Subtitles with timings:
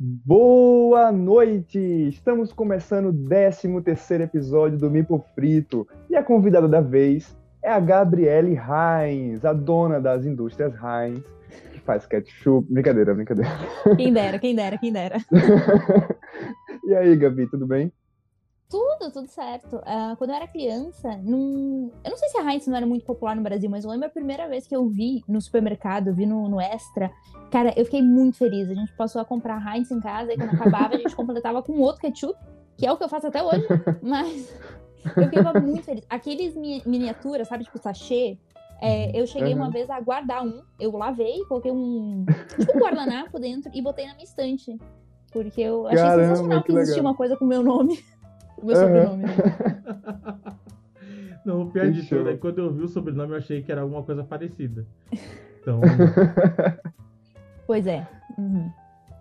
[0.00, 1.76] Boa noite!
[2.08, 7.68] Estamos começando o 13 terceiro episódio do Mipo Frito e a convidada da vez é
[7.68, 11.24] a Gabriele Heinz, a dona das indústrias Heinz,
[11.72, 12.72] que faz ketchup.
[12.72, 13.50] Brincadeira, brincadeira.
[13.96, 15.16] Quem dera, quem dera, quem dera.
[16.86, 17.90] e aí, Gabi, tudo bem?
[18.68, 19.76] Tudo, tudo certo.
[19.76, 21.90] Uh, quando eu era criança, num...
[22.04, 24.06] eu não sei se a Heinz não era muito popular no Brasil, mas eu lembro
[24.06, 27.10] a primeira vez que eu vi no supermercado, vi no, no Extra.
[27.50, 28.68] Cara, eu fiquei muito feliz.
[28.68, 31.80] A gente passou a comprar Heinz em casa e quando acabava a gente completava com
[31.80, 32.38] outro ketchup,
[32.76, 33.66] que é o que eu faço até hoje.
[34.02, 34.54] Mas
[35.16, 36.04] eu fiquei muito feliz.
[36.10, 38.38] Aqueles mi miniaturas, sabe, tipo sachê,
[38.80, 39.60] é, eu cheguei uhum.
[39.60, 42.24] uma vez a guardar um, eu lavei, coloquei um,
[42.58, 44.76] tipo um guardanapo dentro e botei na minha estante.
[45.32, 47.98] Porque eu achei Caramba, sensacional que, que existia uma coisa com o meu nome.
[48.60, 48.82] O meu uhum.
[48.82, 49.22] sobrenome.
[49.24, 49.34] Né?
[51.44, 53.72] Não, o pior de tudo é que quando eu vi o sobrenome eu achei que
[53.72, 54.86] era alguma coisa parecida.
[55.60, 55.80] Então.
[57.66, 58.06] pois é.
[58.36, 58.70] Uhum.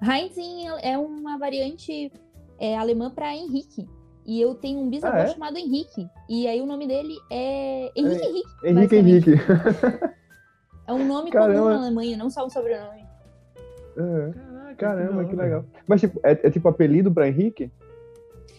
[0.01, 0.35] Heinz
[0.81, 2.11] é uma variante
[2.59, 3.87] é, alemã para Henrique.
[4.25, 5.27] E eu tenho um bisavô ah, é?
[5.27, 6.09] chamado Henrique.
[6.27, 8.49] E aí o nome dele é Henrique é, Henrique.
[8.63, 9.31] Henrique Henrique.
[10.87, 11.59] É um nome Caramba.
[11.59, 13.05] comum na Alemanha, não só um sobrenome.
[13.97, 14.31] Uhum.
[14.31, 15.65] Caraca, Caramba, que, que legal.
[15.85, 17.71] Mas tipo, é, é tipo apelido para Henrique?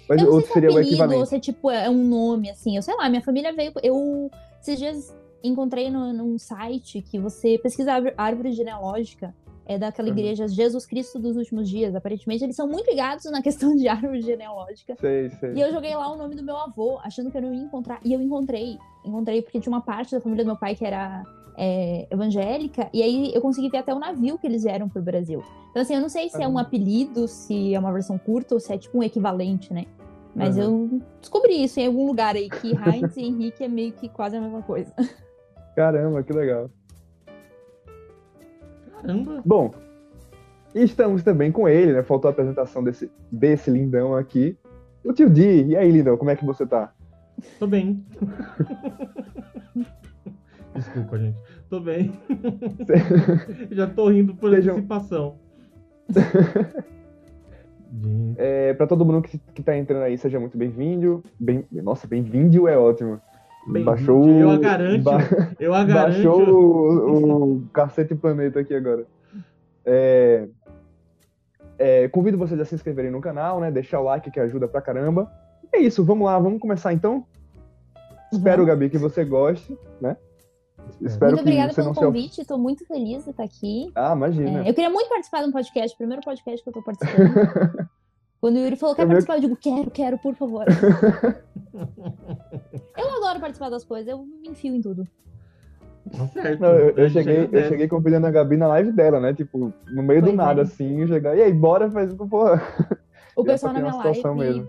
[0.08, 1.20] Mas eu sei seria se é apelido, o equivalente.
[1.20, 2.76] ou se é tipo, é um nome, assim.
[2.76, 3.72] Eu sei lá, minha família veio.
[3.82, 9.34] Eu esses dias encontrei no, num site que você pesquisa árvore genealógica.
[9.70, 10.14] É daquela uhum.
[10.16, 11.94] igreja Jesus Cristo dos últimos dias.
[11.94, 14.96] Aparentemente, eles são muito ligados na questão de árvore genealógica.
[14.98, 15.52] Sei, sei.
[15.52, 18.00] E eu joguei lá o nome do meu avô, achando que eu não ia encontrar.
[18.02, 18.78] E eu encontrei.
[19.04, 21.22] Encontrei porque tinha uma parte da família do meu pai que era
[21.58, 25.42] é, evangélica, e aí eu consegui ver até o navio que eles vieram pro Brasil.
[25.70, 28.60] Então, assim, eu não sei se é um apelido, se é uma versão curta ou
[28.60, 29.84] se é tipo um equivalente, né?
[30.38, 30.88] Mas uhum.
[30.92, 34.36] eu descobri isso em algum lugar aí, que Heinz e Henrique é meio que quase
[34.36, 34.94] a mesma coisa.
[35.74, 36.70] Caramba, que legal.
[38.92, 39.42] Caramba.
[39.44, 39.74] Bom,
[40.72, 42.04] estamos também com ele, né?
[42.04, 44.56] Faltou a apresentação desse, desse lindão aqui.
[45.04, 46.92] O tio Di, e aí, lindão, como é que você tá?
[47.58, 48.04] Tô bem.
[50.74, 51.38] Desculpa, gente.
[51.68, 52.12] Tô bem.
[53.72, 54.74] Já tô rindo por Sejam...
[54.74, 55.36] antecipação.
[58.36, 61.22] É, para todo mundo que, que tá entrando aí, seja muito bem-vindo.
[61.38, 63.20] Bem, nossa, bem-vindo é ótimo.
[63.66, 65.18] Bem baixou eu a garanto, ba
[65.60, 66.14] eu a garanto.
[66.14, 69.06] Baixou o, o cacete planeta aqui agora.
[69.84, 70.48] É,
[71.78, 73.70] é, convido vocês a se inscreverem no canal, né?
[73.70, 75.30] Deixar o like que ajuda pra caramba.
[75.72, 77.16] É isso, vamos lá, vamos começar então?
[77.16, 77.24] Uhum.
[78.32, 80.16] Espero, Gabi, que você goste, né?
[81.00, 83.90] Espero muito obrigada pelo convite, estou muito feliz de estar aqui.
[83.94, 84.64] Ah, imagina.
[84.64, 87.88] É, eu queria muito participar de um podcast, primeiro podcast que eu estou participando.
[88.40, 90.64] Quando o Yuri falou, quer participar, eu digo, quero, quero, por favor.
[92.96, 95.06] eu adoro participar das coisas, eu me enfio em tudo.
[96.16, 96.60] Tá certo.
[96.60, 99.34] Não, eu, eu, cheguei, eu cheguei convidando a Gabi na live dela, né?
[99.34, 100.64] Tipo, no meio pois do nada, é.
[100.64, 102.62] assim, chegar, e aí, bora, faz, porra.
[103.36, 104.34] O pessoal na minha live.
[104.34, 104.68] Mesmo.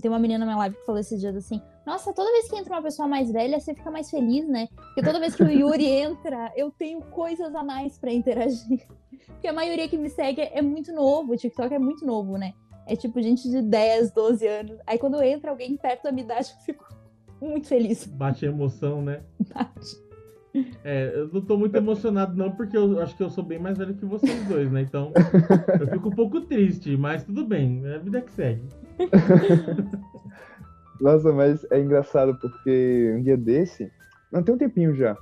[0.00, 2.56] Tem uma menina na minha live que falou esses dias assim: Nossa, toda vez que
[2.56, 4.68] entra uma pessoa mais velha, você fica mais feliz, né?
[4.76, 8.86] Porque toda vez que o Yuri entra, eu tenho coisas a mais para interagir.
[9.26, 12.52] Porque a maioria que me segue é muito novo, o TikTok é muito novo, né?
[12.86, 14.78] É tipo gente de 10, 12 anos.
[14.86, 16.86] Aí quando entra alguém perto da minha idade, eu fico
[17.40, 18.06] muito feliz.
[18.06, 19.22] Bate emoção, né?
[19.54, 20.10] Bate.
[20.84, 23.78] É, eu não tô muito emocionado, não, porque eu acho que eu sou bem mais
[23.78, 24.82] velho que vocês dois, né?
[24.82, 25.12] Então,
[25.80, 28.62] eu fico um pouco triste, mas tudo bem, é a vida que segue.
[31.00, 33.90] Nossa, mas é engraçado porque um dia desse,
[34.30, 35.16] não tem um tempinho já,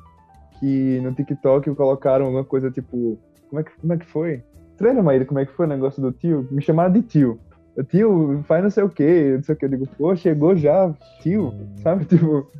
[0.58, 3.18] que no TikTok colocaram uma coisa tipo,
[3.48, 4.42] como é que, como é que foi?
[4.76, 6.46] Treina, Maíra, como é que foi o negócio do tio?
[6.50, 7.40] Me chamaram de tio.
[7.76, 9.64] O tio faz não sei o que, não sei o que.
[9.64, 11.52] Eu digo, pô, chegou já, tio,
[11.82, 12.04] sabe?
[12.06, 12.50] Tipo,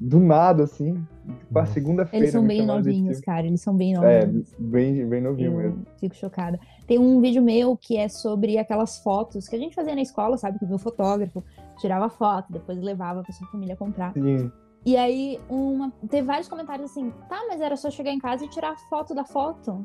[0.00, 0.94] do nada, assim.
[1.40, 2.24] Tipo, a segunda-feira.
[2.24, 3.46] Eles são bem novinhos, cara.
[3.46, 4.52] Eles são bem é, novinhos.
[4.52, 5.86] É, bem, bem novinho eu mesmo.
[5.98, 6.58] Fico chocada.
[6.86, 10.36] Tem um vídeo meu que é sobre aquelas fotos que a gente fazia na escola,
[10.36, 10.58] sabe?
[10.58, 11.44] Que o meu fotógrafo
[11.78, 14.12] tirava foto, depois levava pra sua família comprar.
[14.12, 14.50] Sim.
[14.86, 15.92] E aí, uma...
[16.08, 19.24] teve vários comentários assim, tá, mas era só chegar em casa e tirar foto da
[19.24, 19.84] foto.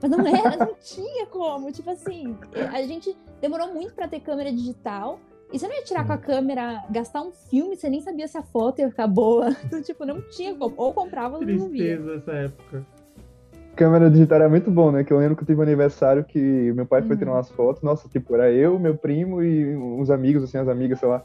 [0.00, 1.70] Mas não era, não tinha como.
[1.70, 2.36] Tipo assim,
[2.72, 5.20] a gente demorou muito para ter câmera digital.
[5.52, 8.36] E você não ia tirar com a câmera, gastar um filme, você nem sabia se
[8.36, 9.56] a foto ia ficar boa.
[9.64, 10.74] Então, tipo, não tinha como.
[10.76, 11.96] Ou comprava ou não via.
[11.96, 12.86] Tristeza essa época.
[13.74, 15.04] Câmera digital era muito bom, né?
[15.04, 17.36] Que eu lembro que eu tive um aniversário que meu pai foi tirar uhum.
[17.36, 17.82] umas fotos.
[17.82, 21.24] Nossa, tipo, era eu, meu primo e uns amigos, assim, as amigas, sei lá,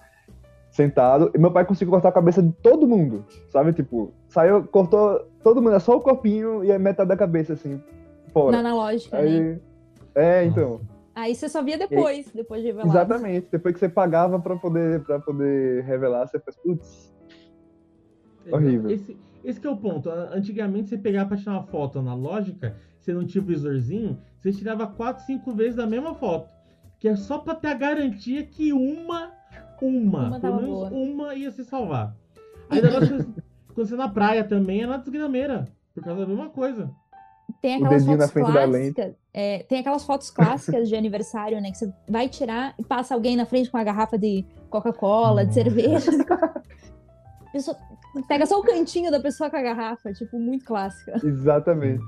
[0.70, 1.32] sentado.
[1.34, 3.74] E meu pai conseguiu cortar a cabeça de todo mundo, sabe?
[3.74, 7.82] Tipo, saiu, cortou todo mundo, é só o corpinho e a metade da cabeça, assim,
[8.32, 8.52] fora.
[8.52, 9.60] Na analógica, Aí, né?
[10.16, 10.80] É, então.
[11.16, 12.88] Aí você só via depois, e, depois de revelar.
[12.88, 13.48] Exatamente.
[13.52, 17.14] Depois que você pagava pra poder, pra poder revelar, você faz, putz.
[18.52, 18.90] Horrível.
[18.90, 20.10] Esse, esse é o ponto.
[20.10, 24.88] Antigamente você pegava pra tirar uma foto analógica, você não tinha o visorzinho, você tirava
[24.88, 26.52] quatro, cinco vezes da mesma foto.
[27.00, 29.32] Que é só pra ter a garantia que uma,
[29.82, 30.90] uma, Uma pelo menos boa.
[30.90, 32.16] uma ia se salvar.
[32.70, 33.34] Aí negócio
[33.74, 35.68] quando você na praia também é na desgrameira.
[35.94, 36.90] Por causa da mesma coisa.
[37.62, 38.94] Tem aquelas fotos frente da lente.
[38.96, 39.23] clássicas.
[39.34, 41.72] É, tem aquelas fotos clássicas de aniversário, né?
[41.72, 45.54] Que você vai tirar e passa alguém na frente com uma garrafa de Coca-Cola, de
[45.54, 46.12] cerveja.
[46.30, 47.78] A pessoa-
[48.28, 51.20] pega só o cantinho da pessoa com a garrafa, tipo, muito clássica.
[51.26, 52.04] Exatamente.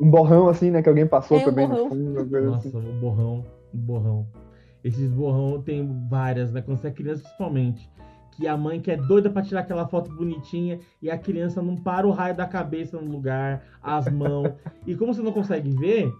[0.00, 0.82] Um borrão assim, né?
[0.82, 1.84] Que alguém passou É, um também borrão.
[1.84, 2.76] no fundo, Nossa, assim.
[2.78, 4.26] o borrão, o borrão.
[4.82, 6.60] Esses borrão tem várias, né?
[6.60, 7.88] Quando você é criança, principalmente.
[8.32, 11.76] Que a mãe que é doida pra tirar aquela foto bonitinha e a criança não
[11.76, 14.50] para o raio da cabeça no lugar, as mãos.
[14.84, 16.12] e como você não consegue ver,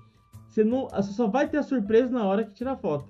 [0.55, 3.07] você, não, você só vai ter a surpresa na hora que tira a foto.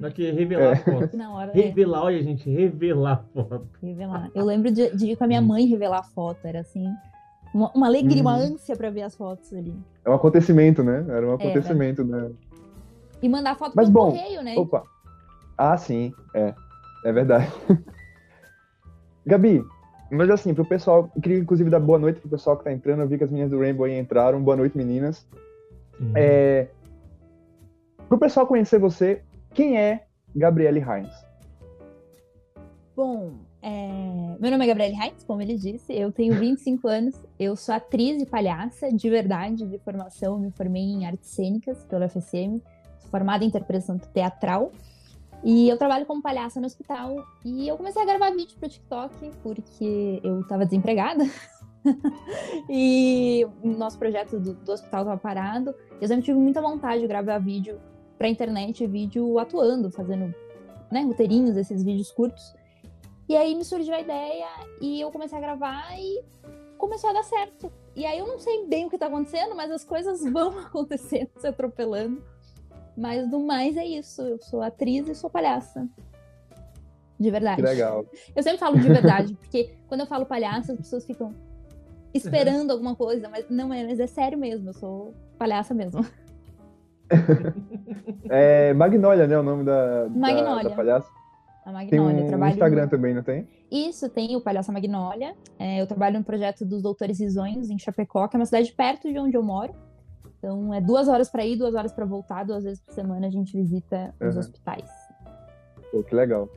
[0.00, 0.72] Na que revelar É.
[0.72, 1.12] as fotos.
[1.16, 3.66] Na hora é, Revelar, olha, gente, revelar a foto.
[3.82, 4.30] revelar.
[4.34, 5.28] Eu lembro de, de ir com a Hum.
[5.28, 6.86] minha mãe revelar a foto, era assim.
[7.54, 8.54] Uma, uma alegria, uma Uhum.
[8.54, 9.74] ânsia pra ver as fotos ali.
[10.04, 11.04] É um acontecimento, né?
[11.08, 12.30] Era um acontecimento, né?
[13.22, 14.54] E mandar foto Mas bom, correio, né?
[14.56, 14.82] Opa.
[15.56, 16.54] Ah, sim, é.
[17.04, 17.50] É verdade.
[19.24, 19.64] Gabi,
[20.10, 23.00] mas assim, pro pessoal, eu queria inclusive dar boa noite pro pessoal que tá entrando.
[23.02, 24.40] Eu vi que as meninas do Rainbow aí entraram.
[24.42, 25.26] Boa noite, meninas.
[25.98, 26.12] Sim.
[26.14, 26.68] É...
[28.08, 31.12] Pro pessoal conhecer você, quem é Gabriele Heinz?
[32.94, 37.56] Bom, é, meu nome é Gabriele Heinz, como ele disse, eu tenho 25 anos, eu
[37.56, 42.62] sou atriz e palhaça, de verdade, de formação, me formei em artes cênicas pelo FSM,
[43.00, 44.70] sou formada em interpretação teatral,
[45.42, 49.32] e eu trabalho como palhaça no hospital, e eu comecei a gravar vídeo pro TikTok,
[49.42, 51.24] porque eu tava desempregada,
[52.70, 57.08] e o nosso projeto do, do hospital tava parado, eu sempre tive muita vontade de
[57.08, 57.80] gravar vídeo
[58.18, 60.34] pra internet, vídeo atuando, fazendo
[60.90, 62.54] né, roteirinhos, esses vídeos curtos,
[63.28, 64.46] e aí me surgiu a ideia
[64.80, 66.22] e eu comecei a gravar e
[66.78, 67.72] começou a dar certo.
[67.94, 71.30] E aí eu não sei bem o que tá acontecendo, mas as coisas vão acontecendo,
[71.36, 72.22] se atropelando.
[72.96, 74.22] Mas no mais é isso.
[74.22, 75.88] Eu sou atriz e sou palhaça.
[77.18, 77.56] De verdade.
[77.56, 78.06] Que legal.
[78.34, 81.34] Eu sempre falo de verdade, porque quando eu falo palhaça, as pessoas ficam
[82.14, 86.06] esperando alguma coisa, mas não é, mas é sério mesmo, eu sou palhaça mesmo.
[88.28, 89.38] É Magnólia, né?
[89.38, 90.70] O nome da, da- Magnólia.
[90.70, 91.08] da palhaça.
[91.64, 93.48] A Tem Magnólia, eu um trabalho Instagram também, não tem?
[93.70, 95.34] Isso, tem o Palhaça Magnólia.
[95.58, 99.12] É, eu trabalho no projeto dos Doutores Risonhos, em Chapecó, que é uma cidade perto
[99.12, 99.74] de onde eu moro.
[100.38, 103.30] Então, é duas horas para ir, duas horas para voltar, duas vezes por semana a
[103.30, 104.40] gente visita os Uhum.
[104.40, 104.88] hospitais.
[105.90, 106.48] Pô, que legal.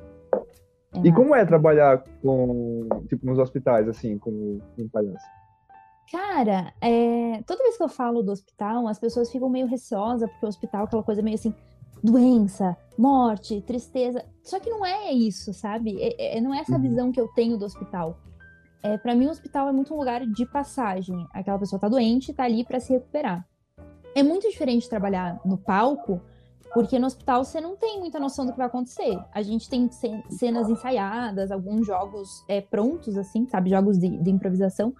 [0.93, 1.11] É E massa.
[1.13, 5.25] como é trabalhar com, tipo, nos hospitais, assim, como, como palhaço?
[6.11, 10.45] Cara, é, toda vez que eu falo do hospital, as pessoas ficam meio receosas, porque
[10.45, 11.53] o hospital é aquela coisa meio assim,
[12.03, 14.25] doença, morte, tristeza.
[14.43, 16.01] Só que não é isso, sabe?
[16.01, 16.81] É- é- não é essa Uhum.
[16.81, 18.17] visão que eu tenho do hospital.
[18.81, 21.27] É, para mim, o hospital é muito um lugar de passagem.
[21.33, 23.45] Aquela pessoa tá doente tá ali para se recuperar.
[24.15, 26.19] É muito diferente trabalhar no palco,
[26.73, 29.19] porque no hospital você não tem muita noção do que vai acontecer.
[29.33, 33.69] A gente tem cen- cenas ensaiadas, alguns jogos é, prontos, assim, sabe?
[33.69, 34.93] Jogos de, de improvisação.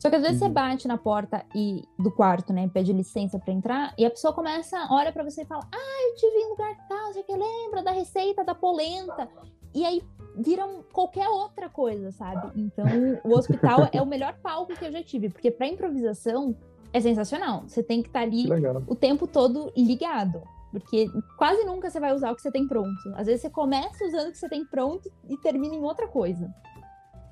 [0.00, 0.48] Só que às vezes Uhum.
[0.48, 2.68] você bate na porta e, do quarto, né?
[2.72, 6.14] Pede licença pra entrar, e a pessoa começa, olha pra você e fala: Ah, eu
[6.16, 9.28] te vi em lugar tal, você que lembra da receita da polenta.
[9.74, 10.02] E aí
[10.36, 12.50] vira um- qualquer outra coisa, sabe?
[12.58, 12.84] Então,
[13.22, 16.56] o hospital é o melhor palco que eu já tive, porque pra improvisação
[16.92, 17.64] é sensacional.
[17.68, 18.82] Você tem que estar ali Que legal.
[18.88, 20.42] o tempo todo ligado.
[20.72, 21.06] Porque
[21.36, 22.88] quase nunca você vai usar o que você tem pronto.
[23.16, 26.48] Às vezes você começa usando o que você tem pronto e termina em outra coisa.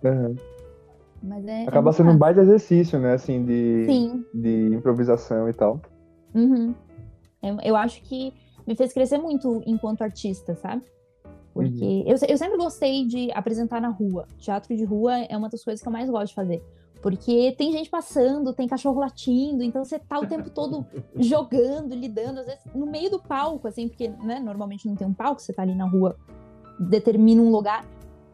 [0.05, 0.37] Uhum.
[1.23, 1.63] Mas é.
[1.65, 4.25] é Acaba muito sendo um baita exercício, né, assim, de, Sim.
[4.35, 5.81] de improvisação e tal.
[6.35, 6.75] Uhum.
[7.43, 8.33] Eu, eu acho que
[8.67, 10.83] me fez crescer muito enquanto artista, sabe?
[11.53, 14.27] Porque eu, se- eu sempre gostei de apresentar na rua.
[14.39, 16.63] Teatro de rua é uma das coisas que eu mais gosto de fazer.
[17.03, 20.85] Porque tem gente passando, tem cachorro latindo, então você tá o tempo todo
[21.17, 25.15] jogando, lidando, às vezes no meio do palco, assim, porque né, normalmente não tem um
[25.15, 26.17] palco, você tá ali na rua,
[26.79, 27.85] determina um lugar,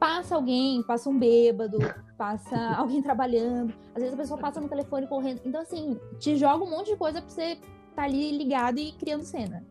[0.05, 1.79] passa alguém, passa um bêbado,
[2.19, 5.41] passa alguém trabalhando, às vezes a pessoa passa no telefone correndo.
[5.47, 7.57] Então, assim, te joga um monte de coisa pra você
[7.97, 9.65] tá ali ligado e criando cena.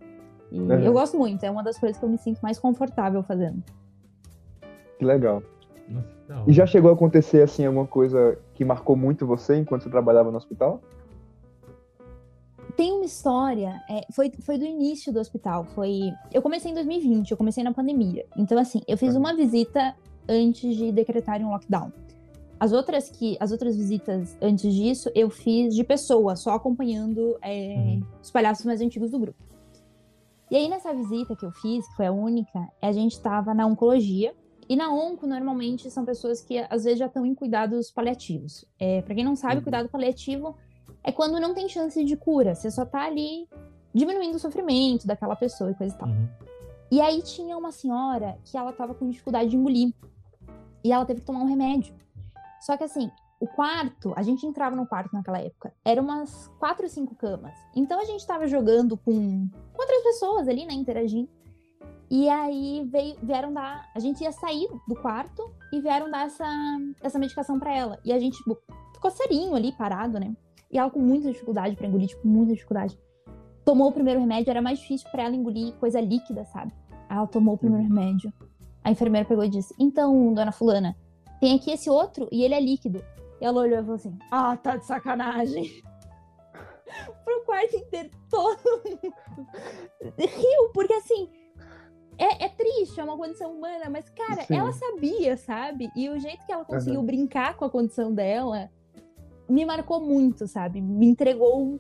[0.52, 0.72] E Uhum.
[0.80, 3.62] eu gosto muito, é uma das coisas que eu me sinto mais confortável fazendo.
[4.98, 5.44] Que legal.
[5.88, 6.50] Nossa.
[6.50, 10.32] E já chegou a acontecer, assim, alguma coisa que marcou muito você enquanto você trabalhava
[10.32, 10.82] no hospital?
[12.75, 16.12] Tem uma história, é, foi, foi do início do hospital, foi...
[16.34, 18.25] Eu comecei em 2020, eu comecei na pandemia.
[18.36, 19.20] Então, assim, eu fiz Uhum.
[19.20, 19.94] uma visita
[20.27, 21.92] antes de decretarem um lockdown.
[22.60, 27.75] As outras que as outras visitas antes disso eu fiz de pessoa, só acompanhando é,
[27.75, 28.03] Uhum.
[28.22, 29.44] os palhaços mais antigos do grupo.
[30.51, 33.65] E aí nessa visita que eu fiz, que foi a única, a gente estava na
[33.65, 34.34] oncologia.
[34.70, 38.63] E na onco normalmente são pessoas que às vezes já estão em cuidados paliativos.
[38.80, 39.63] É, para quem não sabe, Uhum.
[39.63, 40.56] cuidado paliativo
[41.03, 42.56] é quando não tem chance de cura.
[42.56, 43.46] Você só tá ali
[43.94, 46.08] diminuindo o sofrimento daquela pessoa e coisa e tal.
[46.08, 46.27] Uhum.
[46.92, 49.94] E aí tinha uma senhora que ela tava com dificuldade de engolir.
[50.84, 51.96] E ela teve que tomar um remédio.
[52.62, 53.10] Só que assim,
[53.40, 57.54] o quarto, a gente entrava no quarto naquela época, eram umas quatro ou cinco camas.
[57.75, 61.30] Então a gente tava jogando com, com outras pessoas ali, né, interagindo.
[62.10, 63.90] E aí veio, vieram dar.
[63.96, 66.46] A gente ia sair do quarto e vieram dar essa,
[67.02, 68.00] essa medicação pra ela.
[68.06, 68.58] E a gente tipo,
[68.94, 70.34] ficou serinho ali, parado, né?
[70.72, 72.98] E ela com muita dificuldade pra engolir, tipo, muita dificuldade.
[73.66, 76.72] Tomou o primeiro remédio, era mais difícil pra ela engolir coisa líquida, sabe?
[77.10, 78.32] Ela tomou o primeiro remédio.
[78.84, 80.96] A enfermeira pegou e disse: Então, dona Fulana,
[81.40, 83.04] tem aqui esse outro e ele é líquido.
[83.42, 85.82] E ela olhou e falou assim: Ah, tá de sacanagem.
[87.25, 88.58] Pro quarto inteiro todo
[90.18, 91.30] riu, porque assim.
[92.16, 94.56] É, é triste, é uma condição humana, mas, cara, Sim.
[94.56, 95.90] ela sabia, sabe?
[95.96, 98.70] E o jeito que ela conseguiu brincar com a condição dela
[99.50, 100.80] me marcou muito, sabe?
[100.80, 101.80] Me entregou um,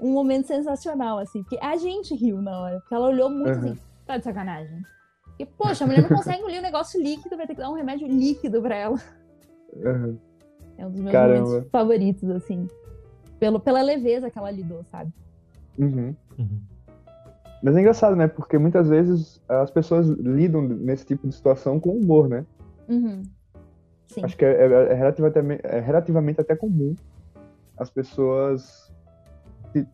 [0.00, 1.42] um momento sensacional, assim.
[1.42, 2.80] Porque a gente riu na hora.
[2.80, 3.72] Porque ela olhou muito Uhum.
[3.72, 4.82] assim, tá de sacanagem.
[5.38, 7.74] E, poxa, a mulher não consegue engolir um negócio líquido, vai ter que dar um
[7.74, 9.00] remédio líquido pra ela.
[9.84, 10.16] Aham.
[10.78, 11.46] É um dos meus Caramba.
[11.48, 12.68] momentos favoritos, assim.
[13.38, 15.12] Pelo, pela leveza que ela lidou, sabe?
[15.78, 16.14] Uhum.
[16.38, 16.60] Uhum.
[17.62, 18.28] Mas é engraçado, né?
[18.28, 22.44] Porque muitas vezes as pessoas lidam nesse tipo de situação com humor, né?
[22.88, 23.22] Uhum.
[24.06, 24.24] Sim.
[24.24, 26.94] Acho que é, é- é relativamente, é relativamente até comum
[27.76, 28.92] as pessoas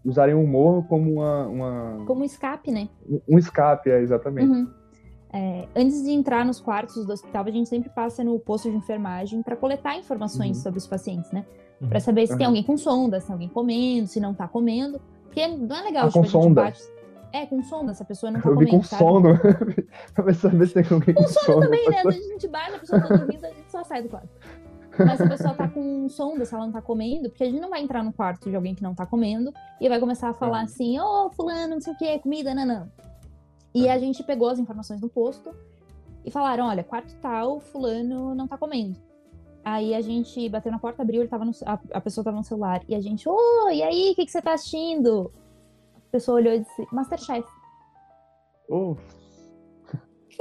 [0.04, 2.88] usarem o humor como uma, uma- Como escape, né?
[3.26, 4.50] um escape, é, exatamente.
[4.50, 4.68] Uhum.
[5.32, 8.76] É, antes de entrar nos quartos do hospital, a gente sempre passa no posto de
[8.76, 10.62] enfermagem para coletar informações Uhum.
[10.64, 11.44] sobre os pacientes, né?
[11.80, 11.88] Uhum.
[11.88, 12.50] Pra saber se tem Uhum.
[12.50, 15.00] alguém com sonda, se tem alguém comendo, se não tá comendo.
[15.26, 16.62] Porque não é legal, Ah, tipo, com a gente sonda?
[16.62, 16.82] bate.
[17.32, 19.02] É, com sonda, se a pessoa não tá Eu vi comendo, com sabe?
[19.04, 19.38] sono.
[20.14, 21.60] pra saber se tem alguém com, Com sono sono.
[21.60, 21.99] também, né?
[21.99, 24.28] Às vezes a gente bate, a pessoa tá dormindo, a gente só sai do quarto.
[24.99, 27.60] Mas se a pessoa tá com sonda, se ela não tá comendo, porque a gente
[27.60, 30.34] não vai entrar no quarto de alguém que não tá comendo e vai começar a
[30.34, 30.64] falar Uhum.
[30.64, 32.88] assim, ô, fulano, não sei o que, comida, nanã.
[33.75, 35.55] E a gente pegou as informações no posto
[36.25, 38.99] e falaram, olha, quarto tal, fulano não tá comendo.
[39.65, 42.45] Aí a gente bateu na porta, abriu, ele tava no, a, a pessoa tava no
[42.45, 42.83] celular.
[42.89, 45.33] E a gente, ô, e aí, o que, que você tá assistindo?
[45.97, 47.47] A pessoa olhou e disse, Masterchef.
[48.69, 48.97] Oh,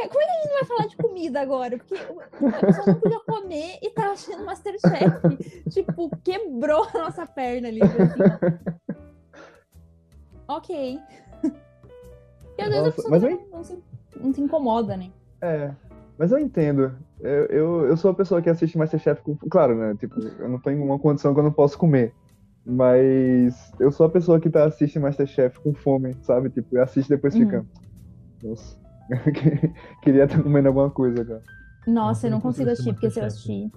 [0.08, 1.78] Como é que a gente vai falar de comida agora?
[1.78, 5.70] Porque a pessoa não podia comer e tava assistindo Masterchef.
[5.70, 7.82] tipo, quebrou a nossa perna ali.
[7.84, 8.80] assim,
[10.48, 11.00] ok.
[12.60, 13.20] E às vezes a pessoa
[13.52, 13.80] não, se,
[14.20, 15.10] não se incomoda, né?
[15.42, 15.72] é.
[16.18, 16.92] Mas eu entendo.
[17.22, 19.38] Eu, eu, eu sou a pessoa que assiste Masterchef com.
[19.50, 19.96] Claro, né?
[19.98, 22.14] Tipo, eu não tenho uma condição que eu não posso comer.
[22.66, 26.50] Mas eu sou a pessoa que tá assistindo Masterchef com fome, sabe?
[26.50, 27.40] Tipo, assiste e depois Uhum.
[27.46, 27.66] fica.
[28.44, 28.78] Nossa.
[30.04, 31.42] Queria estar comendo alguma coisa, cara.
[31.88, 33.72] Nossa, Nossa, eu eu não não consigo assistir, porque se eu assistir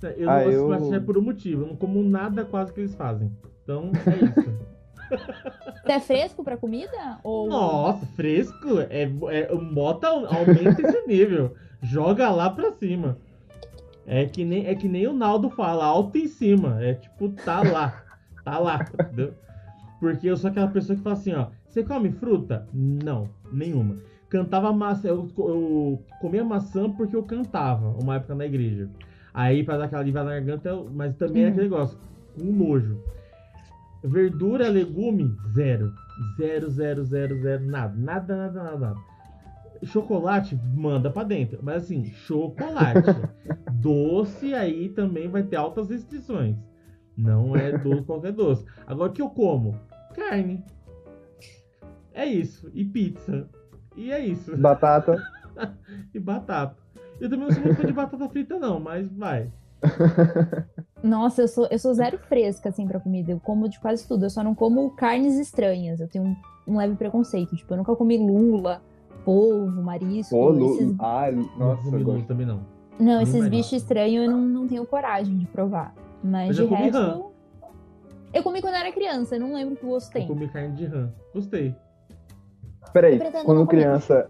[0.00, 0.20] assistir.
[0.22, 1.62] Eu Ah, não gosto eu- de Masterchef por um motivo.
[1.62, 3.32] Eu não como nada quase que eles fazem.
[3.64, 4.50] Então, é isso.
[5.84, 7.18] É fresco pra comida?
[7.24, 7.48] Ou...
[7.48, 8.78] Nossa, fresco.
[8.88, 11.54] É, é, bota, aumenta esse nível.
[11.82, 13.18] Joga lá pra cima.
[14.06, 16.82] É que, nem, é que nem o Naldo fala, alto em cima.
[16.82, 18.02] É tipo, tá lá.
[18.44, 19.34] Tá lá, entendeu?
[20.00, 21.46] Porque eu sou aquela pessoa que fala assim, ó.
[21.68, 22.66] Você come fruta?
[22.72, 23.96] Não, nenhuma.
[24.28, 25.08] Cantava maçã.
[25.08, 28.88] Eu, eu comia maçã porque eu cantava uma época na igreja.
[29.34, 31.52] Aí, pra dar aquela aliviada na garganta, eu- mas também é Uhum.
[31.52, 31.98] aquele negócio,
[32.38, 32.98] com nojo.
[34.04, 35.92] Verdura, legume, zero.
[36.36, 37.94] Zero, zero, zero, zero, nada.
[37.96, 39.00] Nada, nada, nada, nada.
[39.84, 41.58] Chocolate, manda pra dentro.
[41.62, 43.08] Mas assim, chocolate.
[43.72, 46.56] doce aí também vai ter altas restrições.
[47.16, 48.64] Não é doce qualquer doce.
[48.86, 49.78] Agora o que eu como?
[50.14, 50.64] Carne.
[52.12, 52.70] É isso.
[52.74, 53.48] E pizza.
[53.96, 54.56] E é isso.
[54.56, 55.16] Batata.
[56.14, 56.76] E batata.
[57.20, 59.52] Eu também não sou muito fã de batata frita, não, mas vai.
[61.02, 63.32] Nossa, eu sou, eu sou zero fresca, assim, pra comida.
[63.32, 64.24] Eu como de quase tudo.
[64.26, 66.00] Eu só não como carnes estranhas.
[66.00, 67.56] Eu tenho um, um leve preconceito.
[67.56, 68.80] Tipo, eu nunca comi lula,
[69.24, 70.36] polvo, marisco.
[70.36, 70.74] Lu...
[70.76, 70.94] esses...
[71.00, 72.26] Ah, nossa, não eu lula gosto.
[72.28, 72.60] também não.
[73.00, 73.78] Não, Não esses bichos não.
[73.78, 75.94] estranhos eu não, não tenho coragem de provar.
[76.22, 76.98] Mas Eu de comi resto.
[76.98, 77.22] rã.
[78.32, 80.26] Eu comi quando era criança, eu não lembro que gosto Eu tem.
[80.28, 81.10] comi carne de rã.
[81.34, 81.74] Gostei.
[82.92, 84.28] Peraí, Eu quando não comer.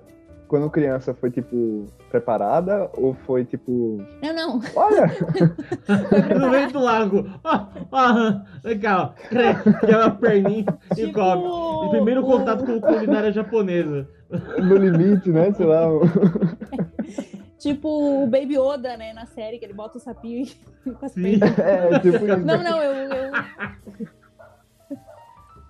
[0.53, 4.05] Quando criança foi, tipo, preparada ou foi, tipo.
[4.23, 4.61] Não, não.
[4.77, 5.07] Olha!
[6.39, 7.25] no meio do lago.
[7.43, 9.15] Ó, ó, legal.
[9.81, 11.87] Quebra a perninha e Tipo, come.
[11.87, 14.07] E primeiro contato com culinária japonesa.
[14.59, 15.51] no limite, né?
[15.55, 15.87] Sei lá.
[17.59, 20.47] Tipo o Baby Oda, né, na série, que ele bota o sapinho
[20.85, 21.59] e com as pernas.
[21.59, 22.37] É, tipo isso.
[22.41, 22.93] Não, não, eu.
[22.93, 23.33] eu...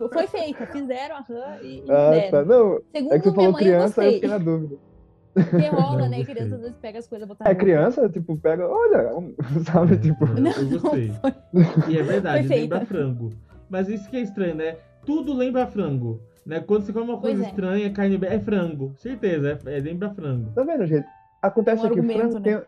[0.09, 2.31] Foi feita, fizeram a rã e, e Ah, deram.
[2.31, 2.45] tá.
[2.45, 4.13] Não, Segundo é que você minha falou mãe, criança, eu eu gostei.
[4.15, 4.77] fiquei na dúvida.
[5.35, 6.25] Porque rola, Não, né?
[6.25, 9.11] Criança às vezes pega as coisas e bota É criança, tipo, pega, olha,
[9.71, 10.25] sabe, tipo.
[10.27, 11.13] Eu, eu gostei.
[11.89, 13.31] E é verdade, Foi lembra frango.
[13.71, 14.77] Mas isso que é estranho, né?
[15.07, 16.21] Tudo lembra frango.
[16.45, 16.61] Né?
[16.61, 17.49] Quando você come uma Pois coisa é.
[17.49, 18.93] estranha, carne é frango.
[18.99, 20.51] Certeza, é, é lembra frango.
[20.55, 21.07] Tá vendo, gente?
[21.41, 22.41] Acontece É um que frango, né?
[22.41, 22.61] tem,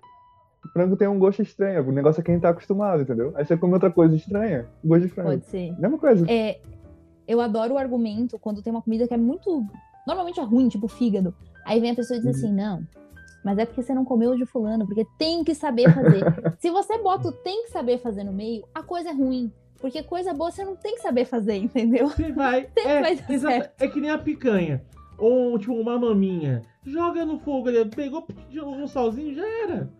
[0.73, 1.87] frango tem um gosto estranho.
[1.87, 3.33] O negócio é quem tá acostumado, entendeu?
[3.37, 5.31] Aí você come outra coisa estranha, gosto de frango.
[5.31, 5.79] Pode ser.
[5.79, 6.25] Mesma coisa.
[6.31, 6.59] É,
[7.27, 9.67] eu adoro o argumento quando tem uma comida que é muito.
[10.07, 11.35] Normalmente é ruim, tipo fígado.
[11.65, 12.87] Aí vem a pessoa e diz assim: não,
[13.45, 16.23] mas é porque você não comeu o de fulano, porque tem que saber fazer.
[16.59, 19.53] Se você bota o tem que saber fazer no meio, a coisa é ruim.
[19.81, 22.09] Porque coisa boa você não tem que saber fazer, entendeu?
[22.09, 22.69] Você vai.
[22.85, 23.01] É,
[23.39, 24.83] vai é que nem a picanha.
[25.19, 26.63] Ou tipo uma maminha.
[26.83, 29.91] Joga no fogo ali, pegou, jogou um salzinho, já era.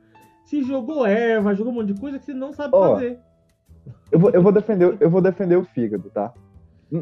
[0.45, 3.19] Se jogou erva, jogou um monte de coisa que você não sabe Ó, fazer.
[4.11, 6.33] Eu vou, eu vou defender, eu vou defender o fígado, tá?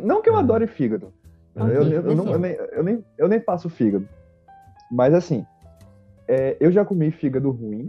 [0.01, 0.41] Não que eu Ah.
[0.41, 1.13] adore fígado.
[1.55, 4.09] Ok, eu, eu- eu não- eu nem, eu, nem, eu nem faço fígado.
[4.91, 5.45] Mas assim,
[6.27, 7.89] é, eu já comi fígado ruim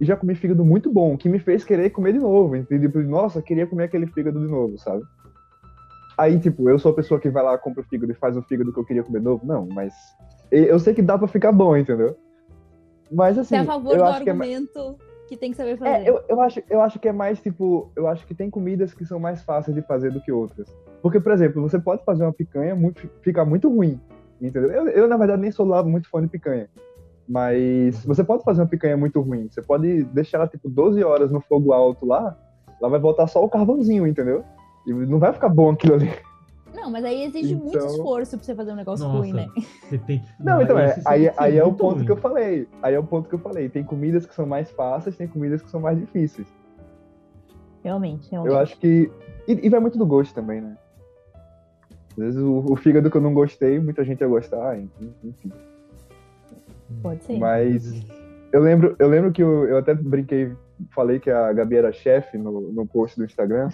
[0.00, 2.56] e já comi fígado muito bom, que me fez querer comer de novo.
[2.56, 2.90] Entendeu?
[3.04, 5.02] Nossa, eu queria comer aquele fígado de novo, sabe?
[6.18, 8.42] Aí, tipo, eu sou a pessoa que vai lá, compra o fígado e faz o
[8.42, 9.44] fígado que eu queria comer de novo?
[9.46, 9.92] Não, mas
[10.50, 12.16] eu sei que dá pra ficar bom, entendeu?
[13.12, 14.96] Mas assim, Você é a favor eu do acho que é ma- argumento
[15.28, 15.90] que tem que saber fazer.
[15.90, 17.90] é, eu, eu, acho, eu acho que é mais tipo.
[17.94, 20.66] Eu acho que tem comidas que são mais fáceis de fazer do que outras.
[21.06, 24.00] Porque, por exemplo, você pode fazer uma picanha muito, ficar muito ruim.
[24.42, 24.72] Entendeu?
[24.72, 26.68] Eu, eu, na verdade, nem sou lá muito fã de picanha.
[27.28, 29.46] Mas você pode fazer uma picanha muito ruim.
[29.48, 32.36] Você pode deixar ela, tipo, 12 horas no fogo alto lá.
[32.80, 34.42] Ela vai voltar só o carvãozinho, entendeu?
[34.84, 36.10] E não vai ficar bom aquilo ali.
[36.74, 39.46] Não, mas aí exige muito Então- esforço pra você fazer um negócio Nossa, ruim, né?
[39.88, 40.26] Você tem que.
[40.42, 41.00] Não, então é.
[41.06, 42.04] Aí, aí é o muito ponto ruim.
[42.04, 42.68] que eu falei.
[42.82, 43.68] Aí é o ponto que eu falei.
[43.68, 46.48] Tem comidas que são mais fáceis, tem comidas que são mais difíceis.
[47.84, 48.52] Realmente, realmente.
[48.52, 49.08] Eu acho que.
[49.46, 50.76] E, e vai muito do gosto também, né?
[52.16, 55.12] Às vezes o, o fígado que eu não gostei, muita gente ia gostar, enfim.
[55.22, 55.52] enfim.
[57.02, 57.38] Pode ser.
[57.38, 58.06] Mas
[58.52, 60.52] eu lembro, eu lembro que eu, eu até brinquei,
[60.94, 63.68] falei que a Gabi era chefe no, no post do Instagram,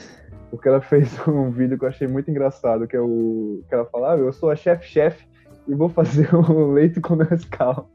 [0.50, 3.84] porque ela fez um vídeo que eu achei muito engraçado, que é o que ela
[3.84, 5.26] falava, eu sou a chefe-chefe
[5.68, 7.88] e vou fazer o leite com Nescau.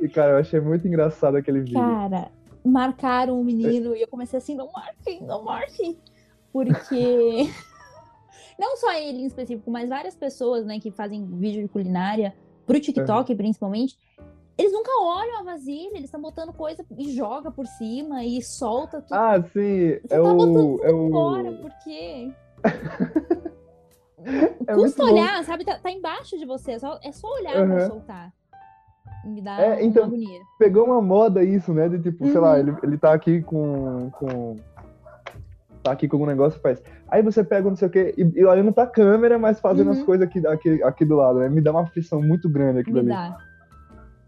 [0.00, 1.80] E cara, eu achei muito engraçado aquele vídeo.
[1.80, 2.30] Cara,
[2.64, 5.98] marcaram o menino e eu comecei assim, não marquem, não marquem.
[6.52, 7.50] Porque
[8.60, 12.34] não só ele em específico, mas várias pessoas, né, que fazem vídeo de culinária,
[12.66, 13.96] pro TikTok principalmente,
[14.58, 19.00] eles nunca olham a vasilha, eles estão botando coisa e joga por cima e solta
[19.00, 19.14] tudo.
[19.16, 20.76] Ah, sim, Você é tá botando o.
[20.78, 21.10] tudo É o...
[21.10, 22.30] fora, por quê?
[24.66, 25.12] É Custa muito bom.
[25.22, 25.64] olhar, sabe?
[25.64, 27.86] Tá, tá embaixo de você, é só, é só olhar pra Aham.
[27.88, 28.32] soltar.
[29.24, 30.40] Me dá É, então- agonia.
[30.58, 31.88] pegou uma moda isso, né?
[31.88, 32.58] De tipo, sei lá, Uhum.
[32.58, 34.56] ele, ele tá aqui com, com.
[35.82, 36.82] Tá aqui com algum negócio e faz.
[37.08, 39.98] Aí você pega não sei o quê, e, e olhando pra câmera, mas fazendo as
[40.00, 40.04] Uhum.
[40.06, 41.48] coisas aqui, aqui, aqui do lado, né?
[41.48, 43.08] Me dá uma aflição muito grande aquilo Me ali.
[43.08, 43.38] dá.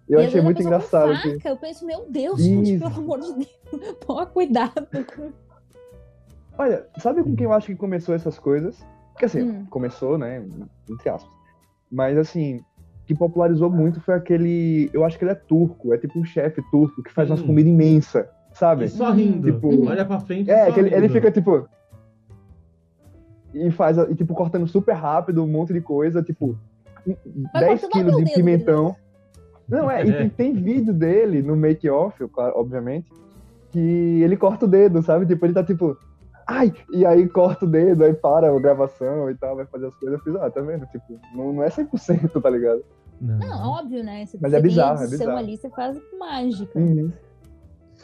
[0.09, 1.35] Eu E achei muito engraçado que.
[1.35, 2.85] faca, Eu penso, meu Deus, gente, Isso.
[2.85, 4.87] pelo amor de Deus, toma cuidado.
[6.59, 8.85] Olha, sabe com quem eu acho que começou essas coisas?
[9.13, 9.67] Porque assim, Hum.
[9.71, 10.45] começou, né?
[10.91, 11.33] Entre aspas.
[11.91, 12.61] Mas assim,
[13.07, 14.91] que popularizou muito foi aquele.
[14.93, 17.47] Eu acho que ele é turco, é tipo um chefe turco que faz umas Sim.
[17.47, 18.85] comidas imensas, sabe?
[18.85, 19.53] E só rindo.
[19.53, 21.69] Tipo- Olha pra frente e É, só que ele, ele fica tipo.
[23.55, 26.57] E faz, a- e, tipo, cortando super rápido um monte de coisa, tipo,
[27.07, 28.97] 10 cortando quilos até o de dedo, pimentão.
[29.69, 30.19] Não, é, e É.
[30.19, 33.11] tem, tem vídeo dele no make-off, claro, obviamente,
[33.71, 33.79] que
[34.23, 35.27] ele corta o dedo, sabe?
[35.27, 35.97] Tipo, ele tá tipo,
[36.47, 36.73] ai!
[36.93, 40.19] E aí corta o dedo, aí para a gravação e tal, vai fazer as coisas.
[40.19, 40.87] Eu fiz, ah, tá vendo?
[40.87, 42.83] Tipo, não, não é 100%, tá ligado?
[43.21, 43.39] Não.
[43.39, 44.25] Não, óbvio, né?
[44.27, 45.39] Você, Mas é bizarro, é bizarro.
[45.39, 46.79] ali, você faz mágica.
[46.79, 47.13] Uhum.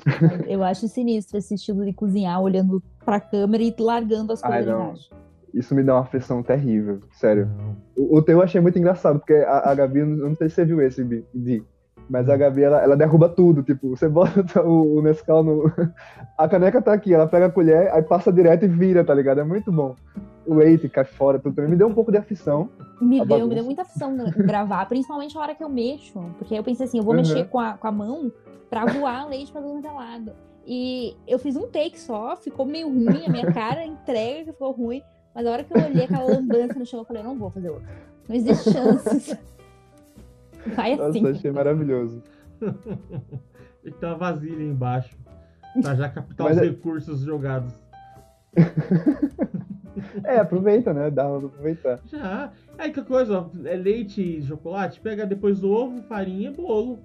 [0.47, 4.95] Eu acho sinistro esse estilo de cozinhar, olhando pra câmera e largando as coisas não.
[5.55, 7.49] Isso me dá uma aflição terrível, sério.
[7.97, 10.57] O, o teu eu achei muito engraçado, porque a, a Gabi, eu não sei se
[10.57, 11.03] você viu esse,
[11.35, 11.65] Di,
[12.09, 15.71] mas a Gabi, ela, ela derruba tudo, tipo, você bota o, o Nescau no...
[16.37, 19.41] A caneca tá aqui, ela pega a colher, aí passa direto e vira, tá ligado?
[19.41, 19.95] É muito bom.
[20.47, 21.71] O leite cai fora, tudo também.
[21.71, 22.71] Me deu um pouco de aflição.
[23.01, 26.19] Me deu, me deu muita aflição gra- gravar, principalmente a hora que eu mexo.
[26.39, 27.21] Porque eu pensei assim, eu vou Uhum.
[27.21, 28.33] mexer com a, com a mão
[28.71, 30.33] pra voar leite pra todo lado.
[30.67, 34.71] E eu fiz um take só, ficou meio ruim, a minha cara entrega que ficou
[34.73, 35.03] ruim.
[35.35, 37.51] Mas a hora que eu olhei aquela lambança no chão, eu falei, eu não vou
[37.51, 37.85] fazer outro.
[38.29, 39.37] Não existe chances.
[40.75, 41.21] Vai assim.
[41.23, 42.23] Nossa, achei maravilhoso.
[42.61, 45.17] Tem que ter uma vasilha embaixo.
[45.83, 47.73] Pra já captar Mas os é- recursos jogados.
[50.23, 51.11] É, aproveita, né?
[51.11, 51.99] Dá pra aproveitar.
[52.07, 52.53] Já.
[52.79, 57.01] Aí que coisa, ó, é leite e chocolate, pega depois ovo, farinha e bolo.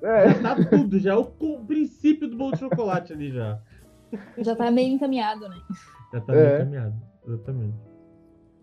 [0.00, 1.24] É, Já tá tudo, já é o
[1.66, 3.58] princípio do bolo de chocolate ali já.
[4.38, 5.56] Já tá meio encaminhado, né?
[6.12, 6.48] Já tá É.
[6.50, 6.94] bem caminhado.
[7.26, 7.74] Exatamente.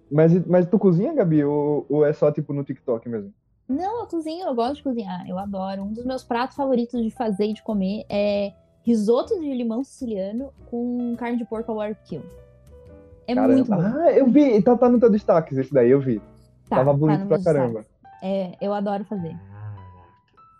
[0.09, 1.43] mas, mas tu cozinha, Gabi?
[1.43, 3.33] Ou, ou é só, tipo, no TikTok mesmo?
[3.67, 5.83] Não, eu cozinho, eu gosto de cozinhar, eu adoro.
[5.83, 10.51] Um dos meus pratos favoritos de fazer e de comer é risoto de limão siciliano
[10.69, 12.21] com carne de porco ao barbecue.
[13.27, 13.81] É muito bom.
[13.81, 14.61] Ah, eu vi.
[14.61, 16.19] Tá, tá no teu destaque esse daí, eu vi.
[16.69, 17.79] Tá, Tava tá bonito nos pra caramba.
[17.79, 18.21] destaques.
[18.21, 19.35] É, eu adoro fazer.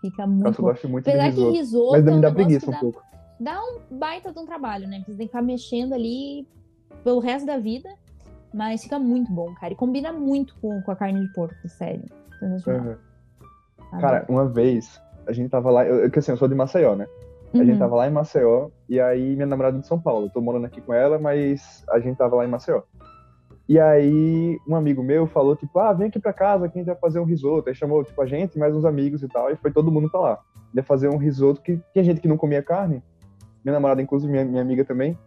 [0.00, 0.70] Fica Nossa, muito eu bom.
[0.70, 1.52] gosto muito de Apesar que risoto.
[1.56, 3.02] risoto Mas é um me dá preguiça um dá, pouco.
[3.38, 4.98] dá um baita de um trabalho, né?
[4.98, 6.46] Porque você tem que ficar mexendo ali
[7.04, 7.88] pelo resto da vida.
[8.52, 9.72] Mas fica muito bom, cara.
[9.72, 12.04] E combina muito com, com a carne de porco, sério.
[12.42, 14.00] Uhum.
[14.00, 17.06] Cara, uma vez, a gente tava lá, eu, que assim, eu sou de Maceió, né?
[17.54, 17.78] A gente Uhum.
[17.78, 20.26] tava lá em Maceió, e aí minha namorada é de São Paulo.
[20.26, 22.82] Eu tô morando aqui com ela, mas a gente tava lá em Maceió.
[23.68, 26.86] E aí, um amigo meu falou, tipo, ah, vem aqui pra casa que a gente
[26.86, 27.68] vai fazer um risoto.
[27.68, 30.20] Aí chamou, tipo, a gente, mais uns amigos e tal, e foi todo mundo pra
[30.20, 30.38] lá.
[30.74, 33.02] Ia fazer um risoto, que tinha gente que não comia carne,
[33.64, 35.18] minha namorada, inclusive, minha, minha amiga também.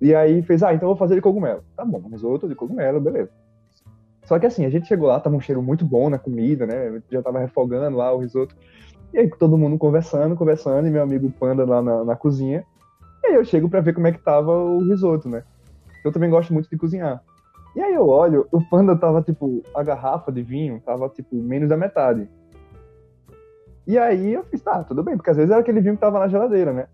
[0.00, 1.64] E aí fez, ah, então eu vou fazer de cogumelo.
[1.76, 3.30] Tá bom, risoto de cogumelo, beleza.
[4.24, 7.02] Só que assim, a gente chegou lá, tava um cheiro muito bom na comida, né?
[7.10, 8.54] Já tava refogando lá o risoto.
[9.12, 12.64] E aí todo mundo conversando, conversando, e meu amigo Panda lá na, na cozinha.
[13.22, 15.42] E aí eu chego pra ver como é que tava o risoto, né?
[16.04, 17.22] Eu também gosto muito de cozinhar.
[17.74, 21.68] E aí eu olho, o Panda tava, tipo, a garrafa de vinho tava, tipo, menos
[21.68, 22.28] da metade.
[23.86, 26.18] E aí eu fiz, tá, tudo bem, porque às vezes era aquele vinho que tava
[26.18, 26.86] na geladeira, né?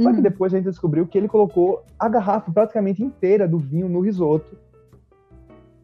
[0.00, 0.22] Só que Uhum.
[0.22, 4.56] depois a gente descobriu que ele colocou a garrafa praticamente inteira do vinho no risoto.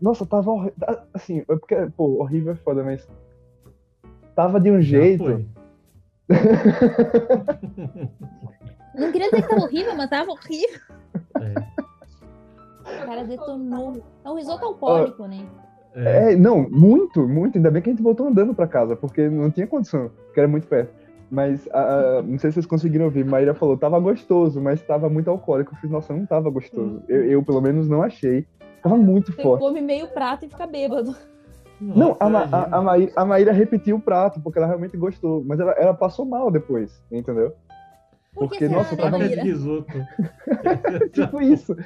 [0.00, 0.72] Nossa, tava horri-
[1.12, 3.06] assim, é porque, pô, horrível é foda, mas
[4.34, 5.24] tava de um Já jeito.
[5.24, 5.44] foi.
[8.94, 10.80] Não queria dizer que tava horrível, mas tava horrível.
[11.40, 11.54] É,
[13.02, 14.02] O cara detonou.
[14.24, 15.46] É um risoto alcoólico, né?
[15.94, 16.32] é.
[16.32, 17.56] É, não, muito, muito.
[17.56, 20.48] Ainda bem que a gente voltou andando pra casa, porque não tinha condição, porque era
[20.48, 20.92] muito perto.
[21.30, 25.10] Mas, a- a- não sei se vocês conseguiram ouvir, Maíra falou, tava gostoso, mas tava
[25.10, 25.74] muito alcoólico.
[25.74, 27.02] Eu fiz, nossa, não tava gostoso.
[27.08, 28.46] Eu, eu, pelo menos, não achei.
[28.82, 29.60] Tava muito Você forte.
[29.60, 31.14] come meio prato e fica bêbado.
[31.80, 35.44] Não, a, Ma- a, a, Maíra, a Maíra repetiu o prato, porque ela realmente gostou.
[35.44, 37.52] Mas ela, ela passou mal depois, entendeu?
[38.34, 39.42] Por Porque, que nossa, tava né, Maíra?
[39.42, 39.92] risoto.
[41.12, 41.76] tipo isso.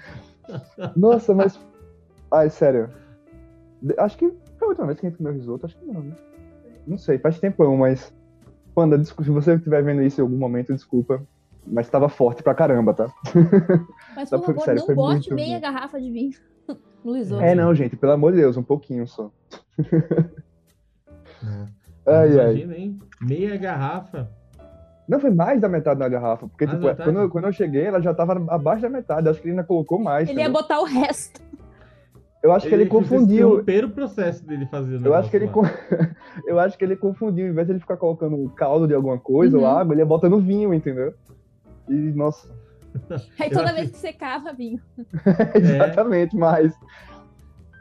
[0.96, 1.58] Nossa, mas.
[2.30, 2.88] Ai, sério.
[3.98, 4.28] Acho que
[4.58, 6.14] foi a última vez que a gente comeu risoto, acho que não, né?
[6.86, 8.12] Não sei, faz tempão, mas.
[8.74, 11.22] Panda, desculpa, se você estiver vendo isso em algum momento, desculpa.
[11.66, 13.12] Mas tava forte pra caramba, tá?
[14.16, 16.32] Mas, Dá por favor, sério, não bote meia garrafa de vinho
[17.42, 19.28] É, não, gente, pelo amor de Deus, um pouquinho só.
[21.42, 21.66] É.
[22.06, 22.50] Ai, ai.
[22.52, 22.98] Imagina, hein?
[23.20, 24.30] Meia garrafa.
[25.08, 27.08] Não foi mais da metade da garrafa, porque, Mais tipo, metade?
[27.10, 29.28] quando, eu- quando eu cheguei, ela já tava abaixo da metade.
[29.28, 30.28] Acho que ele ainda colocou mais.
[30.28, 31.40] Ele ia botar o resto.
[32.42, 33.58] Eu acho que ele confundiu.
[33.60, 35.62] o processo dele fazer Eu acho que ele con-
[36.46, 39.56] eu acho que ele confundiu, em vez de ele ficar colocando caldo de alguma coisa
[39.56, 39.68] ou Uhum.
[39.70, 41.14] água, ele ia botando vinho, entendeu?
[41.88, 42.48] E nossa,
[43.38, 44.80] Aí toda vez que- que você cava, vinho.
[45.54, 46.74] exatamente, mas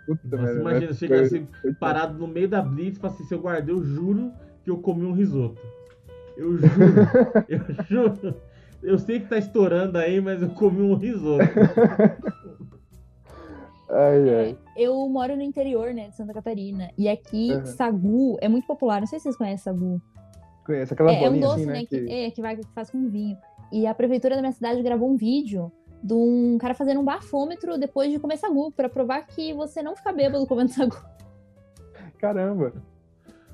[0.05, 3.13] Puta Nossa, merda, imagina, chega foi- assim, foi- parado no meio da blitz e fala
[3.13, 4.31] assim, se eu guardei, eu juro
[4.63, 5.61] que eu comi um risoto.
[6.35, 6.67] Eu juro,
[7.47, 8.35] eu juro.
[8.81, 11.43] Eu sei que tá estourando aí, mas eu comi um risoto.
[13.89, 14.57] Ai, ai.
[14.77, 16.89] Eu moro no interior, né, de Santa Catarina.
[16.97, 17.65] E aqui, Uhum.
[17.65, 19.01] sagu é muito popular.
[19.01, 20.01] Não sei se vocês conhecem sagu.
[20.65, 21.85] Conheço aquela É, é um bolinha doce, assim, né, né?
[21.85, 23.37] que, que- é, que, vai, que faz com vinho.
[23.71, 25.71] E a prefeitura da minha cidade gravou um vídeo
[26.03, 29.95] de um cara fazendo um bafômetro depois de comer sagu, pra provar que você não
[29.95, 30.97] fica bêbado comendo sagu.
[32.19, 32.73] Caramba,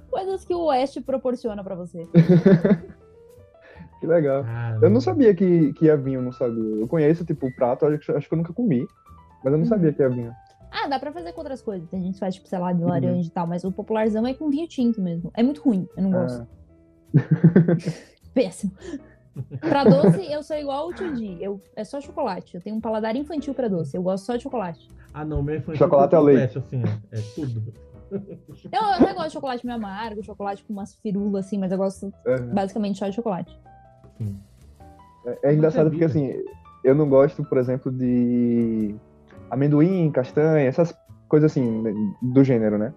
[0.10, 2.04] Coisas que o Oeste proporciona pra você.
[4.00, 4.44] que legal.
[4.48, 6.78] Ah, Eu não sabia que, que ia vinho no sagu.
[6.80, 8.88] Eu conheço, tipo, o prato, acho, que- acho que eu nunca comi.
[9.44, 9.66] Mas eu não Uhum.
[9.66, 10.32] sabia que ia vinho.
[10.72, 11.90] Ah, dá pra fazer com outras coisas.
[11.90, 12.90] Tem gente que faz, tipo, sei lá, de Uhum.
[12.90, 15.30] laranja e tal, mas o popularzão é com vinho tinto mesmo.
[15.36, 16.42] É muito ruim, eu não gosto.
[16.42, 17.14] Ah,
[18.34, 18.72] Péssimo.
[19.60, 21.38] Pra doce, eu sou igual o tio Di.
[21.42, 22.56] Eu, é só chocolate.
[22.56, 23.96] Eu tenho um paladar infantil pra doce.
[23.96, 24.88] Eu gosto só de chocolate.
[25.14, 27.16] Ah, não, meu infantil Chocolate ao completo, assim, ó.
[27.16, 27.74] É tudo.
[28.72, 31.78] Eu, eu não gosto de chocolate meio amargo, chocolate com umas firulas, assim, mas eu
[31.78, 32.38] gosto é.
[32.40, 33.60] basicamente só de chocolate.
[35.44, 36.34] É engraçado Nossa, porque, assim,
[36.86, 38.96] eu não gosto, por exemplo, de
[39.52, 40.98] amendoim, castanha, essas
[41.28, 41.84] coisas assim,
[42.22, 42.94] do gênero, né?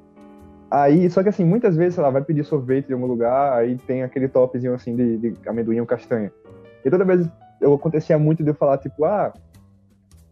[0.71, 3.77] Aí, só que assim, muitas vezes, sei lá, vai pedir sorvete em algum lugar, aí
[3.77, 6.33] tem aquele topzinho assim de, de amendoim ou castanha.
[6.85, 7.29] E toda vez
[7.61, 9.33] eu acontecia muito de eu falar, tipo, ah,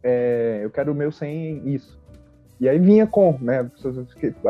[0.03, 1.98] é, eu quero o meu sem isso.
[2.61, 3.70] E aí vinha com, né?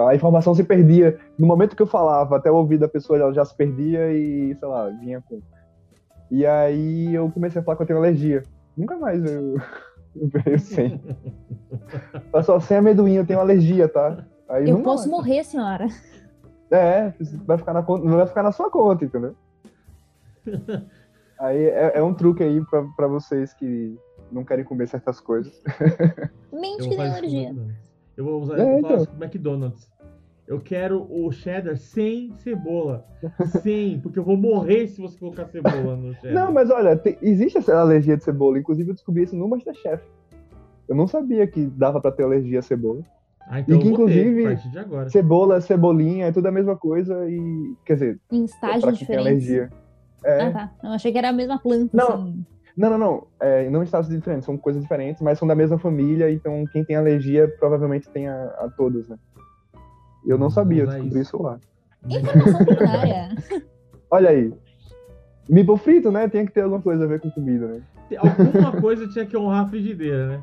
[0.08, 1.18] A informação se perdia.
[1.38, 4.54] No momento que eu falava, até o ouvido da pessoa ela já se perdia e,
[4.54, 5.40] sei lá, vinha com.
[6.30, 8.42] E aí eu comecei a falar que eu tenho alergia.
[8.76, 9.56] Nunca mais eu
[10.16, 11.00] veio sem.
[12.44, 14.24] Só sem amendoim, eu tenho alergia, tá?
[14.48, 15.10] Aí Eu não posso dá.
[15.10, 15.86] morrer, senhora.
[16.70, 17.12] É,
[17.46, 19.34] vai ficar na conta, vai ficar na sua conta, entendeu?
[21.40, 23.96] Aí é, é um truque aí pra, pra vocês que
[24.32, 25.62] não querem comer certas coisas.
[26.52, 27.54] Mente Eu que tem alergia.
[28.16, 29.06] Eu vou usar É, eu então.
[29.06, 29.88] com McDonald's.
[30.48, 33.06] Eu quero o cheddar sem cebola.
[33.62, 36.32] Sem, porque eu vou morrer se você colocar cebola no cheddar.
[36.46, 38.58] Não, mas olha, tem- existe essa alergia de cebola.
[38.58, 40.02] Inclusive, eu descobri isso no Masterchef.
[40.88, 43.02] Eu não sabia que dava pra ter alergia a cebola.
[43.50, 45.08] Ah, então E que, inclusive, a partir de agora.
[45.08, 47.74] Cebola, cebolinha, é tudo a mesma coisa e.
[47.84, 49.26] Quer dizer, Em estágios diferentes.
[49.26, 49.70] alergia.
[50.24, 50.42] É.
[50.42, 50.72] Ah, tá.
[50.84, 52.08] Eu achei que era a mesma planta, Não.
[52.12, 52.44] assim.
[52.76, 53.26] Não, não, não.
[53.40, 56.84] É, não em estados diferentes, são coisas diferentes, mas são da mesma família, então quem
[56.84, 59.16] tem alergia provavelmente tem a, a todos, né?
[60.26, 61.34] Eu não sabia, eu descobri isso.
[61.36, 61.58] isso lá.
[62.04, 63.28] Informação culinária.
[64.10, 64.52] Olha aí.
[65.48, 66.28] Mipo frito, né?
[66.28, 67.82] Tem que ter alguma coisa a ver com comida, né?
[68.18, 70.42] Alguma coisa tinha que honrar a frigideira, né?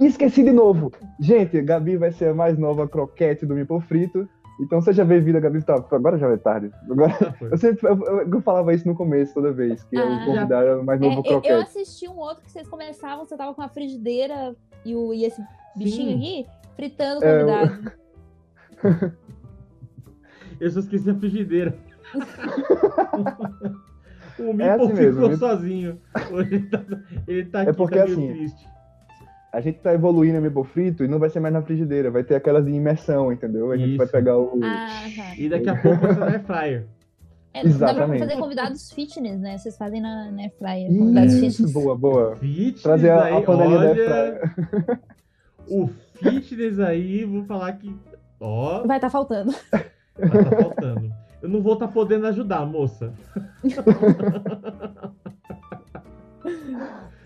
[0.00, 0.92] E esqueci de novo.
[1.18, 4.28] Gente, Gabi vai ser a mais nova croquete do Mipo frito.
[4.60, 5.62] Então seja bem-vinda, Gabi.
[5.62, 6.70] Tá, agora já é tarde.
[6.90, 10.00] Agora, Ah, eu sempre eu, eu- eu falava isso no começo, toda vez, que Ah.
[10.00, 11.62] eu convidava o mais É, novo eu- eu croquete.
[11.62, 15.40] assisti um outro que vocês começavam, você tava com a frigideira e, o, e esse
[15.76, 16.42] bichinho Sim.
[16.42, 17.92] aqui, fritando o É, eu- convidado.
[20.60, 21.72] Eu só esqueci a frigideira.
[24.40, 24.96] o Mipo É assim ficou
[25.28, 26.00] mesmo, sozinho.
[26.32, 26.84] Hoje Ele tá,
[27.28, 28.68] ele tá aqui, É porque tá meio assim, triste.
[29.52, 32.22] A gente tá evoluindo o Mipo frito e não vai ser mais na frigideira, vai
[32.22, 33.72] ter aquelas de imersão, entendeu?
[33.72, 34.12] A gente vai Isso.
[34.12, 34.60] pegar o.
[34.62, 35.34] Ah, tá.
[35.38, 36.86] E daqui a pouco vai ser na air fryer.
[37.54, 38.18] É, dá pra Exatamente.
[38.20, 39.56] fazer convidados fitness, né?
[39.56, 40.86] Vocês fazem na, na Fryer.
[40.96, 41.72] Convidados Isso, fitness.
[41.72, 42.36] boa, boa.
[42.36, 45.00] Fitness Trazer a, aí, a panelinha da olha, airfryer.
[45.70, 47.92] O fitness aí, vou falar que.
[48.38, 49.52] Ó, Vai estar faltando.
[49.72, 51.10] vai tá faltando.
[51.42, 53.12] Eu não vou estar podendo ajudar, moça.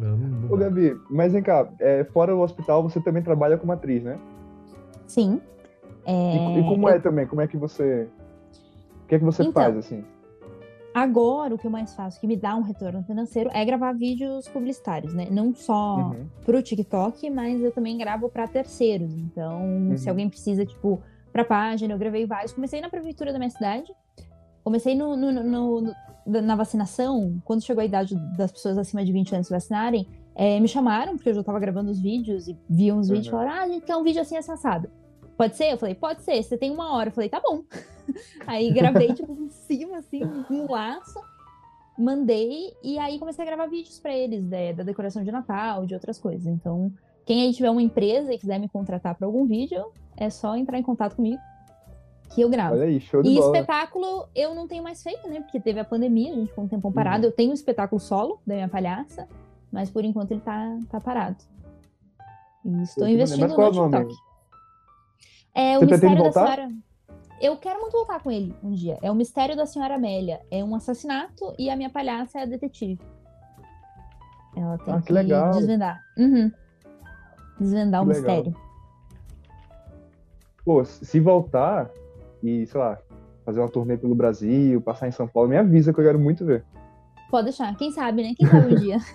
[0.00, 0.56] Não, não, não Ô.
[0.56, 4.18] Gabi, mas vem cá, é, fora o hospital, você também trabalha como atriz, né?
[5.06, 5.40] Sim.
[6.06, 7.26] E, É, e como eu- é também?
[7.26, 8.08] Como é que você.
[9.04, 10.02] O que é que você Então, faz, assim?
[10.94, 14.48] Agora, o que eu mais faço, que me dá um retorno financeiro, é gravar vídeos
[14.48, 15.28] publicitários, né?
[15.30, 16.26] Não só Uhum.
[16.44, 19.12] pro TikTok, mas eu também gravo para terceiros.
[19.14, 19.60] Então,
[19.96, 20.10] se Uhum.
[20.10, 21.00] alguém precisa, tipo,
[21.32, 22.52] pra página, eu gravei vários.
[22.52, 23.92] Comecei na prefeitura da minha cidade.
[24.64, 25.80] Comecei no, no- no-
[26.26, 30.06] no- na vacinação, quando chegou a idade das pessoas acima de 20 anos se vacinarem,
[30.34, 33.30] é, me chamaram, porque eu já tava gravando os vídeos e viam os vídeos e
[33.30, 33.38] Uhum.
[33.38, 34.88] falaram: ah, a gente quer um vídeo assim assado.
[35.36, 35.72] Pode ser?
[35.72, 37.08] Eu falei, pode ser, você tem uma hora.
[37.08, 37.62] Eu falei, tá bom.
[38.46, 40.20] Aí gravei, tipo, em cima, assim,
[40.50, 41.18] um laço,
[41.98, 45.94] mandei, e aí comecei a gravar vídeos pra eles, né, da decoração de Natal, de
[45.94, 46.46] outras coisas.
[46.46, 46.92] Então,
[47.26, 49.84] quem aí tiver uma empresa e quiser me contratar pra algum vídeo,
[50.16, 51.40] é só entrar em contato comigo,
[52.30, 52.74] que eu gravo.
[52.74, 53.46] Olha aí, show de E bola.
[53.56, 55.40] espetáculo eu não tenho mais feito, né?
[55.40, 56.94] Porque teve a pandemia, a gente ficou um tempão Uhum.
[56.94, 57.26] parado.
[57.26, 59.28] Eu tenho um espetáculo solo da minha palhaça,
[59.72, 61.36] mas por enquanto ele tá, tá parado.
[62.64, 63.62] E estou que investindo maneiro.
[63.62, 64.08] Mas qual no é o nome?
[64.08, 64.30] TikTok.
[65.54, 66.46] É o Você pretende Mistério da?
[66.46, 66.68] Senhora.
[67.40, 68.98] Eu quero muito voltar com ele um dia.
[69.02, 70.40] É o Mistério da Senhora Amélia.
[70.50, 73.00] É um assassinato e a minha palhaça é a detetive.
[74.56, 75.50] Ela tem Ah, que legal.
[75.52, 75.98] desvendar.
[76.18, 76.52] Uhum.
[77.58, 78.36] Desvendar o Que legal.
[78.36, 78.60] mistério.
[80.64, 81.90] Pô, se voltar
[82.42, 82.98] e, sei lá,
[83.44, 86.44] fazer uma turnê pelo Brasil, passar em São Paulo, me avisa que eu quero muito
[86.44, 86.64] ver.
[87.30, 87.74] Pode deixar.
[87.76, 88.34] Quem sabe, né?
[88.36, 88.98] Quem sabe um dia.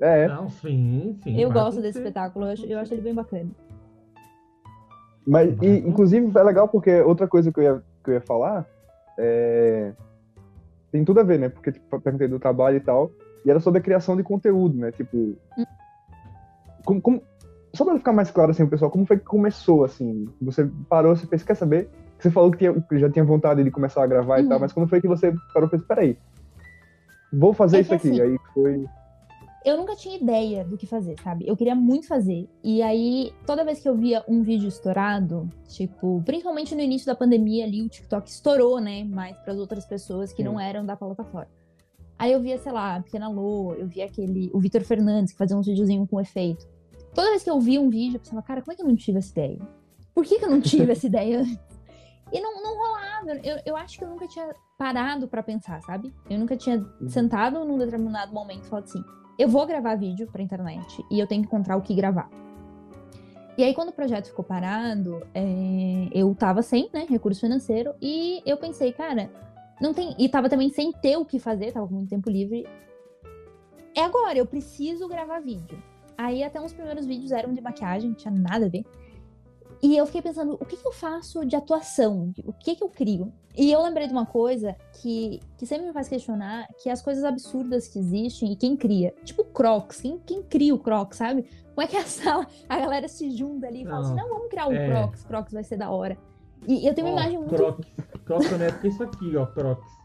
[0.00, 1.40] É, Não, sim, sim.
[1.40, 1.98] eu gosto desse acontecer.
[2.00, 2.46] espetáculo.
[2.46, 3.48] Eu acho, eu acho ele bem bacana.
[5.24, 8.66] Mas, e, inclusive, é legal porque outra coisa que eu ia, que eu ia falar
[9.16, 9.92] é...
[10.90, 11.48] tem tudo a ver, né?
[11.48, 13.12] Porque tipo, eu perguntei do trabalho e tal,
[13.44, 14.90] e era sobre a criação de conteúdo, né?
[14.90, 15.36] Tipo,
[16.84, 17.22] como, como-
[17.72, 20.28] só pra ficar mais claro assim, pessoal, como foi que começou, assim?
[20.42, 21.88] Você parou, você fez, quer saber?
[22.22, 24.48] Você falou que, tinha- que já tinha vontade de começar a gravar e Uhum.
[24.48, 26.16] tal, mas quando foi que você parou e fez, peraí,
[27.32, 28.10] vou fazer É isso aqui?
[28.10, 28.86] assim, Aí foi...
[29.64, 31.44] eu nunca tinha ideia do que fazer, sabe?
[31.48, 32.48] Eu queria muito fazer.
[32.62, 37.14] E aí, toda vez que eu via um vídeo estourado, tipo, principalmente no início da
[37.16, 39.02] pandemia ali, o TikTok estourou, né?
[39.02, 40.48] Mais para as outras pessoas que Sim.
[40.48, 41.48] não eram da plataforma.
[42.16, 45.38] Aí eu via, sei lá, a Pequena Lô, eu via aquele, o Vitor Fernandes, que
[45.38, 46.64] fazia uns videozinhos com efeito.
[47.12, 48.94] Toda vez que eu via um vídeo, eu pensava, cara, como é que eu não
[48.94, 49.58] tive essa ideia?
[50.14, 51.58] Por que, que eu não tive essa ideia antes?
[52.32, 53.30] E não, não rolava.
[53.44, 56.12] Eu, eu acho que eu nunca tinha parado pra pensar, sabe?
[56.28, 59.04] Eu nunca tinha sentado num determinado momento e falado assim:
[59.38, 62.30] eu vou gravar vídeo pra internet e eu tenho que encontrar o que gravar.
[63.56, 68.42] E aí, quando o projeto ficou parado, é, eu tava sem, né, recurso financeiro, e
[68.46, 69.30] eu pensei, cara,
[69.78, 70.14] não tem.
[70.18, 72.66] E tava também sem ter o que fazer, tava com muito tempo livre.
[73.94, 75.82] É agora, eu preciso gravar vídeo.
[76.16, 78.86] Aí até uns primeiros vídeos eram de maquiagem, não tinha nada a ver.
[79.82, 82.32] E eu fiquei pensando, o que, que eu faço de atuação?
[82.44, 83.32] O que, que eu crio?
[83.56, 87.02] E eu lembrei de uma coisa que, que sempre me faz questionar, que é as
[87.02, 89.12] coisas absurdas que existem e quem cria.
[89.24, 91.44] Tipo Crocs, quem, quem cria o Crocs, sabe?
[91.74, 94.48] Como é que a sala, a galera se junta ali e fala assim, Não, vamos
[94.48, 94.88] criar o é.
[94.88, 96.16] Crocs, Crocs vai ser da hora.
[96.68, 97.86] E eu tenho uma imagem muito Crocs.
[98.24, 100.02] Crocs é porque isso aqui, ó, Crocs.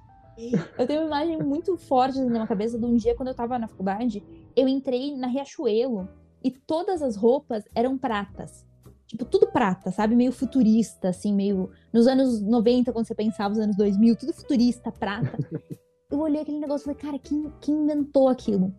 [0.78, 3.58] Eu tenho uma imagem muito forte na minha cabeça de um dia quando eu tava
[3.58, 4.24] na faculdade,
[4.56, 6.08] eu entrei na Riachuelo
[6.44, 8.67] e todas as roupas eram pratas.
[9.08, 10.16] Tipo, tudo prata, sabe?
[10.16, 11.72] Meio futurista, assim, meio.
[11.94, 15.38] Nos anos 90, quando você pensava nos anos 2000, tudo futurista, prata.
[16.10, 18.74] Eu olhei aquele negócio e falei, cara, quem, quem inventou aquilo?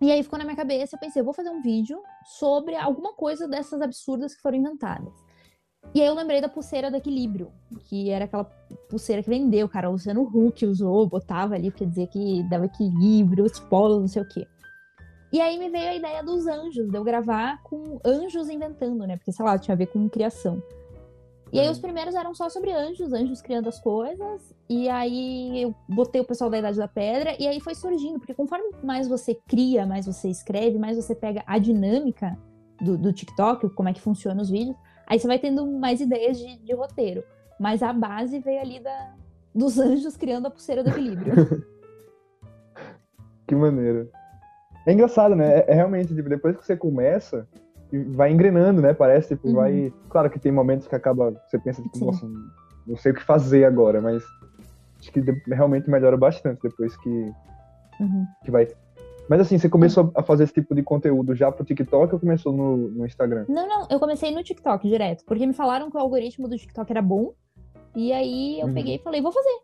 [0.00, 1.98] E aí ficou na minha cabeça, eu pensei, eu vou fazer um vídeo
[2.38, 5.12] sobre alguma coisa dessas absurdas que foram inventadas.
[5.94, 7.50] E aí eu lembrei da pulseira do equilíbrio,
[7.84, 8.44] que era aquela
[8.88, 9.88] pulseira que vendeu, cara.
[9.88, 14.22] O Luciano Huck usou, botava ali pra dizer que dava equilíbrio, os polos, não sei
[14.22, 14.46] o quê.
[15.32, 19.16] E aí me veio a ideia dos anjos, de eu gravar com anjos inventando, né?
[19.16, 20.62] Porque, sei lá, tinha a ver com criação.
[21.52, 21.72] E aí Uhum.
[21.72, 24.54] os primeiros eram só sobre anjos, anjos criando as coisas.
[24.68, 28.34] E aí eu botei o pessoal da Idade da Pedra, e aí foi surgindo, porque
[28.34, 32.36] conforme mais você cria, mais você escreve, mais você pega a dinâmica
[32.80, 36.38] do, do TikTok, como é que funciona os vídeos, aí você vai tendo mais ideias
[36.38, 37.24] de, de roteiro.
[37.58, 39.14] Mas a base veio ali da,
[39.54, 41.34] dos anjos criando a pulseira do equilíbrio.
[43.46, 44.10] Que maneiro.
[44.88, 45.58] É engraçado, né?
[45.58, 47.46] É, é realmente, tipo, depois que você começa,
[48.08, 48.94] vai engrenando, né?
[48.94, 49.54] Parece, tipo, Uhum.
[49.54, 49.92] vai.
[50.08, 51.30] Claro que tem momentos que acaba.
[51.46, 52.06] Você pensa, tipo, Sim.
[52.06, 52.26] nossa,
[52.86, 54.24] não sei o que fazer agora, mas
[54.98, 57.10] acho que realmente melhora bastante depois que,
[58.00, 58.26] Uhum.
[58.42, 58.66] que vai.
[59.28, 62.50] Mas assim, você começou a fazer esse tipo de conteúdo já pro TikTok ou começou
[62.50, 63.44] no, no Instagram?
[63.46, 66.90] Não, não, eu comecei no TikTok direto, porque me falaram que o algoritmo do TikTok
[66.90, 67.34] era bom.
[67.94, 68.72] E aí eu Uhum.
[68.74, 69.58] peguei e falei, vou fazer.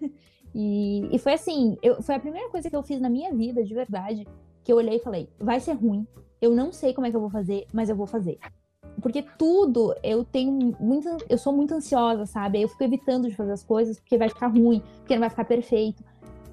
[0.54, 3.62] e, e foi assim, eu, foi a primeira coisa que eu fiz na minha vida,
[3.62, 4.26] de verdade,
[4.64, 6.06] que eu olhei e falei, vai ser ruim.
[6.40, 8.38] Eu não sei como é que eu vou fazer, mas eu vou fazer.
[9.00, 11.08] Porque tudo eu tenho muito.
[11.28, 12.60] Eu sou muito ansiosa, sabe?
[12.60, 15.44] Eu fico evitando de fazer as coisas porque vai ficar ruim, porque não vai ficar
[15.44, 16.04] perfeito.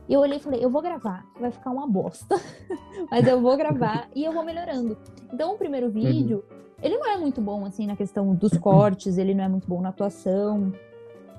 [0.08, 2.36] E eu olhei e falei, eu vou gravar, vai ficar uma bosta.
[3.12, 4.98] Mas eu vou gravar e eu vou melhorando.
[5.32, 6.43] Então o primeiro vídeo,
[6.82, 9.82] ele não é muito bom, assim, na questão dos cortes, ele não é muito bom
[9.82, 10.74] na atuação.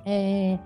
[0.05, 0.59] É,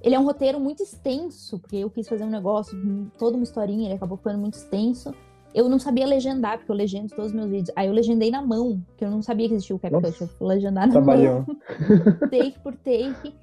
[0.00, 2.78] Ele é um roteiro muito extenso, porque eu quis fazer um negócio,
[3.18, 5.12] toda uma historinha, ele acabou ficando muito extenso.
[5.54, 7.70] Eu não sabia legendar, porque eu legendo todos os meus vídeos.
[7.74, 10.20] Aí eu legendei na mão, porque eu não sabia que existia o CapCut.
[10.20, 11.46] Eu fui legendar na mão Trabalhão.
[12.30, 13.34] take por take.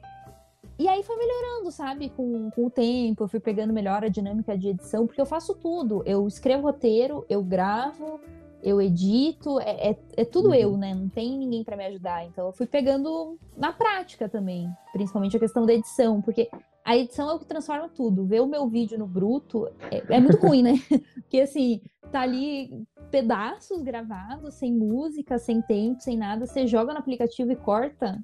[0.78, 2.10] E aí foi melhorando, sabe?
[2.10, 5.56] Com, com o tempo, eu fui pegando melhor a dinâmica de edição, porque eu faço
[5.56, 6.04] tudo.
[6.06, 8.20] Eu escrevo roteiro, eu gravo,
[8.62, 10.54] eu edito, é, é, é tudo Uhum.
[10.56, 10.94] eu, né?
[10.94, 12.26] Não tem ninguém pra me ajudar.
[12.26, 16.50] Então eu fui pegando na prática também, principalmente a questão da edição, porque
[16.86, 18.28] a edição é o que transforma tudo.
[18.28, 20.74] Ver o meu vídeo no bruto é, é muito ruim, né?
[21.16, 26.46] Porque assim, tá ali pedaços gravados, sem música, sem tempo, sem nada.
[26.46, 28.24] Você joga no aplicativo e corta,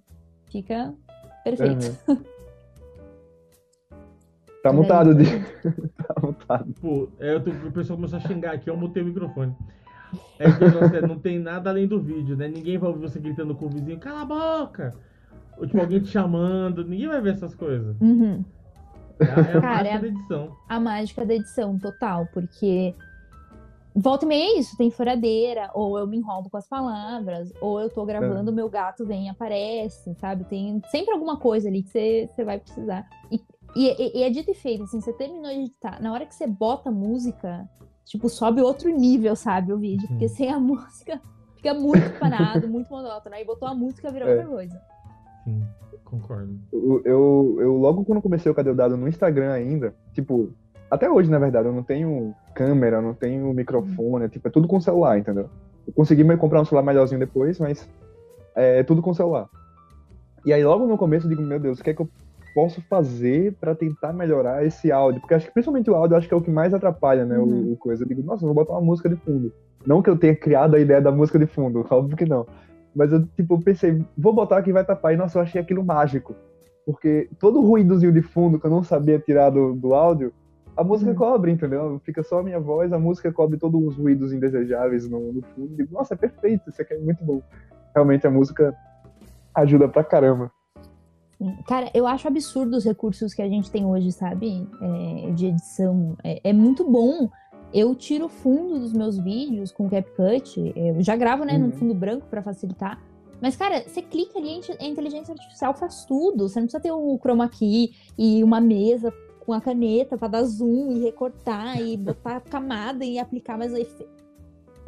[0.51, 0.93] fica
[1.43, 1.97] perfeito.
[2.07, 2.21] Uhum.
[4.61, 5.23] Tá mutado, de...
[5.97, 6.71] tá mutado.
[6.79, 9.55] Pô, é, eu tô, o pessoal começou a xingar aqui, eu mutei o microfone.
[10.37, 12.47] É que nossa, não tem nada além do vídeo, né?
[12.47, 14.93] Ninguém vai ouvir você gritando com o vizinho, cala a boca!
[15.57, 17.95] Ou tipo, alguém te chamando, ninguém vai ver essas coisas.
[18.01, 18.43] Uhum.
[19.19, 20.57] É, a- é a Cara, mágica é- da edição.
[20.67, 22.95] A mágica da edição total, porque
[23.95, 27.79] volta e meia é isso, tem furadeira, ou eu me enrolo com as palavras, ou
[27.79, 30.45] eu tô gravando, meu gato vem e aparece, sabe?
[30.45, 33.05] Tem sempre alguma coisa ali que você, vai precisar.
[33.31, 33.39] E,
[33.75, 36.47] e- e é dito e feito, assim, você terminou de editar, na hora que você
[36.47, 37.69] bota a música,
[38.05, 40.35] tipo, sobe outro nível, sabe, o vídeo, porque Sim.
[40.35, 41.21] sem a música
[41.57, 44.31] fica muito parado, muito monótono, aí botou a música virou É.
[44.33, 44.81] outra coisa.
[45.43, 45.61] Sim,
[46.05, 46.53] concordo.
[46.71, 50.51] Eu, eu, eu logo quando comecei o Cadê o Dado no Instagram ainda, tipo,
[50.89, 54.79] até hoje, na verdade, eu não tenho câmera, não tenho microfone, tipo, é tudo com
[54.81, 55.49] celular, entendeu?
[55.87, 57.87] Eu consegui me comprar um celular melhorzinho depois, mas
[58.55, 59.47] é tudo com celular.
[60.45, 62.09] E aí logo no começo eu digo, meu Deus, o que é que eu
[62.53, 65.21] posso fazer pra tentar melhorar esse áudio?
[65.21, 67.39] Porque acho que principalmente o áudio eu acho que é o que mais atrapalha, né,
[67.39, 67.69] Uhum.
[67.69, 68.03] o, o coisa.
[68.03, 69.51] Eu digo, nossa, eu vou botar uma música de fundo.
[69.87, 72.45] Não que eu tenha criado a ideia da música de fundo, óbvio que não.
[72.95, 75.13] Mas eu, tipo, pensei, vou botar que vai tapar.
[75.13, 76.35] E, nossa, eu achei aquilo mágico.
[76.85, 80.33] Porque todo o ruídozinho de fundo que eu não sabia tirar do, do áudio,
[80.75, 81.17] a música Uhum.
[81.17, 82.01] cobre, entendeu?
[82.03, 85.75] Fica só a minha voz, a música cobre todos os ruídos indesejáveis no, no fundo.
[85.75, 87.41] Digo, nossa, é perfeito, isso aqui é muito bom.
[87.93, 88.75] Realmente a música
[89.53, 90.51] ajuda pra caramba.
[91.67, 94.67] Cara, eu acho absurdo os recursos que a gente tem hoje, sabe?
[94.79, 96.15] É, de edição.
[96.23, 97.29] É, é muito bom.
[97.73, 100.73] Eu tiro o fundo dos meus vídeos com CapCut.
[100.75, 101.67] Eu já gravo, né, Uhum.
[101.67, 103.01] no fundo branco pra facilitar.
[103.41, 106.47] Mas, cara, você clica ali, a inteligência artificial faz tudo.
[106.47, 110.43] Você não precisa ter um chroma key e uma mesa com a caneta pra dar
[110.43, 114.21] zoom e recortar e botar camada e aplicar mais efeito.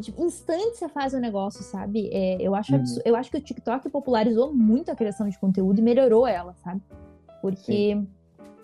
[0.01, 2.09] Tipo, instante você faz o negócio, sabe?
[2.11, 2.83] É, eu, acho Uhum.
[3.05, 6.81] eu acho que o TikTok popularizou muito a criação de conteúdo e melhorou ela, sabe?
[7.41, 7.99] Porque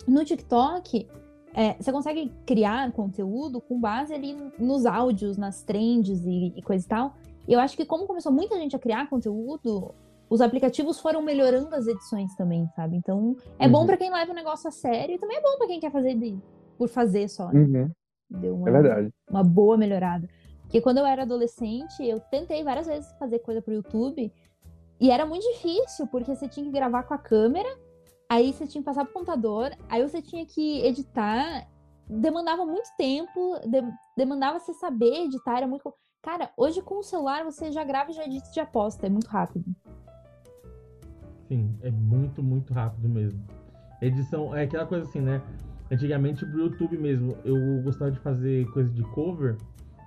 [0.08, 1.08] no TikTok
[1.54, 6.86] é, você consegue criar conteúdo com base ali nos áudios, nas trends e, e coisa
[6.86, 7.14] e tal.
[7.47, 9.93] E eu acho que como começou muita gente a criar conteúdo,
[10.30, 12.95] os aplicativos foram melhorando as edições também, sabe?
[12.97, 13.86] Então é bom Uhum.
[13.88, 16.14] pra quem leva o negócio a sério e também é bom pra quem quer fazer
[16.16, 16.38] de-
[16.78, 17.52] por fazer só.
[17.52, 17.60] né?
[17.62, 17.91] Uhum,
[18.39, 19.10] Deu uma, é verdade.
[19.30, 20.30] uma boa melhorada.
[20.62, 24.32] Porque quando eu era adolescente, eu tentei várias vezes fazer coisa pro YouTube
[25.02, 27.68] e era muito difícil, porque você tinha que gravar com a câmera,
[28.30, 31.68] aí você tinha que passar pro computador, aí você tinha que editar,
[32.08, 35.92] demandava muito tempo, de- demandava você saber editar, era muito.
[36.22, 39.10] Cara, hoje com o celular você já grava e já edita e já posta, é
[39.10, 39.66] muito rápido.
[41.48, 43.44] Sim, é muito, muito rápido mesmo.
[44.02, 45.42] Edição é aquela coisa assim, né?
[45.92, 49.58] Antigamente pro YouTube mesmo, eu gostava de fazer coisa de cover.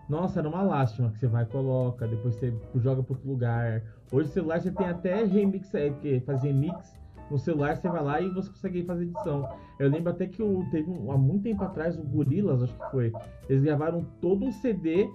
[0.09, 3.83] Nossa, era uma lástima que você vai e coloca, depois você joga para outro lugar.
[4.13, 8.03] Hoje no celular você tem até remix, é, que fazer remix no celular, você vai
[8.03, 9.49] lá e você consegue fazer edição.
[9.79, 12.91] Eu lembro até que eu, teve um, há muito tempo atrás o Gorilas, acho que
[12.91, 13.13] foi.
[13.49, 15.09] Eles gravaram todo um CD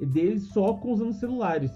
[0.00, 1.72] deles só com usando celulares,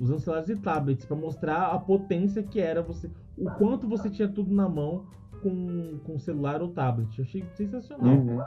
[0.00, 4.28] usando celulares e tablets para mostrar a potência que era você, o quanto você tinha
[4.28, 5.04] tudo na mão
[5.42, 7.18] com, com celular ou tablet.
[7.18, 8.14] Eu achei sensacional.
[8.14, 8.40] Uhum.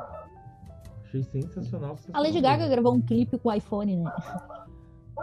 [1.03, 2.21] Achei sensacional, sensacional.
[2.21, 4.11] A Lady Gaga gravou um clipe com o iPhone, né?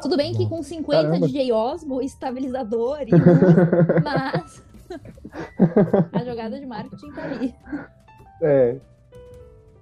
[0.00, 0.44] Tudo bem Nossa.
[0.44, 1.26] que com 50 Caramba.
[1.26, 4.69] DJ Osmo, estabilizador e luz, mas
[6.12, 7.54] a jogada de marketing tá ali.
[8.42, 8.76] É.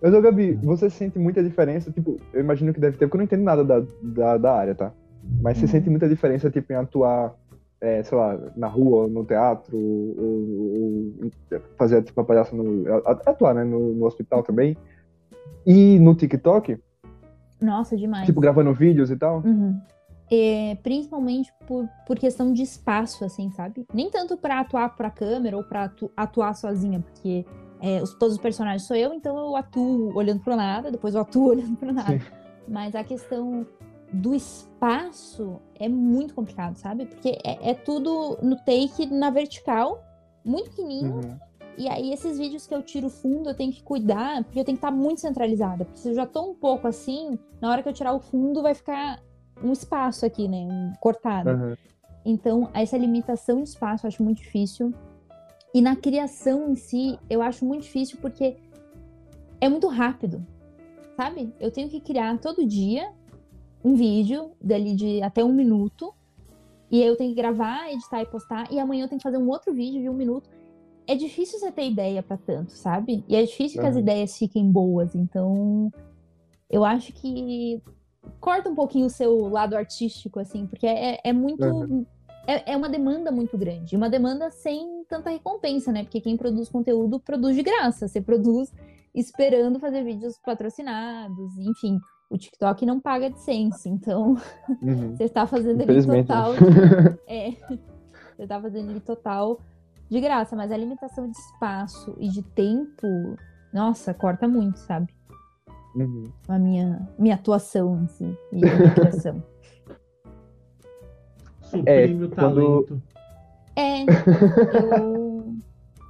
[0.01, 1.91] Mas, ô, Gabi, você sente muita diferença?
[1.91, 4.75] Tipo, eu imagino que deve ter, porque eu não entendo nada da, da, da área,
[4.75, 4.93] tá?
[5.41, 5.71] Mas você uhum.
[5.71, 7.35] sente muita diferença, tipo, em atuar
[7.81, 11.31] é, sei lá, na rua, no teatro, ou, ou
[11.77, 12.85] fazer tipo uma palhaça no.
[13.05, 13.65] atuar, né?
[13.65, 14.77] No, no, hospital também.
[15.65, 16.79] E no TikTok.
[17.61, 18.27] Nossa, demais.
[18.27, 19.43] Tipo, gravando vídeos e tal.
[19.45, 19.81] Uhum.
[20.31, 23.87] É, principalmente por, por questão de espaço, assim, sabe?
[23.95, 27.47] Nem tanto para atuar pra câmera ou pra atu atuar sozinha, porque
[27.81, 31.23] é, os, todos os personagens sou eu, então eu atuo olhando pro nada, depois eu
[31.23, 32.19] atuo olhando pro nada.
[32.19, 32.25] Sim.
[32.69, 33.67] Mas a questão
[34.13, 37.07] do espaço é muito complicado, sabe?
[37.07, 40.03] Porque é, é tudo no take na vertical,
[40.45, 41.15] muito pequenininho.
[41.15, 41.39] Uhum.
[41.77, 44.77] E aí, esses vídeos que eu tiro fundo, eu tenho que cuidar, porque eu tenho
[44.77, 45.85] que estar muito centralizada.
[45.85, 48.61] Porque se eu já tô um pouco assim, na hora que eu tirar o fundo,
[48.63, 49.23] vai ficar
[49.63, 50.59] um espaço aqui, né?
[50.59, 51.51] Um cortado.
[51.51, 51.77] Uhum.
[52.25, 54.93] Então, essa limitação de espaço eu acho muito difícil.
[55.75, 58.57] E na criação em si, eu acho muito difícil porque
[59.61, 60.45] é muito rápido,
[61.17, 61.53] sabe?
[61.61, 63.11] Eu tenho que criar todo dia
[63.85, 66.13] um vídeo dali de até um minuto.
[66.91, 68.73] E eu tenho que gravar, editar e postar.
[68.73, 70.49] E amanhã eu tenho que fazer um outro vídeo de um minuto.
[71.07, 73.25] É difícil você ter ideia para tanto, sabe?
[73.29, 73.85] E é difícil uhum.
[73.85, 75.15] que as ideias fiquem boas.
[75.15, 75.93] Então,
[76.71, 77.83] eu acho que
[78.41, 81.65] corta um pouquinho o seu lado artístico, assim, porque é, é muito.
[81.65, 82.07] Uhum.
[82.47, 83.95] É, é uma demanda muito grande.
[83.97, 86.03] Uma demanda sem tanta recompensa, né?
[86.03, 88.09] Porque quem produz conteúdo produz de graça.
[88.09, 88.73] Você produz
[89.15, 91.99] esperando fazer vídeos patrocinados, enfim
[92.31, 94.37] o TikTok não paga AdSense, então
[94.83, 95.17] uhum.
[95.17, 96.55] você está fazendo ele total.
[96.55, 96.61] De,
[97.27, 97.53] é,
[98.37, 99.61] você está fazendo ele total
[100.11, 103.07] de graça, mas a limitação de espaço e de tempo,
[103.73, 105.15] nossa, corta muito, sabe?
[105.95, 106.25] Uhum.
[106.47, 109.43] A minha, minha atuação si e a minha criação.
[111.63, 113.03] Suprime é, o talento.
[113.77, 114.03] É,
[114.99, 115.55] eu.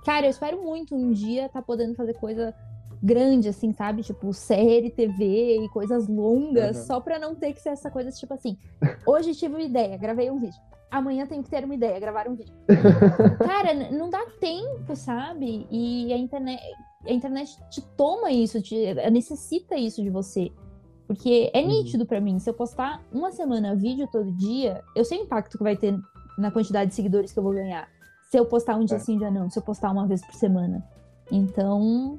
[0.04, 2.54] Cara, eu espero muito um dia estar tá podendo fazer coisa
[3.02, 4.02] grande, assim, sabe?
[4.02, 6.84] Tipo, série, TV e coisas longas, uhum.
[6.84, 8.56] só pra não ter que ser essa coisa, tipo assim,
[9.06, 10.60] hoje tive uma ideia, gravei um vídeo.
[10.90, 12.54] Amanhã tenho que ter uma ideia, gravar um vídeo.
[13.44, 15.66] Cara, não dá tempo, sabe?
[15.70, 16.62] E a internet,
[17.08, 20.52] a internet te toma isso, te, necessita isso de você.
[21.06, 21.68] Porque é uhum.
[21.68, 25.56] nítido para mim, se eu postar uma semana vídeo todo dia, eu sei o impacto
[25.56, 25.98] que vai ter
[26.36, 27.88] na quantidade de seguidores que eu vou ganhar.
[28.30, 29.00] Se eu postar um dia é.
[29.00, 30.86] sim, dia não, se eu postar uma vez por semana.
[31.32, 32.18] Então,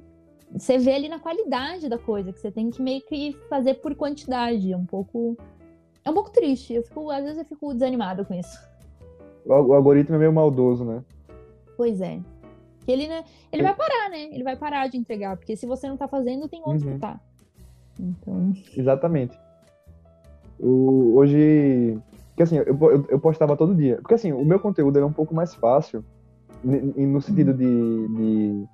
[0.51, 3.93] você vê ali na qualidade da coisa, que você tem que meio que fazer por
[3.95, 4.71] quantidade.
[4.71, 5.37] É um pouco.
[6.03, 6.73] É um pouco triste.
[6.73, 8.57] Eu fico, às vezes eu fico desanimada com isso.
[9.45, 11.03] O, algoritmo é meio maldoso, né?
[11.77, 12.19] Pois é.
[12.89, 14.23] Que ele, né, ele vai parar, né?
[14.31, 16.93] Ele vai parar de entregar, porque se você não tá fazendo, tem outro uhum.
[16.95, 17.19] que tá.
[17.99, 18.53] Então.
[18.75, 19.37] Exatamente.
[20.59, 21.99] O, hoje.
[22.29, 23.97] Porque assim, eu, eu, eu, postava todo dia.
[23.97, 26.03] Porque assim, o meu conteúdo era um pouco mais fácil,
[26.63, 28.65] no sentido de, de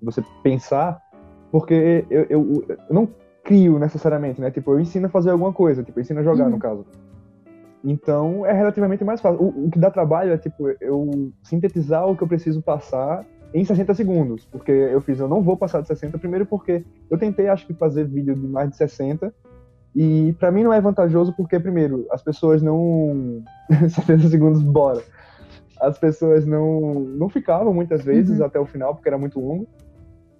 [0.00, 1.02] você pensar
[1.50, 3.08] porque eu, eu, eu, não
[3.42, 4.50] crio necessariamente, né?
[4.50, 6.50] Tipo, eu ensino a fazer alguma coisa, tipo, eu ensino a jogar, uhum.
[6.50, 6.86] no caso.
[7.82, 9.42] Então, é relativamente mais fácil.
[9.42, 13.64] O, o, que dá trabalho é, tipo, eu sintetizar o que eu preciso passar em
[13.64, 14.44] 60 segundos.
[14.44, 17.74] Porque eu fiz, eu não vou passar de 60, primeiro porque eu tentei, acho que,
[17.74, 19.32] fazer vídeo de mais de 60,
[19.94, 23.42] e para mim não é vantajoso porque, primeiro, as pessoas não...
[23.88, 25.02] 60 segundos, bora.
[25.80, 28.46] As pessoas não, não ficavam muitas vezes uhum.
[28.46, 29.66] até o final, porque era muito longo.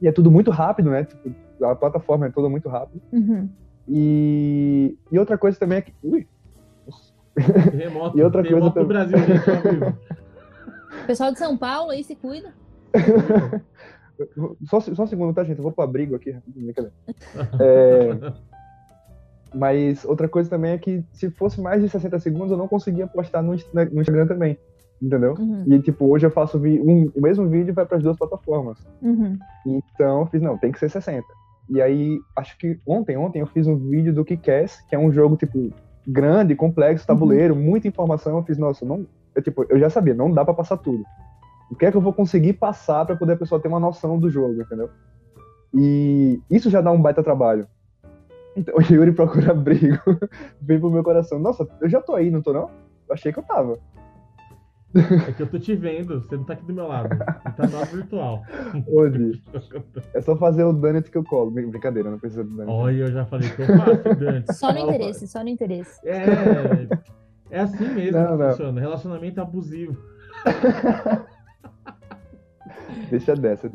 [0.00, 1.04] E é tudo muito rápido, né?
[1.04, 1.32] Tipo,
[1.64, 3.02] a plataforma é toda muito rápida.
[3.12, 3.48] Uhum.
[3.88, 5.94] E, e outra coisa também é que.
[6.02, 6.26] Ui!
[7.36, 8.86] Remoto, e outra coisa também...
[8.86, 9.96] Brasil, gente,
[11.06, 12.52] Pessoal de São Paulo aí se cuida.
[14.66, 15.58] Só, só um segundo, tá, gente?
[15.58, 16.36] Eu vou pro abrigo aqui.
[17.60, 18.32] É,
[19.54, 23.06] mas outra coisa também é que se fosse mais de 60 segundos, eu não conseguia
[23.06, 24.58] postar no, no Instagram também
[25.00, 25.34] entendeu?
[25.38, 25.64] Uhum.
[25.66, 28.78] E, tipo, hoje eu faço um, o mesmo vídeo vai para as duas plataformas.
[29.00, 29.38] Uhum.
[29.66, 31.24] Então, eu fiz, não, tem que ser 60.
[31.70, 35.12] E aí, acho que ontem, ontem eu fiz um vídeo do Kickass, que é um
[35.12, 35.70] jogo, tipo,
[36.06, 38.36] grande, complexo, tabuleiro, muita informação.
[38.36, 41.04] Eu fiz, nossa, não, eu, tipo, eu já sabia, não dá para passar tudo.
[41.70, 44.18] O que é que eu vou conseguir passar para poder a pessoa ter uma noção
[44.18, 44.88] do jogo, entendeu?
[45.74, 47.66] E isso já dá um baita trabalho.
[48.56, 49.98] Então, o Yuri procura abrigo,
[50.60, 51.38] vem pro meu coração.
[51.38, 52.70] Nossa, eu já tô aí, não tô não?
[53.08, 53.78] Eu achei que eu tava.
[54.94, 57.10] É que eu tô te vendo, você não tá aqui do meu lado.
[57.10, 58.42] Você tá no lado virtual.
[58.90, 59.42] Onde?
[60.14, 61.50] É só fazer o Dante que eu colo.
[61.50, 62.70] Brincadeira, não precisa do Dante.
[62.70, 64.54] Olha, eu já falei que eu faço, Dante.
[64.54, 66.00] Só no interesse, só no interesse.
[66.08, 66.88] É,
[67.50, 68.50] é assim mesmo Não, que não.
[68.50, 68.80] funciona.
[68.80, 69.96] Relacionamento abusivo.
[73.10, 73.70] Deixa dessa.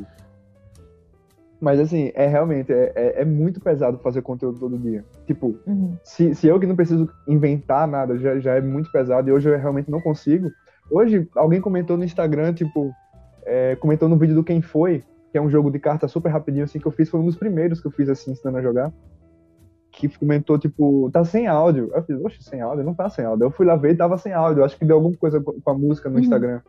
[1.62, 5.04] Mas assim, é realmente, é, é, é muito pesado fazer conteúdo todo dia.
[5.26, 5.96] Tipo, Uhum.
[6.04, 9.50] se, se eu que não preciso inventar nada, já, já é muito pesado e hoje
[9.50, 10.52] eu realmente não consigo.
[10.92, 12.92] Hoje, alguém comentou no Instagram, tipo,
[13.46, 15.02] é, comentou no vídeo do Quem Foi,
[15.32, 17.38] que é um jogo de carta super rapidinho, assim, que eu fiz, foi um dos
[17.38, 18.92] primeiros que eu fiz, assim, ensinando a jogar.
[19.90, 21.92] Que comentou, tipo, tá sem áudio.
[21.94, 22.84] Eu fiz, oxe, sem áudio?
[22.84, 23.46] Não tá sem áudio.
[23.46, 24.64] Eu fui lá ver e tava sem áudio.
[24.66, 26.22] Acho que deu alguma coisa com com a música no Uhum.
[26.22, 26.62] Instagram.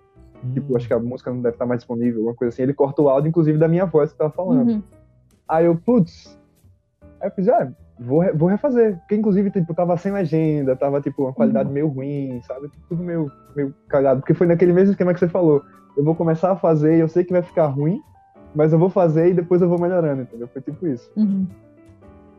[0.53, 2.62] Tipo, acho que a música não deve estar mais disponível, alguma coisa assim.
[2.62, 4.68] Ele corta o áudio, inclusive, da minha voz que tava falando.
[4.70, 4.82] Uhum.
[5.49, 6.38] Aí eu, putz.
[7.20, 8.97] Aí eu fiz, ah, vou, re- vou refazer.
[8.99, 12.70] Porque, inclusive, tipo, tava sem legenda, tava, tipo, uma qualidade meio ruim, sabe?
[12.88, 14.20] Tudo meio, meio cagado.
[14.20, 15.62] Porque foi naquele mesmo esquema que você falou.
[15.97, 18.03] Eu vou começar a fazer eu sei que vai ficar ruim,
[18.55, 20.49] mas eu vou fazer e depois eu vou melhorando, entendeu?
[20.49, 21.11] Foi tipo isso.
[21.16, 21.47] Uhum.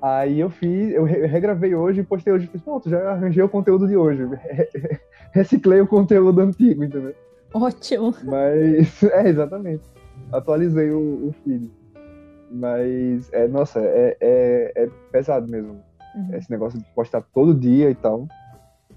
[0.02, 2.48] Aí eu fiz, eu re- regravei hoje e postei hoje.
[2.48, 4.28] Fiz, pronto, já arranjei o conteúdo de hoje.
[5.32, 7.14] Reciclei o conteúdo antigo, entendeu?
[7.56, 8.14] Ótimo.
[8.24, 9.84] Mas, é, exatamente.
[10.30, 11.72] Atualizei o, o feed.
[12.52, 15.82] Mas, é, nossa, é, é, é pesado mesmo.
[16.16, 16.36] Uhum.
[16.36, 18.28] Esse negócio de postar todo dia e tal.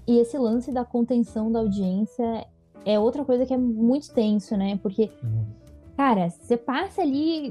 [0.05, 2.45] E esse lance da contenção da audiência
[2.85, 4.77] é outra coisa que é muito tenso, né?
[4.81, 5.09] Porque,
[5.95, 7.49] cara, você passa ali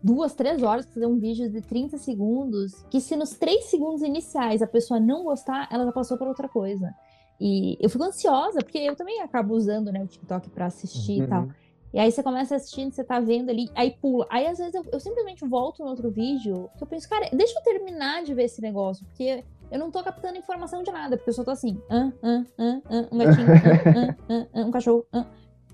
[0.00, 4.02] duas, três horas pra fazer um vídeo de 30 segundos, que se nos três segundos
[4.02, 6.94] iniciais a pessoa não gostar, ela já passou para outra coisa.
[7.40, 11.26] E eu fico ansiosa, porque eu também acabo usando né, o TikTok pra assistir e
[11.26, 11.42] tal.
[11.44, 11.50] Uhum.
[11.94, 14.26] E aí você começa assistindo, você tá vendo ali, aí pula.
[14.28, 17.58] Aí às vezes eu, eu simplesmente volto no outro vídeo, que eu penso, cara, deixa
[17.58, 21.30] eu terminar de ver esse negócio, porque eu não tô captando informação de nada, porque
[21.30, 24.70] eu só tô assim, ah, ah, ah, ah, um gatinho, ah, ah, ah, ah, um
[24.70, 25.24] cachorro, ah.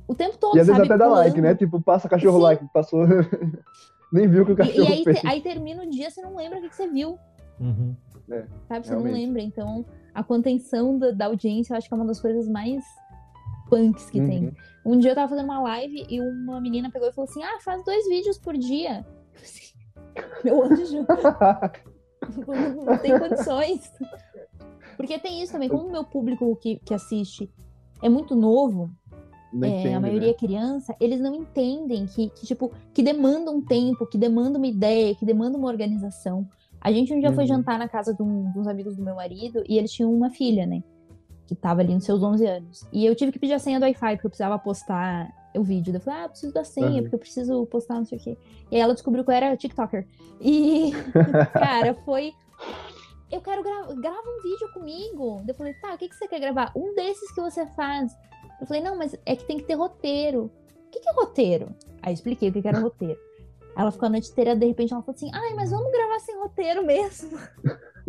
[0.07, 0.93] O tempo todo, E às vezes sabe?
[0.93, 1.45] até dá like, pulando.
[1.47, 1.55] né?
[1.55, 2.43] Tipo, passa cachorro Sim.
[2.43, 3.01] like, passou.
[4.13, 5.21] Nem viu o que o E, cachorro e aí, fez.
[5.21, 7.19] te- aí termina o dia, você não lembra o que, que você viu,
[7.59, 7.95] Uhum.
[8.69, 8.87] sabe?
[8.87, 9.13] Você não Realmente.
[9.27, 9.43] lembra.
[9.43, 9.85] Então,
[10.15, 12.85] a contenção da, da audiência, eu acho que é uma das coisas mais
[13.69, 14.47] punks que tem.
[14.47, 14.55] Uhum.
[14.95, 17.59] Um dia eu tava fazendo uma live e uma menina pegou e falou assim: Ah,
[17.61, 19.05] faz dois vídeos por dia.
[19.35, 19.75] Eu assim,
[20.45, 21.07] Meu anjo,
[22.87, 23.93] não, tem condições.
[24.97, 27.51] Porque tem isso também, como o meu público que, que assiste
[28.01, 28.91] é muito novo,
[29.63, 30.31] é, entende, a maioria né?
[30.31, 34.67] é criança, eles não entendem que, que, tipo, que demanda um tempo, que demanda uma
[34.67, 36.49] ideia, que demanda uma organização.
[36.85, 37.49] A gente um dia foi Uhum.
[37.49, 40.31] jantar na casa de, um, de uns amigos do meu marido e eles tinham uma
[40.31, 40.83] filha, né?
[41.47, 42.87] Que tava ali nos seus 11 anos.
[42.93, 45.95] E eu tive que pedir a senha do Wi-Fi, porque eu precisava postar o vídeo.
[45.95, 47.01] Eu falei, ah, eu preciso da senha, Uhum.
[47.03, 48.39] porque eu preciso postar não sei o quê.
[48.71, 50.07] E aí ela descobriu que eu era TikToker.
[50.41, 50.93] E,
[51.53, 52.33] cara, foi.
[53.33, 55.43] Eu quero gravar grava um vídeo comigo.
[55.49, 56.71] Eu falei, tá, o que, que você quer gravar?
[56.77, 58.15] Um desses que você faz.
[58.61, 60.51] Eu falei, não, mas é que tem que ter roteiro.
[60.87, 61.75] O que, que é roteiro?
[62.03, 63.19] Aí eu expliquei o que, que era roteiro.
[63.77, 66.39] Ela ficou a noite inteira, de repente ela falou assim, ai, mas vamos gravar sem
[66.39, 67.39] roteiro mesmo.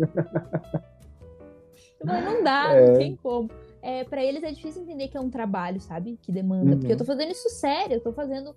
[2.00, 2.90] eu falei, não dá, É.
[2.90, 3.50] não tem como.
[3.82, 6.18] É, pra eles é difícil entender que é um trabalho, sabe?
[6.22, 6.72] Que demanda.
[6.72, 6.78] Uhum.
[6.78, 8.54] Porque eu tô fazendo isso sério, eu tô fazendo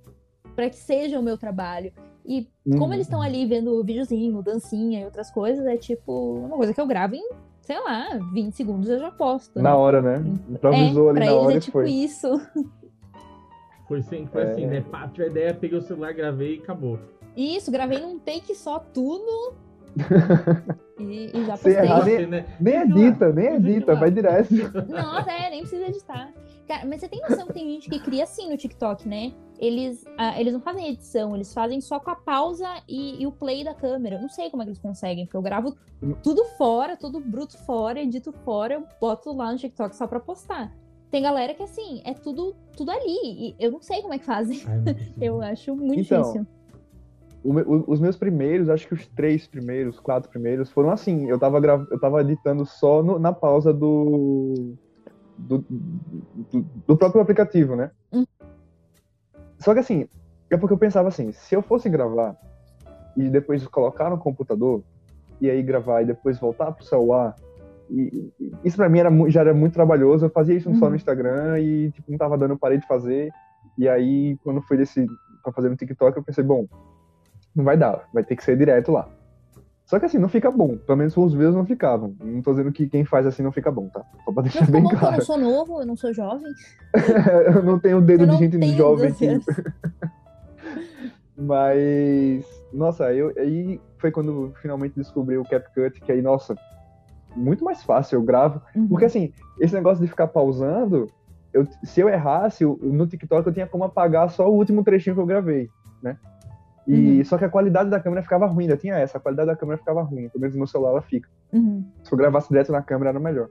[0.56, 1.92] pra que seja o meu trabalho.
[2.26, 2.94] E como Uhum.
[2.94, 6.88] eles estão ali vendo videozinho, dancinha e outras coisas, é tipo uma coisa que eu
[6.88, 7.28] gravo em,
[7.62, 9.60] sei lá, 20 segundos eu já posto.
[9.62, 10.18] Na hora, né?
[10.50, 11.90] Improvisou é, ali pra na eles hora é tipo foi.
[11.92, 12.28] isso.
[13.90, 14.52] Foi, assim, foi É.
[14.52, 14.82] assim, né?
[14.90, 16.98] Pá, tive a ideia, peguei o celular, gravei e acabou.
[17.36, 19.56] Isso, gravei num take só tudo.
[21.00, 21.90] e, e já Sem postei.
[21.90, 22.46] errar, nem- né?
[22.60, 24.54] Nem edita, nem fica edita, vai direto.
[24.88, 26.32] Nossa, é, nem precisa editar.
[26.68, 29.34] Cara, mas você tem noção que tem gente que cria assim no TikTok, né?
[29.58, 33.32] Eles, ah, eles não fazem edição, eles fazem só com a pausa e, e o
[33.32, 34.16] play da câmera.
[34.18, 35.76] Eu não sei como é que eles conseguem, porque eu gravo
[36.22, 40.72] tudo fora, tudo bruto fora, edito fora, eu boto lá no TikTok só pra postar.
[41.12, 43.04] Tem galera que, assim, é tudo, tudo ali.
[43.26, 44.62] E eu não sei como é que fazem.
[44.68, 44.96] Ai.
[45.20, 46.46] Eu acho muito Então, difícil.
[47.44, 51.28] O os meus primeiros, acho que os três primeiros, quatro primeiros, foram assim.
[51.28, 51.86] Eu tava, gra...
[51.90, 54.74] eu tava editando só no- na pausa do...
[55.38, 57.92] Do, do- do próprio aplicativo, né?
[58.12, 58.26] Hum.
[59.58, 60.06] Só que assim,
[60.50, 62.36] é porque eu pensava assim, se eu fosse gravar
[63.16, 64.84] e depois colocar no computador,
[65.42, 67.36] e aí gravar e depois voltar pro celular,
[67.90, 70.26] e, e- isso pra mim era, já era muito trabalhoso.
[70.26, 70.92] Eu fazia isso só Uhum.
[70.92, 73.30] no Instagram e tipo, não tava dando, eu parei de fazer.
[73.78, 75.08] E aí, quando foi desse
[75.44, 76.68] pra fazer no TikTok, eu pensei, bom,
[77.56, 79.08] não vai dar, vai ter que ser direto lá.
[79.86, 80.78] Só que assim, não fica bom.
[80.78, 82.14] Pelo menos os meus não ficavam.
[82.24, 84.04] Não tô dizendo que quem faz assim não fica bom, tá?
[84.24, 85.16] Só pra deixar bem bom que eu claro.
[85.18, 86.54] não sou novo, eu não sou jovem.
[87.56, 89.26] eu não tenho o dedo de gente jovem 12 que.
[89.26, 89.46] anos.
[91.38, 92.46] Mas.
[92.72, 96.56] Nossa, eu, aí foi quando eu finalmente descobri o CapCut, que aí, nossa,
[97.36, 98.18] muito mais fácil.
[98.18, 98.62] Eu gravo.
[98.76, 98.88] Uhum.
[98.88, 101.08] Porque assim, esse negócio de ficar pausando,
[101.54, 105.16] eu, se eu errasse, o- no TikTok eu tinha como apagar só o último trechinho
[105.16, 105.70] que eu gravei,
[106.02, 106.18] né?
[106.88, 107.26] E Uhum.
[107.26, 109.78] só que a qualidade da câmera ficava ruim, ainda tinha essa, a qualidade da câmera
[109.78, 111.30] ficava ruim, pelo menos no meu celular ela fica.
[111.54, 111.84] Uhum.
[112.04, 113.48] Se eu gravasse direto na câmera era melhor.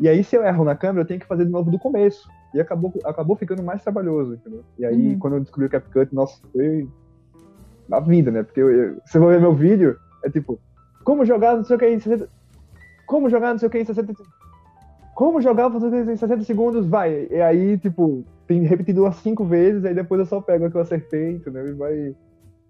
[0.00, 2.28] E aí se eu erro na câmera, eu tenho que fazer de novo do começo.
[2.54, 4.62] E acabou, acabou ficando mais trabalhoso, entendeu?
[4.78, 5.18] E aí Uhum.
[5.18, 6.88] quando eu descobri o CapCut, nossa, foi
[7.90, 8.42] a vida, né?
[8.42, 10.58] Porque eu, eu, você vai ver meu vídeo, é tipo,
[11.04, 12.28] como jogar não sei o que em 60...
[13.12, 14.14] Como jogar não sei o que em 60...
[15.14, 17.28] Como jogar em 60 segundos, vai.
[17.30, 20.78] E aí, tipo, tem repetido umas cinco vezes, aí depois eu só pego o que
[20.78, 21.68] eu acertei, entendeu?
[21.68, 22.16] E vai,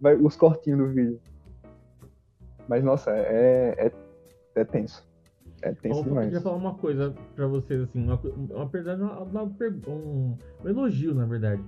[0.00, 1.20] vai os cortinhos do vídeo.
[2.66, 3.92] Mas, nossa, é, é,
[4.56, 5.08] é tenso.
[5.62, 6.26] É tenso eu demais.
[6.26, 8.20] queria falar uma coisa pra vocês, assim, uma,
[8.50, 9.42] uma, uma, uma
[9.86, 11.62] um, um elogio, na verdade.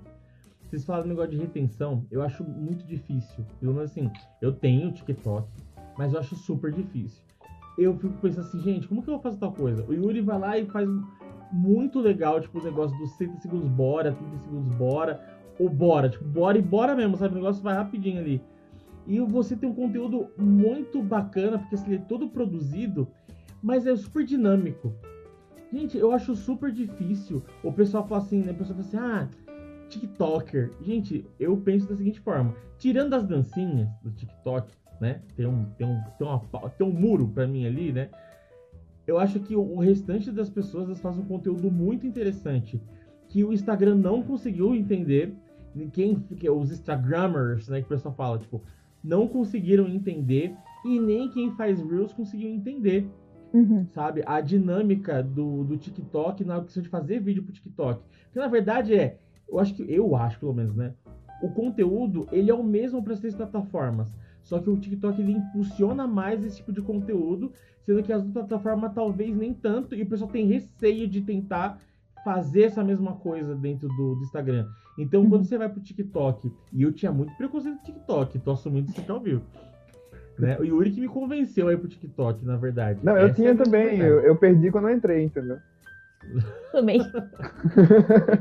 [0.65, 3.45] Vocês falam do negócio de retenção, eu acho muito difícil.
[3.61, 4.11] Pelo menos assim,
[4.43, 5.49] eu tenho TikTok,
[5.97, 7.24] mas eu acho super difícil.
[7.77, 9.85] Eu fico pensando assim, gente, como que eu vou fazer tal coisa?
[9.87, 10.89] O Yuri vai lá e faz
[11.53, 15.21] muito legal, tipo, o negócio dos 60 segundos bora, 30 segundos bora,
[15.59, 17.35] ou bora, tipo, bora e bora mesmo, sabe?
[17.35, 18.41] O negócio vai rapidinho ali.
[19.07, 23.09] E você tem um conteúdo muito bacana, porque assim, ele é todo produzido,
[23.63, 24.93] mas é super dinâmico.
[25.73, 27.43] Gente, eu acho super difícil.
[27.63, 28.53] O pessoal fala assim, né?
[28.53, 29.29] O pessoal fala assim, ah,
[29.89, 30.71] TikToker.
[30.81, 35.21] Gente, eu penso da seguinte forma: tirando as dancinhas do TikTok, né?
[35.37, 36.41] Tem um, tem um, tem uma,
[36.71, 38.09] tem um muro pra mim ali, né?
[39.07, 42.81] Eu acho que o, o restante das pessoas elas fazem um conteúdo muito interessante
[43.29, 45.35] que o Instagram não conseguiu entender.
[45.93, 47.81] Quem, que, os Instagrammers, né?
[47.81, 48.63] Que o pessoal fala, tipo,
[49.03, 53.11] não conseguiram entender e nem quem faz Reels conseguiu entender
[53.55, 53.87] Uhum.
[53.93, 54.25] sabe?
[54.27, 58.03] A dinâmica do, do TikTok na questão de fazer vídeo pro TikTok.
[58.25, 59.17] Porque na verdade é,
[59.49, 60.93] eu acho que, eu acho pelo menos, né?
[61.41, 64.13] O conteúdo, ele é o mesmo para as três plataformas.
[64.45, 67.53] Só que o TikTok ele impulsiona mais esse tipo de conteúdo,
[67.85, 71.79] sendo que as outras plataformas talvez nem tanto, e o pessoal tem receio de tentar
[72.25, 74.67] fazer essa mesma coisa dentro do, do Instagram.
[74.99, 75.31] Então, Uhum.
[75.31, 79.01] quando você vai pro TikTok, e eu tinha muito preconceito do TikTok, tô assumindo isso
[79.01, 79.43] aqui ao vivo.
[80.39, 80.57] Né?
[80.59, 83.01] O Yuri que me convenceu aí pro TikTok, na verdade.
[83.03, 83.99] Não, eu Essa é tinha grande também.
[83.99, 85.59] Eu, eu perdi quando eu entrei, entendeu?
[86.73, 87.01] Também.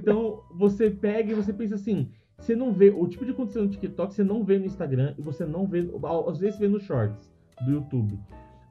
[0.02, 2.10] Então, você pega e você pensa assim,
[2.44, 5.22] você não vê o tipo de conteúdo no TikTok, você não vê no Instagram e
[5.22, 5.80] você não vê,
[6.28, 7.32] às vezes você vê nos shorts
[7.66, 8.20] do YouTube.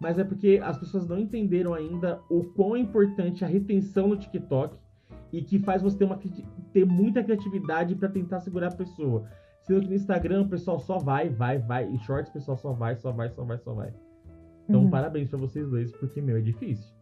[0.01, 4.16] Mas é porque as pessoas não entenderam ainda o quão é importante a retenção no
[4.16, 4.77] TikTok
[5.33, 6.18] e que faz você ter, uma,
[6.73, 9.25] ter muita criatividade para tentar segurar a pessoa.
[9.62, 11.89] Sendo que no Instagram o pessoal só vai, vai, vai.
[11.89, 13.95] E shorts o pessoal só vai, só vai, só vai, só vai.
[14.68, 14.91] Então, Uhum.
[14.91, 16.93] parabéns pra vocês dois, porque, meu, é difícil.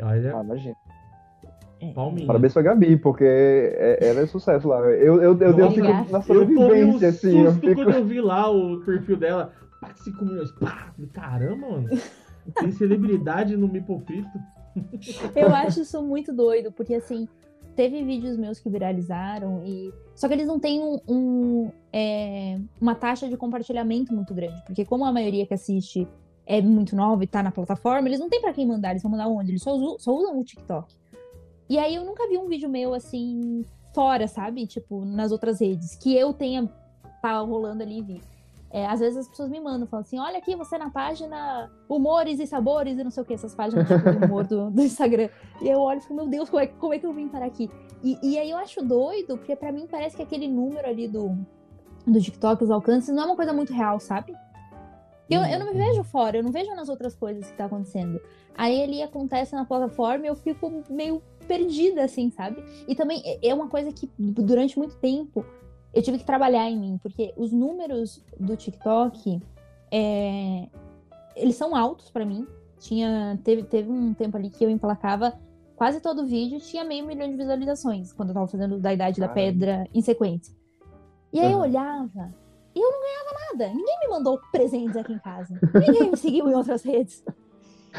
[0.00, 0.76] Olha, Ah, imagina.
[1.80, 1.92] É.
[1.92, 2.26] palminha.
[2.26, 4.80] Parabéns pra Gabi, porque é- ela é sucesso lá.
[4.80, 7.40] Eu, eu, eu, eu fico na Eu um sobrevivência, assim.
[7.40, 7.74] Eu fico...
[7.74, 9.52] quando eu vi lá o perfil dela.
[9.80, 10.50] Pá, 5 milhões.
[10.52, 10.92] Pá!
[11.12, 11.88] Caramba, mano.
[12.54, 14.28] Tem celebridade no Mipo Frito.
[15.34, 17.26] Eu acho isso muito doido, porque assim,
[17.74, 19.92] teve vídeos meus que viralizaram e.
[20.14, 24.62] Só que eles não têm um, um, é, uma taxa de compartilhamento muito grande.
[24.64, 26.06] Porque como a maioria que assiste
[26.46, 29.10] é muito nova e tá na plataforma, eles não têm pra quem mandar, eles vão
[29.10, 29.50] mandar onde?
[29.50, 30.94] Eles só, usu- só usam o TikTok.
[31.68, 33.64] E aí eu nunca vi um vídeo meu assim,
[33.94, 34.66] fora, sabe?
[34.66, 36.70] Tipo, nas outras redes, que eu tenha
[37.20, 38.20] tá rolando ali e vi.
[38.70, 42.40] É, às vezes as pessoas me mandam, falam assim, olha aqui você na página Humores
[42.40, 45.28] e Sabores e não sei o que, essas páginas tipo, de humor do, do Instagram.
[45.62, 47.46] E eu olho e fico, meu Deus, como é, como é que eu vim parar
[47.46, 47.70] aqui?
[48.02, 51.36] E, e aí eu acho doido, porque pra mim parece que aquele número ali do,
[52.06, 54.34] do TikTok, os alcances, não é uma coisa muito real, sabe?
[55.30, 58.20] Eu, eu não me vejo fora, eu não vejo nas outras coisas que tá acontecendo.
[58.54, 62.62] Aí ele acontece na plataforma e eu fico meio perdida, assim, sabe?
[62.86, 65.44] E também é- é uma coisa que durante muito tempo
[65.94, 69.40] eu tive que trabalhar em mim, porque os números do TikTok,
[69.90, 70.68] é,
[71.34, 72.46] eles são altos pra mim.
[72.78, 75.32] Tinha, teve, teve um tempo ali que eu emplacava
[75.74, 79.28] quase todo vídeo, tinha meio milhão de visualizações, quando eu tava fazendo da Idade da
[79.28, 79.52] Caramba.
[79.52, 80.54] Pedra em sequência.
[81.32, 81.66] E aí eu Aham.
[81.68, 82.34] olhava
[82.74, 83.74] e eu não ganhava nada.
[83.74, 85.58] Ninguém me mandou presentes aqui em casa.
[85.74, 87.22] Ninguém me seguiu em outras redes.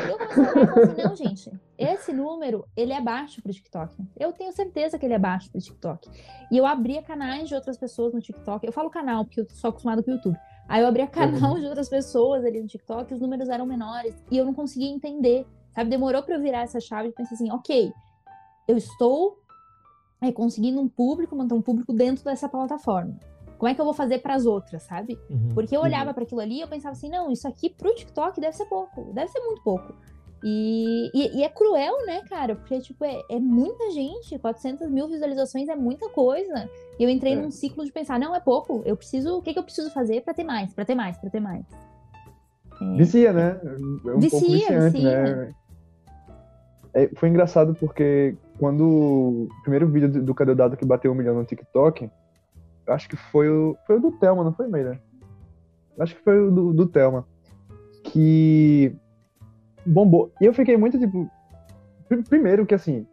[0.05, 3.41] E eu comecei a olhar e falei assim, não, gente, esse número, ele é baixo
[3.41, 3.95] pro TikTok.
[4.17, 6.09] Eu tenho certeza que ele é baixo pro TikTok.
[6.51, 8.65] E eu abria canais de outras pessoas no TikTok.
[8.65, 10.37] Eu falo canal, porque eu sou acostumada com o YouTube.
[10.67, 14.15] Aí eu abria canal de outras pessoas ali no TikTok, os números eram menores.
[14.31, 15.89] E eu não conseguia entender, sabe?
[15.89, 17.93] Demorou pra eu virar essa chave e pensar assim, ok,
[18.67, 19.39] eu estou
[20.21, 23.17] é, conseguindo um público, manter um público dentro dessa plataforma.
[23.57, 25.17] como é que eu vou fazer para as outras, sabe?
[25.29, 25.49] Uhum.
[25.53, 28.39] Porque eu olhava para aquilo ali e eu pensava assim, não, isso aqui pro TikTok
[28.39, 29.95] deve ser pouco, deve ser muito pouco.
[30.43, 32.55] E, e, e é cruel, né, cara?
[32.55, 36.69] Porque, tipo, é, é, muita gente, 400 mil visualizações é muita coisa.
[36.99, 37.35] E eu entrei É.
[37.35, 40.21] num ciclo de pensar, não, é pouco, eu preciso, o que, que eu preciso fazer
[40.21, 41.65] para ter mais, para ter mais, para ter mais.
[42.95, 43.59] Vicia, né?
[43.63, 45.35] É um pouco Vicia, viciante, vicia.
[45.35, 45.55] né?
[46.93, 51.11] É, foi engraçado porque quando o primeiro vídeo do- do Cadê o Dado que bateu
[51.11, 52.09] um milhão no TikTok,
[52.85, 55.01] eu acho que foi o, foi o do Thelma, não foi, Meira?
[55.99, 57.27] Acho que foi o do, do Thelma.
[58.03, 58.95] Que
[59.87, 60.31] bombou.
[60.41, 61.29] E eu fiquei muito, tipo...
[62.07, 63.05] pr- Primeiro que, assim,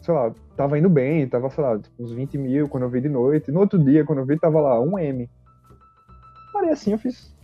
[0.00, 3.00] sei lá, tava indo bem, tava, sei lá, tipo, uns 20 mil quando eu vi
[3.00, 3.50] de noite.
[3.50, 5.28] No outro dia, quando eu vi, tava lá, um M.
[6.52, 7.34] Parei assim, eu fiz...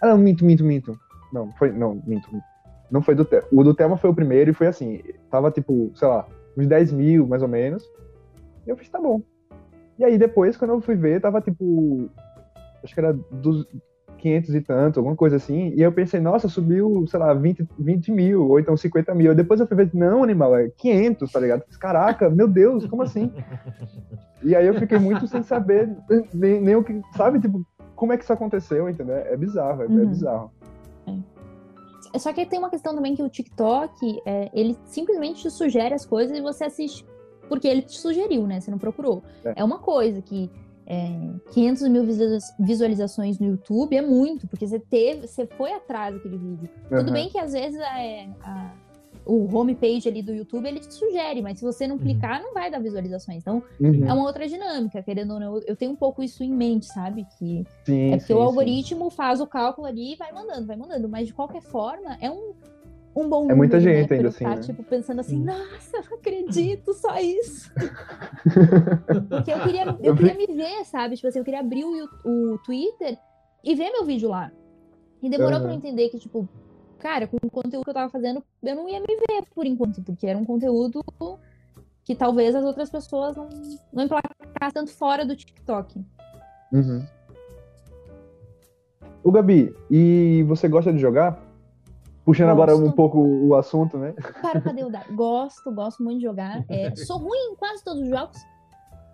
[0.00, 0.98] Ah, não, minto, minto, minto.
[1.32, 2.28] Não, foi, não, minto.
[2.90, 3.46] Não foi do Thelma.
[3.52, 6.26] O do Thelma foi o primeiro e foi assim, tava tipo, sei lá,
[6.56, 7.84] uns 10 mil, mais ou menos.
[8.66, 9.20] E eu fiz, tá bom.
[9.98, 12.08] E aí depois, quando eu fui ver, tava tipo,
[12.82, 13.66] acho que era dos
[14.18, 15.72] 500 e tanto, alguma coisa assim.
[15.74, 19.34] E eu pensei, nossa, subiu, sei lá, 20, 20 mil, ou então 50 mil.
[19.34, 21.62] Depois eu fui ver, não, animal, é 500, tá ligado?
[21.80, 23.32] Caraca, meu Deus, como assim?
[24.42, 25.90] E aí eu fiquei muito sem saber
[26.32, 27.64] nem, nem o que, sabe, tipo,
[27.96, 29.16] como é que isso aconteceu, entendeu?
[29.16, 30.08] É bizarro, é, é Uhum.
[30.08, 30.52] bizarro.
[32.16, 36.06] Só que tem uma questão também que o TikTok, é, ele simplesmente te sugere as
[36.06, 37.04] coisas e você assiste
[37.48, 38.60] porque ele te sugeriu, né?
[38.60, 39.22] Você não procurou.
[39.44, 39.54] É.
[39.56, 40.50] É, uma coisa que
[40.90, 46.14] é, 500 mil visualiza- visualizações no YouTube é muito, porque você teve, você foi atrás
[46.14, 46.68] daquele vídeo.
[46.88, 47.12] Tudo Aham.
[47.12, 48.72] bem que às vezes é, a-
[49.26, 52.00] o homepage ali do YouTube ele te sugere, mas se você não Uhum.
[52.02, 53.36] clicar, não vai dar visualizações.
[53.42, 54.06] Então Uhum.
[54.08, 55.58] é uma outra dinâmica, querendo ou não.
[55.66, 57.26] Eu- tenho um pouco isso em mente, sabe?
[57.38, 58.42] Que Sim, é porque sim, o sim.
[58.42, 61.06] algoritmo faz o cálculo ali e vai mandando, vai mandando.
[61.10, 62.54] Mas de qualquer forma, é um,
[63.14, 64.16] um bom É muita número, gente né?
[64.16, 64.60] ainda assim, né?
[64.60, 65.44] tipo, pensando assim, Sim.
[65.44, 67.70] nossa, eu não acredito, só isso.
[69.28, 71.16] Porque eu queria, eu queria me ver, sabe?
[71.16, 73.18] Tipo assim, eu queria abrir o, o Twitter
[73.64, 74.52] e ver meu vídeo lá.
[75.22, 75.62] E demorou Aham.
[75.62, 76.48] pra eu entender que, tipo,
[76.98, 80.02] cara, com o conteúdo que eu tava fazendo, eu não ia me ver por enquanto,
[80.02, 81.02] porque era um conteúdo
[82.04, 83.48] que talvez as outras pessoas não,
[83.92, 86.00] não emplacassem tanto fora do TikTok.
[86.72, 87.04] Uhum.
[89.22, 91.47] O Gabi, e você gosta de jogar?
[92.28, 92.94] Puxando agora um Gosto.
[92.94, 94.12] pouco o assunto, né?
[94.42, 94.62] Para o
[94.92, 95.14] Dado?
[95.14, 96.62] Gosto, gosto muito de jogar.
[96.68, 98.36] É, sou ruim em quase todos os jogos.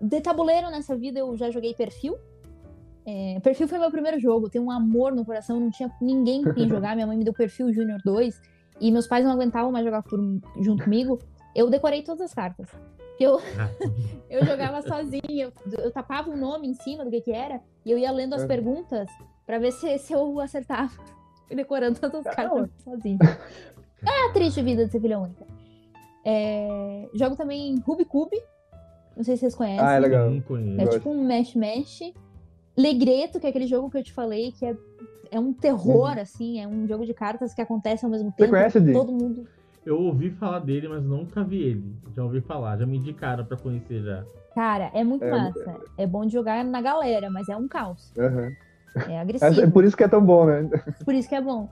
[0.00, 2.16] De tabuleiro nessa vida eu já joguei perfil.
[3.06, 4.50] É, perfil foi meu primeiro jogo.
[4.50, 5.60] Tenho um amor no coração.
[5.60, 6.96] Não tinha ninguém com quem jogar.
[6.96, 8.42] Minha mãe me deu perfil Júnior 2
[8.80, 10.18] e meus pais não aguentavam mais jogar por-
[10.60, 11.20] junto comigo.
[11.54, 12.68] Eu decorei todas as cartas.
[13.20, 13.38] Eu,
[14.28, 17.92] eu jogava sozinha, eu, eu tapava o nome em cima do que que era e
[17.92, 19.08] eu ia lendo as perguntas
[19.46, 20.90] pra ver se, se eu acertava.
[21.54, 22.54] Decorando todas as Caramba.
[22.68, 23.18] cartas sozinha.
[24.04, 25.46] É a triste vida de ser filha única.
[26.24, 28.36] É, jogo também Ruby Cube.
[29.16, 29.86] Não sei se vocês conhecem.
[29.86, 30.30] Ah, é legal.
[30.46, 30.80] Conheço.
[30.80, 32.00] É tipo um mesh mesh.
[32.76, 34.76] Legreto, que é aquele jogo que eu te falei, que é,
[35.30, 38.50] é um terror, assim, é um jogo de cartas que acontece ao mesmo tempo.
[38.50, 38.92] conhece, Di?
[38.92, 39.46] Todo mundo.
[39.86, 41.94] Eu ouvi falar dele, mas nunca vi ele.
[42.16, 44.24] Já ouvi falar, já me indicaram pra conhecer já.
[44.54, 45.80] Cara, é muito É, massa.
[45.96, 48.12] É bom de jogar na galera, mas é um caos.
[48.18, 48.50] Aham.
[49.08, 49.60] É É, agressivo.
[49.60, 50.68] é por isso que é tão bom, né?
[51.04, 51.68] Por isso que é bom.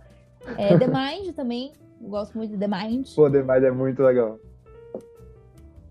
[0.58, 1.72] É, The Mind também.
[2.00, 3.06] Eu gosto muito de The Mind.
[3.14, 4.38] Pô, demais, é muito legal.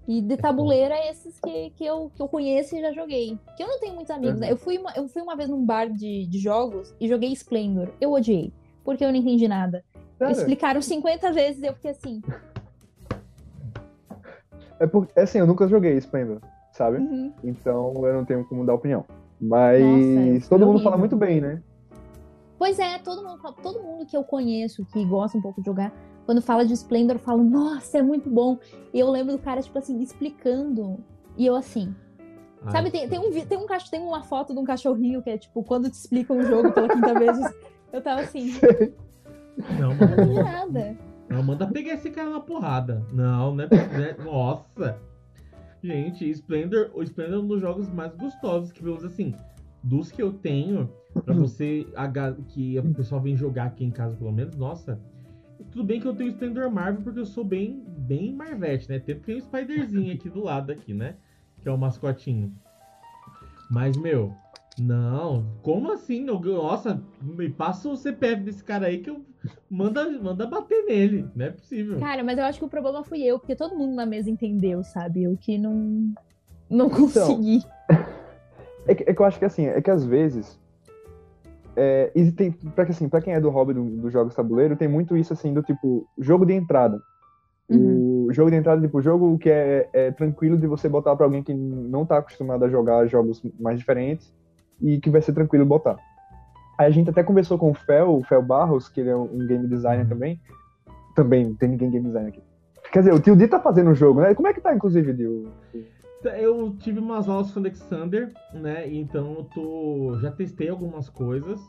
[0.08, 3.38] E de tabuleiro é esses que, que, eu, que eu conheço e já joguei.
[3.56, 4.42] Que eu não tenho muitos amigos, Uhum.
[4.42, 4.52] né?
[4.52, 7.88] Eu fui, uma, eu fui uma vez num bar de, de jogos e joguei Splendor.
[8.02, 8.52] Eu odiei.
[8.84, 9.86] Porque eu não entendi nada.
[10.18, 10.34] Sério?
[10.34, 12.22] Explicaram 50 vezes e eu fiquei assim.
[14.80, 16.40] É porque, é assim, eu nunca joguei Splendor,
[16.74, 16.98] sabe?
[16.98, 17.32] uhum.
[17.44, 19.06] Então eu não tenho como dar opinião.
[19.42, 21.62] Mas Nossa, todo foi mundo fala muito bem, né?
[22.60, 25.66] Pois é, todo mundo, fala- todo mundo que eu conheço, que gosta um pouco de
[25.66, 25.92] jogar,
[26.28, 28.60] quando fala de Splendor, fala, nossa, é muito bom.
[28.94, 31.00] E eu lembro do cara, tipo assim, explicando.
[31.36, 31.96] E eu assim.
[32.64, 35.38] Ai, Sabe, tem, tem, um, tem, um, tem uma foto de um cachorrinho que é
[35.40, 37.36] tipo, quando te explicam um jogo pela quinta vez,
[37.92, 38.54] eu tava assim,
[39.80, 40.98] Não, não entendi manda, nada.
[41.28, 43.04] não, manda pegar esse cara na porrada.
[43.12, 43.68] Não, né?
[44.24, 45.00] Nossa.
[45.84, 49.34] Gente, Splendor, o Splendor é um dos jogos mais gostosos que vemos assim.
[49.84, 50.92] Dos que eu tenho,
[51.26, 51.86] pra você,
[52.50, 55.00] que o pessoal vem jogar aqui em casa, pelo menos, nossa.
[55.72, 59.00] Tudo bem que eu tenho Splendor Marvel, porque eu sou bem, bem Marvete, né?
[59.00, 61.16] Tem, tem o Spiderzinho aqui do lado, aqui, né?
[61.62, 62.54] Que é o mascotinho.
[63.70, 64.36] Mas, meu,
[64.78, 65.46] não.
[65.62, 66.24] Como assim?
[66.24, 69.26] Nossa, me passa o CPF desse cara aí que eu
[69.70, 71.28] manda, manda bater nele.
[71.36, 72.00] Não é possível.
[72.00, 74.84] Cara, mas eu acho que o problema fui eu, porque todo mundo na mesa entendeu,
[74.84, 75.24] sabe?
[75.24, 76.14] Eu que não,
[76.70, 77.64] não Então, consegui.
[78.88, 80.60] É que, é que eu acho que assim, é que às vezes.
[81.76, 84.76] É, e tem, pra, que, assim, pra quem é do hobby do- dos jogos tabuleiro,
[84.76, 87.00] tem muito isso assim do tipo, jogo de entrada.
[87.70, 88.26] Uhum.
[88.28, 91.44] O jogo de entrada, tipo, jogo que é, é tranquilo de você botar pra alguém
[91.44, 94.34] que não tá acostumado a jogar jogos mais diferentes.
[94.82, 95.96] e que vai ser tranquilo botar.
[96.78, 99.46] Aí a gente até conversou com o Fel, o Fel Barros, que ele é um
[99.46, 100.40] game designer também.
[101.16, 102.42] Também, não tem ninguém game designer aqui.
[102.92, 104.34] Quer dizer, o Tio D tá fazendo o jogo, né?
[104.34, 105.52] Como é que tá, inclusive, Dio?
[106.24, 108.92] Eu tive umas aulas com o Alexander, né?
[108.92, 110.18] Então eu tô.
[110.22, 111.60] Já testei algumas coisas.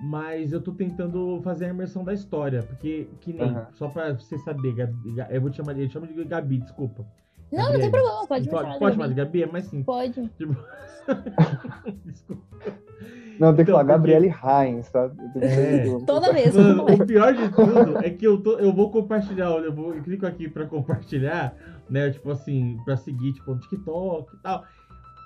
[0.00, 2.62] Mas eu tô tentando fazer a imersão da história.
[2.62, 3.66] Porque, que nem, Aham.
[3.72, 5.82] só pra você saber, Gabi, Ga- eu vou te chamar de.
[5.84, 7.04] Eu chamo de Gabi, desculpa.
[7.52, 7.90] Não, não tem Gabriele.
[7.90, 8.78] problema, pode me Pode, chamar.
[8.96, 9.86] pode de Gabi, é mais simples.
[9.86, 10.28] Pode.
[10.36, 10.56] Tipo...
[12.04, 12.42] Desculpa.
[13.38, 15.02] Não, tem que Então, falar porque- Gabriele Heinz, tá?
[15.04, 16.04] Eu tenho que É.
[16.06, 16.56] Toda vez.
[16.56, 20.02] Mano, o pior de tudo é que eu, tô, eu vou compartilhar, eu, vou, eu
[20.02, 21.54] clico aqui pra compartilhar,
[21.88, 22.10] né?
[22.10, 24.64] Tipo assim, pra seguir, tipo, no TikTok e tal.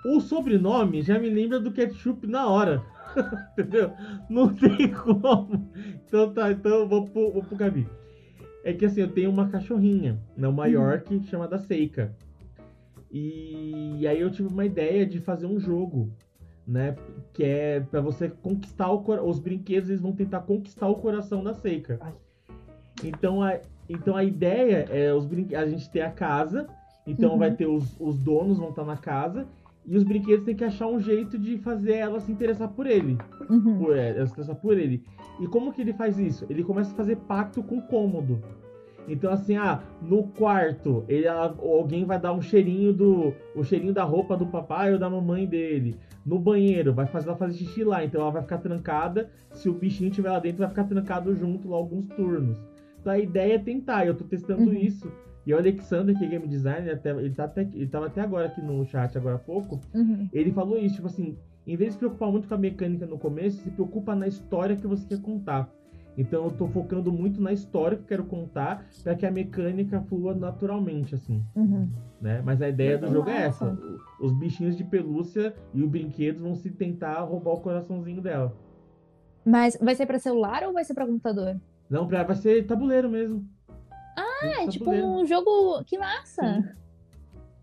[0.07, 2.83] O sobrenome já me lembra do ketchup na hora.
[3.53, 3.93] Entendeu?
[4.29, 5.71] Não tem como.
[6.07, 7.87] Então tá, então eu vou pro, vou pro Gabi.
[8.65, 10.47] É que assim, eu tenho uma cachorrinha, né?
[10.49, 12.15] Uma York chamada Seika.
[13.11, 16.11] E aí eu tive uma ideia de fazer um jogo,
[16.67, 16.95] né?
[17.33, 21.43] Que é pra você conquistar o cora- os brinquedos, eles vão tentar conquistar o coração
[21.43, 21.99] da Seika.
[23.03, 23.59] Então a,
[23.89, 25.57] então a ideia é os brinque...
[25.57, 26.69] a gente ter a casa,
[27.07, 27.39] então Uhum.
[27.39, 29.47] vai ter os, os donos vão estar na casa
[29.91, 33.19] e os brinquedos têm que achar um jeito de fazer ela se interessar por ele,
[33.51, 33.77] Uhum.
[33.79, 35.03] por é, ela se interessar por ele.
[35.41, 36.47] E como que ele faz isso?
[36.49, 38.41] Ele começa a fazer pacto com o cômodo.
[39.09, 43.93] Então assim, ah, no quarto, ele, ela- alguém vai dar um cheirinho do o cheirinho
[43.93, 45.97] da roupa do papai ou da mamãe dele.
[46.25, 49.29] No banheiro, vai fazer ela fazer xixi lá, então ela vai ficar trancada.
[49.51, 52.63] Se o bichinho estiver lá dentro, vai ficar trancado junto lá alguns turnos.
[53.01, 54.75] Então a ideia é tentar, eu tô testando Uhum.
[54.75, 55.11] isso.
[55.51, 58.47] E o Alexander, que é game designer, até, ele, tá até, ele tava até agora
[58.47, 60.29] aqui no chat, agora há pouco, Uhum.
[60.33, 61.37] ele falou isso, tipo assim,
[61.67, 64.77] em vez de se preocupar muito com a mecânica no começo, se preocupa na história
[64.77, 65.69] que você quer contar.
[66.17, 70.01] Então eu tô focando muito na história que eu quero contar, para que a mecânica
[70.03, 71.89] flua naturalmente, assim, Uhum.
[72.21, 72.41] né?
[72.45, 73.73] Mas a ideia do jogo é essa.
[74.21, 78.55] o- Os bichinhos de pelúcia e os brinquedos vão se tentar roubar o coraçãozinho dela.
[79.45, 81.57] Mas vai ser pra celular ou vai ser pra computador?
[81.89, 83.45] Não, pra, vai ser tabuleiro mesmo.
[84.43, 85.07] Ah, é tipo Tabuleiro.
[85.09, 85.85] um jogo.
[85.85, 86.43] Que massa!
[86.43, 86.65] Sim.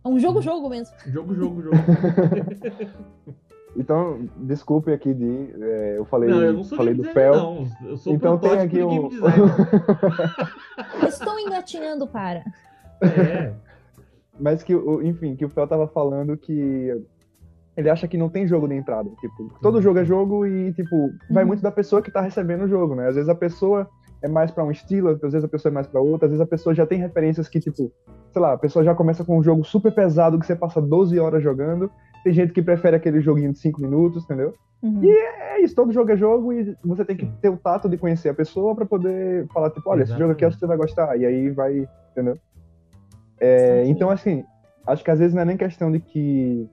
[0.05, 0.95] É um jogo-jogo mesmo.
[1.07, 1.75] Jogo, jogo, jogo.
[3.75, 5.53] Então, desculpe aqui de.
[5.61, 7.35] é, eu falei, não, eu não sou falei do designer, Fel.
[7.35, 7.67] não.
[7.87, 9.09] Eu sou Então tem aqui um.
[11.07, 12.43] Estou engatinhando para.
[13.01, 13.53] É.
[14.39, 16.91] Mas que, o- enfim, que o Fel tava falando que
[17.75, 19.09] ele acha que não tem jogo de entrada.
[19.19, 21.47] Tipo, todo jogo é jogo e, tipo, vai Uhum.
[21.49, 23.07] muito da pessoa que tá recebendo o jogo, né?
[23.09, 23.87] Às vezes a pessoa
[24.21, 26.41] é mais pra um estilo, às vezes a pessoa é mais pra outra, às vezes
[26.41, 27.91] a pessoa já tem referências que, tipo,
[28.31, 31.19] sei lá, a pessoa já começa com um jogo super pesado que você passa 12
[31.19, 31.91] horas jogando.
[32.23, 34.53] Tem gente que prefere aquele joguinho de 5 minutos, entendeu?
[34.81, 35.01] Uhum.
[35.03, 37.33] É isso, todo jogo é jogo e você tem que Sim.
[37.41, 40.45] ter o tato de conhecer a pessoa pra poder falar, tipo, olha, esse jogo aqui
[40.45, 41.17] acho que você vai gostar.
[41.17, 42.37] E aí vai, entendeu?
[43.39, 44.43] É, então, assim,
[44.85, 46.69] acho que às vezes não é nem questão de que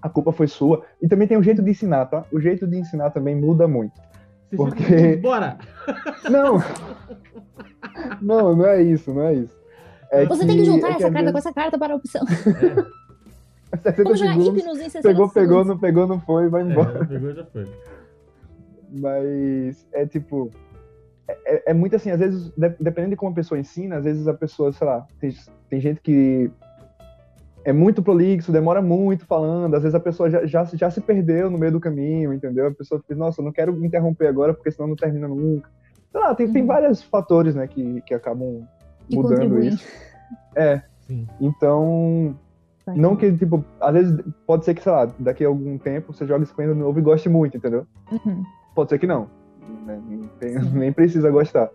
[0.00, 0.84] a culpa foi sua.
[1.00, 2.24] E também tem o jeito de ensinar, tá?
[2.32, 4.00] O jeito de ensinar também muda muito.
[4.56, 5.58] Porque- Bora!
[6.30, 6.58] Não!
[8.20, 9.54] não, não é isso, não é isso.
[10.10, 12.26] É Você tem que juntar é essa carta com essa carta para a opção.
[12.26, 15.32] 60 Vamos jogar segundos, hipnos em 60 pegou, pegou,
[15.64, 15.66] segundos.
[15.68, 17.00] não pegou, não foi, vai embora.
[17.02, 17.66] É, pegou e já foi.
[18.90, 20.50] Mas é tipo.
[21.46, 24.28] É, é muito assim, às vezes, de- dependendo de como a pessoa ensina, às vezes
[24.28, 25.34] a pessoa, sei lá, tem,
[25.70, 26.50] tem gente que
[27.64, 31.50] é muito prolixo, demora muito falando, às vezes a pessoa já, já, já se perdeu
[31.50, 32.66] no meio do caminho, entendeu?
[32.66, 35.70] A pessoa fica, nossa, eu não quero interromper agora porque senão não termina nunca.
[36.10, 36.68] Sei lá, tem, tem Uhum.
[36.68, 38.66] vários fatores, né, que, que acabam
[39.08, 39.68] Que mudando contribuem.
[39.68, 39.86] isso.
[40.56, 41.26] É, Sim.
[41.40, 42.34] então,
[42.96, 46.26] não que, tipo, às vezes pode ser que, sei lá, daqui a algum tempo você
[46.26, 47.86] joga esse coisa novo e goste muito, entendeu?
[48.10, 48.42] Uhum.
[48.74, 49.28] Pode ser que não.
[49.86, 49.98] né?
[50.38, 51.70] Tem- nem precisa gostar.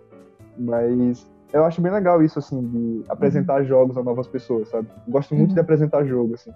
[0.58, 4.88] Mas eu acho bem legal isso, assim, de apresentar jogos a novas pessoas, sabe?
[5.08, 5.56] Gosto muito Uhum.
[5.56, 6.52] de apresentar jogo, assim.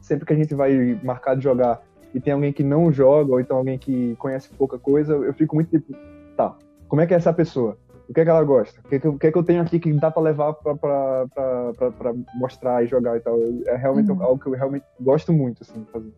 [0.00, 1.80] Sempre que a gente vai marcar de jogar
[2.14, 5.54] e tem alguém que não joga, ou então alguém que conhece pouca coisa, eu fico
[5.54, 5.92] muito tipo,
[6.36, 6.56] tá,
[6.88, 7.76] como é que é essa pessoa?
[8.08, 8.80] O que é que ela gosta?
[8.84, 10.52] O que é que, eu- que, é que eu tenho aqui que dá pra levar
[10.54, 13.36] pra, pra, pra, pra, pra mostrar e jogar e tal?
[13.66, 14.22] É realmente Uhum.
[14.22, 16.12] algo que eu realmente gosto muito, assim, de fazer.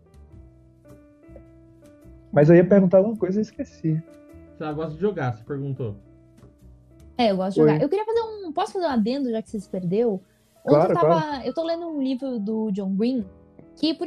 [2.31, 4.03] Mas eu ia perguntar alguma coisa e esqueci.
[4.57, 5.97] Se ela gosta de jogar, você perguntou.
[7.19, 7.69] É, eu gosto de Oi.
[7.69, 7.83] jogar.
[7.83, 8.53] Eu queria fazer um.
[8.53, 10.23] Posso fazer um adendo, já que você se perdeu?
[10.65, 11.45] Claro, eu tava.
[11.45, 13.27] Eu tô lendo um livro do John Green,
[13.77, 14.07] que por,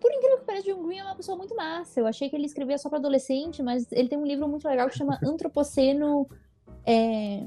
[0.00, 1.98] por incrível que pareça, John Green é uma pessoa muito massa.
[1.98, 4.88] Eu achei que ele escrevia só pra adolescente, mas ele tem um livro muito legal
[4.88, 6.28] que chama Antropoceno
[6.84, 7.42] é,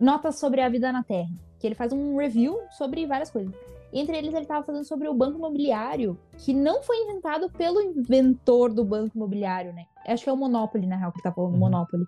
[0.00, 1.30] Notas sobre a Vida na Terra.
[1.58, 3.54] Que ele faz um review sobre várias coisas.
[3.92, 8.72] Entre eles, ele tava fazendo sobre o banco imobiliário, que não foi inventado pelo inventor
[8.72, 9.86] do banco imobiliário, né?
[10.06, 11.60] Acho que é o Monopoly, na real, que tá falando Uhum.
[11.60, 12.06] Monopoly.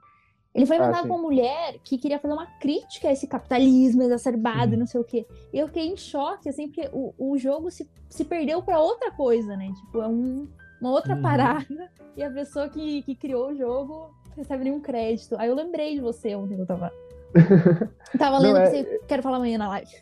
[0.58, 1.08] Ele foi Ah, inventado sim.
[1.08, 5.00] por uma mulher que queria fazer uma crítica a esse capitalismo exacerbado e não sei
[5.00, 5.24] o quê.
[5.52, 9.12] E eu fiquei em choque, assim, porque o, o jogo se, se perdeu pra outra
[9.12, 9.70] coisa, né?
[9.72, 10.48] Tipo, é um,
[10.80, 11.22] uma outra Uhum.
[11.22, 15.36] parada e a pessoa que, que criou o jogo não recebe nenhum crédito.
[15.38, 16.92] Aí eu lembrei de você ontem que eu tava.
[18.18, 19.92] tava Não, lendo é- que você quero falar amanhã na live.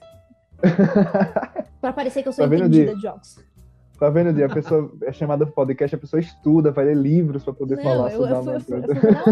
[1.83, 2.97] Pra parecer que eu sou Tá entendida Di?
[2.97, 3.37] de jogos.
[3.99, 4.43] Tá vendo, Di?
[4.45, 8.13] A pessoa é chamada podcast, a pessoa estuda, vai ler livros pra poder Não, falar
[8.13, 9.25] eu, sobre eu, fui, fui uma,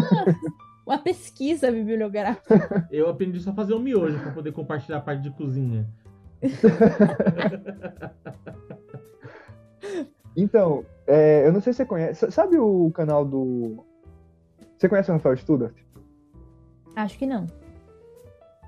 [0.87, 2.87] uma pesquisa bibliográfica.
[2.91, 5.87] Eu aprendi só a fazer o miojo pra poder compartilhar a parte de cozinha.
[10.37, 12.31] Então, é, eu não sei se você conhece.
[12.33, 13.85] Sabe o canal do.
[14.77, 15.77] Você conhece o Rafael Studart?
[16.97, 17.47] Acho que não.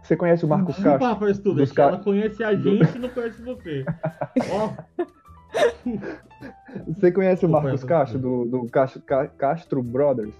[0.02, 1.26] Você conhece o Marcos Desculpa, Castro?
[1.26, 3.84] Rafael ca- ela conhece a gente e não conhece você.
[4.52, 4.70] Ó,
[6.88, 7.86] Você conhece o Marcos conheço.
[7.86, 10.34] Castro, do, do Castro, Ca- Castro Brothers?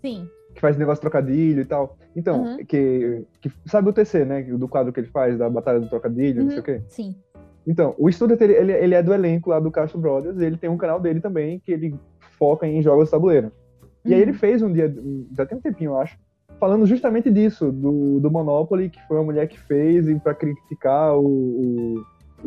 [0.00, 0.28] Sim.
[0.54, 1.96] Que faz negócio de trocadilho e tal.
[2.16, 2.56] Então, Uhum.
[2.64, 3.50] que, que.
[3.66, 4.42] Sabe o TC, né?
[4.42, 6.62] Do quadro que ele faz, da Batalha do Trocadilho, não sei Uhum.
[6.62, 6.82] o quê?
[6.88, 7.14] Sim.
[7.66, 10.70] Então, o Student, ele, ele, é do elenco lá do Castro Brothers, e ele tem
[10.70, 11.94] um canal dele também, que ele
[12.38, 13.52] foca em jogos de tabuleiro.
[14.04, 14.28] E aí Uhum.
[14.28, 14.92] ele fez um dia,
[15.36, 16.16] já tem um tempinho, eu acho,
[16.58, 21.14] falando justamente disso, do, do Monopoly, que foi uma mulher que fez, e para criticar
[21.18, 22.04] o, o,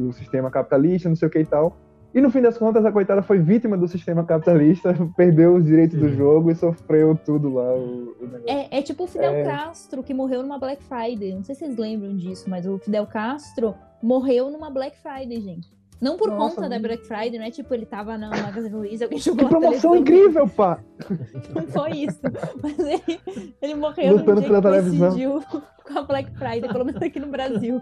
[0.07, 1.77] o sistema capitalista, não sei o que e tal.
[2.13, 5.97] E no fim das contas, a coitada foi vítima do sistema capitalista, perdeu os direitos
[5.97, 8.29] do jogo e sofreu tudo lá, o, o.
[8.45, 9.43] É, é tipo o Fidel É.
[9.43, 11.33] Castro, que morreu numa Black Friday.
[11.33, 15.81] Não sei se vocês lembram disso, mas o Fidel Castro morreu numa Black Friday, gente.
[16.01, 19.05] Não por Nossa, conta da Black Friday, não é tipo ele tava na Magazine Luiza,
[19.05, 20.79] alguém jogou Que promoção incrível, pá!
[21.53, 22.19] Não foi isso.
[22.61, 23.19] Mas ele,
[23.61, 25.15] ele morreu Lutando no dia pela televisão.
[25.85, 27.79] com a Black Friday, pelo menos aqui no Brasil.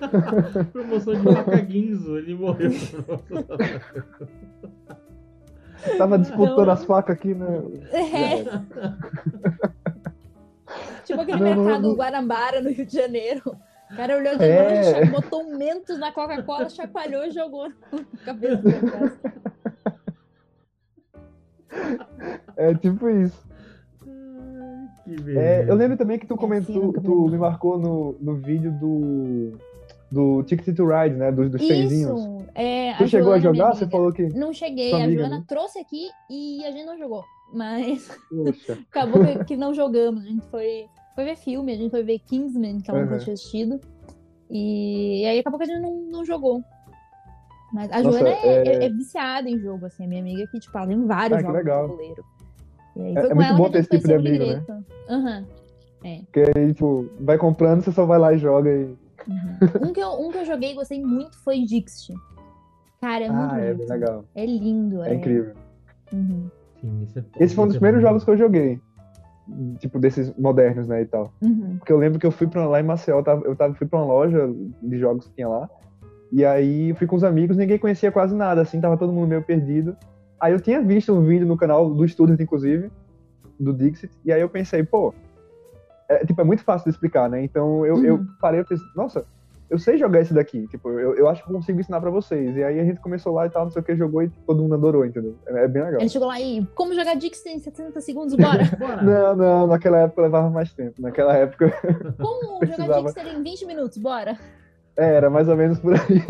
[0.72, 2.70] promoção de vaca guinzo, ele morreu.
[5.98, 6.72] Tava disputando Não.
[6.72, 7.46] as facas aqui, né?
[7.92, 8.44] É.
[11.04, 11.94] Tipo aquele Não, mercado não.
[11.94, 13.56] Guarambara, no Rio de Janeiro.
[13.92, 14.98] O cara olhou de É.
[14.98, 18.62] longe, botou um mentos na Coca-Cola, chacoalhou e jogou na cabeça.
[22.56, 23.46] É tipo isso.
[25.36, 29.52] É, eu lembro também que tu É, comentou, tu me marcou no, no vídeo do
[30.10, 31.32] do Ticket to Ride, né?
[31.32, 32.20] Dos, dos trenzinhos.
[32.54, 33.74] É, Tu a chegou a Joana, minha jogar?
[33.76, 33.96] Você amiga.
[33.96, 34.22] falou que.
[34.28, 35.44] Não cheguei, Sua a amiga, Joana né?
[35.46, 37.24] trouxe aqui e a gente não jogou.
[37.52, 38.08] Mas
[38.90, 40.24] acabou que, não jogamos.
[40.24, 43.18] A gente foi, foi ver filme, a gente foi ver Kingsman, que ela nunca Uhum.
[43.20, 43.80] tinha assistido.
[44.50, 46.62] E, aí acabou que a gente não, não jogou.
[47.72, 50.46] Mas a Nossa, Joana é, é- é- é viciada em jogo, assim, a minha amiga
[50.46, 51.82] que, tipo, ela tem vários Ah, jogos legal.
[51.82, 52.24] de tabuleiro.
[52.96, 54.64] E aí É- é muito bom a ter esse tipo de amigo, né?
[55.10, 55.44] Aham.
[56.32, 58.94] Que aí, tipo, vai comprando, você só vai lá e joga e.
[59.28, 59.88] Uhum.
[59.88, 62.14] um, que eu, um que eu joguei e gostei muito foi Dixit.
[63.00, 63.88] Cara, é muito ah, é bonito.
[63.88, 64.24] bem legal.
[64.34, 65.02] É lindo.
[65.02, 65.54] É incrível.
[66.12, 66.50] Uhum.
[66.80, 68.80] Sim, esse, é Esse foi um dos é primeiros jogos que eu joguei.
[69.78, 71.32] Tipo, desses modernos, né, e tal.
[71.40, 71.76] Uhum.
[71.78, 73.86] Porque eu lembro que eu fui pra lá em Maceió, eu, tava, eu tava, fui
[73.86, 74.52] pra uma loja
[74.82, 75.68] de jogos que tinha lá.
[76.32, 79.28] E aí eu fui com os amigos, ninguém conhecia quase nada, assim, tava todo mundo
[79.28, 79.96] meio perdido.
[80.40, 82.90] Aí eu tinha visto um vídeo no canal do Student, inclusive,
[83.58, 85.14] do Dixit, e aí eu pensei, pô,
[86.08, 87.42] é, tipo, é muito fácil de explicar, né?
[87.42, 88.26] Então eu, eu Uhum.
[88.40, 89.24] parei e pensei, nossa,
[89.68, 92.56] eu sei jogar esse daqui, tipo, eu, eu acho que eu consigo ensinar pra vocês.
[92.56, 94.62] E aí a gente começou lá e tal, não sei o que, jogou e todo
[94.62, 95.36] mundo adorou, entendeu?
[95.48, 96.00] É, é bem legal.
[96.00, 98.62] Ele chegou lá e, como jogar Dixit em 70 segundos, bora!
[98.78, 99.02] Bora.
[99.02, 100.94] Não, não, naquela época levava mais tempo.
[101.02, 101.72] Naquela época
[102.20, 102.94] Como Precisava.
[102.94, 104.38] jogar Dixit em 20 minutos, bora!
[104.96, 106.22] é, era mais ou menos por aí.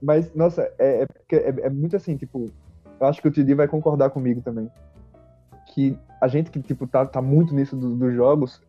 [0.00, 2.50] Mas, nossa, é, é, é, é muito assim, tipo,
[3.00, 4.70] eu acho que o Tidi vai concordar comigo também.
[5.74, 8.62] Que a gente que, tipo, tá, tá muito nisso do- dos jogos,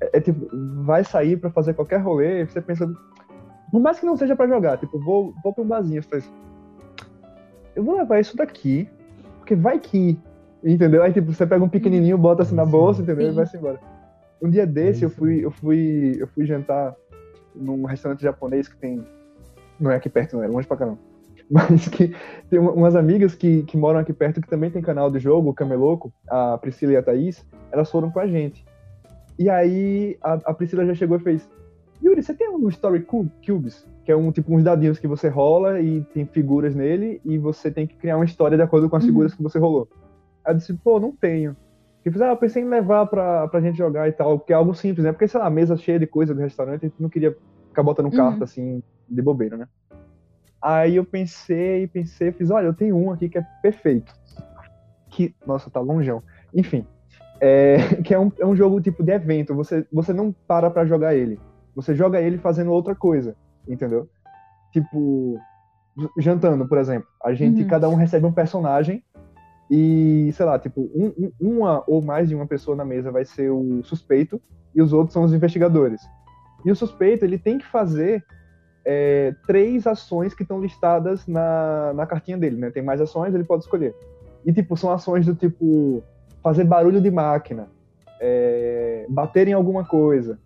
[0.00, 0.46] é, é, tipo,
[0.84, 2.86] vai sair pra fazer qualquer rolê, e você pensa,
[3.72, 6.30] por mais que não seja pra jogar, tipo, vou, vou pra um barzinho, você faz,
[7.74, 8.88] eu vou levar isso daqui,
[9.38, 10.18] porque vai que,
[10.62, 11.02] entendeu?
[11.02, 13.22] Aí, tipo, você pega um pequenininho, bota assim na bolsa, entendeu?
[13.32, 13.80] E vai-se embora.
[14.42, 16.94] Um dia desse, eu fui, eu fui, eu fui jantar
[17.54, 19.02] num restaurante japonês que tem
[19.80, 20.98] não é aqui perto, não, é longe pra caramba.
[21.50, 22.14] Mas que
[22.50, 25.50] tem uma- umas amigas que, que moram aqui perto que também tem canal de jogo,
[25.50, 28.64] o Cameloco, a Priscila e a Thaís, elas foram com a gente.
[29.38, 31.48] E aí a, a Priscila já chegou e fez:
[32.02, 33.86] Yuri, você tem um Story Cube- Cubes?
[34.04, 37.70] Que é um tipo uns dadinhos que você rola e tem figuras nele e você
[37.70, 39.08] tem que criar uma história de acordo com as Uhum.
[39.08, 39.88] figuras que você rolou.
[40.44, 41.56] Aí eu disse: pô, não tenho.
[42.04, 44.52] E eu fiz, ah, eu pensei em levar pra, pra gente jogar e tal, porque
[44.52, 45.10] é algo simples, né?
[45.12, 47.36] Porque, sei lá, mesa cheia de coisa do restaurante, a gente não queria
[47.68, 48.12] ficar botando Uhum.
[48.16, 49.66] carta assim, de bobeira, né?
[50.60, 54.12] Aí eu pensei, pensei, fiz, olha, eu tenho um aqui que é perfeito.
[55.10, 56.22] Que, nossa, tá longeão.
[56.54, 56.84] Enfim,
[57.40, 60.84] é, que é um, é um jogo tipo de evento, você, você não para pra
[60.86, 61.38] jogar ele.
[61.74, 63.36] Você joga ele fazendo outra coisa,
[63.68, 64.08] entendeu?
[64.72, 65.38] Tipo,
[66.18, 67.06] jantando, por exemplo.
[67.22, 67.68] A gente, Uhum.
[67.68, 69.02] cada um recebe um personagem
[69.70, 73.24] e, sei lá, tipo, um- um- uma ou mais de uma pessoa na mesa vai
[73.24, 74.40] ser o suspeito
[74.74, 76.00] e os outros são os investigadores.
[76.64, 78.24] E o suspeito, ele tem que fazer
[78.88, 82.70] é, três ações que estão listadas na, na cartinha dele, né?
[82.70, 83.94] Tem mais ações, ele pode escolher.
[84.44, 86.04] E, tipo, são ações do tipo
[86.40, 87.68] fazer barulho de máquina,
[88.20, 90.38] é, bater em alguma coisa.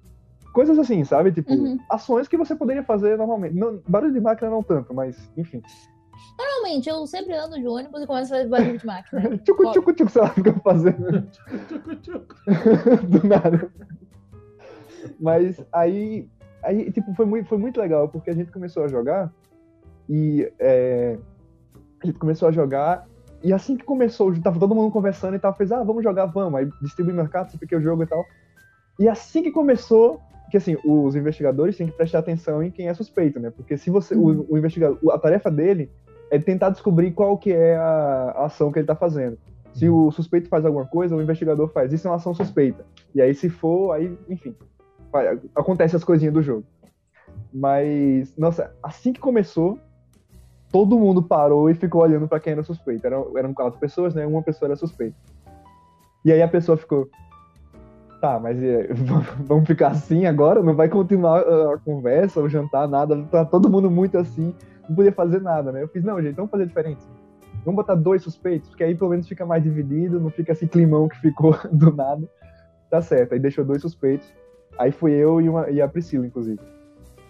[0.55, 1.31] Coisas assim, sabe?
[1.31, 1.79] Tipo, Uhum.
[1.91, 3.55] ações que você poderia fazer normalmente.
[3.55, 5.63] Não, barulho de máquina não tanto, mas, enfim.
[6.39, 9.21] Normalmente, eu sempre ando de ônibus e começo a fazer barulho de máquina.
[9.45, 11.29] Tchucu, tchucu, tchucu, sei lá, fica fazendo
[11.69, 12.35] Tchucu, tchucu.
[13.07, 13.71] do nada.
[15.21, 16.29] Mas aí,
[16.63, 19.33] aí tipo, foi muito, foi muito legal, porque a gente começou a jogar
[20.09, 21.17] e é,
[22.03, 23.07] a gente começou a jogar
[23.43, 26.61] e assim que começou, tava todo mundo conversando e tal, fez, ah, vamos jogar, vamos,
[26.61, 28.25] aí distribui mercado, que o jogo e tal.
[28.99, 32.95] E assim que começou, que assim, os investigadores têm que prestar atenção em quem é
[32.95, 33.51] suspeito, né?
[33.51, 35.91] Porque se você, o, o investigador, a tarefa dele
[36.31, 39.39] é tentar descobrir qual que é a, a ação que ele tá fazendo.
[39.73, 41.93] Se o suspeito faz alguma coisa, o investigador faz.
[41.93, 42.85] Isso é uma ação suspeita.
[43.15, 44.55] E aí, se for, aí, enfim,
[45.55, 46.65] acontece as coisinhas do jogo.
[47.53, 49.79] Mas, nossa, assim que começou,
[50.71, 53.07] todo mundo parou e ficou olhando pra quem era suspeito.
[53.07, 54.27] Eram, eram quatro pessoas, né?
[54.27, 55.17] Uma pessoa era suspeita.
[56.25, 57.09] E aí a pessoa ficou.
[58.21, 58.89] Tá, mas e aí,
[59.45, 60.63] vamos ficar assim agora?
[60.63, 63.21] Não vai continuar uh, a conversa, o jantar, nada.
[63.25, 64.55] Tá todo mundo muito assim,
[64.89, 65.83] não podia fazer nada, né?
[65.83, 67.01] Eu fiz, não, gente, vamos fazer diferente.
[67.65, 71.09] Vamos botar dois suspeitos, porque aí pelo menos fica mais dividido, não fica esse climão
[71.09, 72.29] que ficou do nada.
[72.91, 74.33] Tá certo, aí deixou dois suspeitos.
[74.81, 76.59] Aí fui eu e, uma, e a Priscila, inclusive.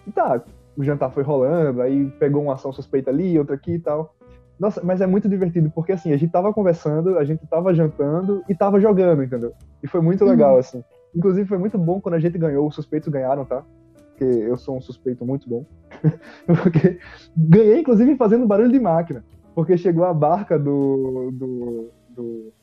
[0.07, 0.41] E tá,
[0.77, 4.15] o jantar foi rolando, aí pegou uma ação suspeita ali, outra aqui e tal.
[4.57, 8.41] Nossa, mas é muito divertido, porque assim, a gente tava conversando, a gente tava jantando
[8.47, 9.51] e tava jogando, entendeu?
[9.83, 10.81] E foi muito legal, assim.
[11.13, 13.65] Inclusive foi muito bom quando a gente ganhou, os suspeitos ganharam, tá?
[14.07, 15.65] Porque eu sou um suspeito muito bom.
[16.63, 16.99] porque
[17.35, 19.25] ganhei, inclusive, fazendo barulho de máquina.
[19.53, 21.31] Porque chegou a barca do.
[21.33, 21.91] do.
[22.09, 22.53] do,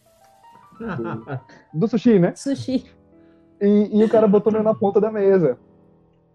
[1.74, 2.32] do sushi, né?
[2.34, 2.97] Sushi.
[3.60, 5.58] E, e o cara botou eu na ponta da mesa.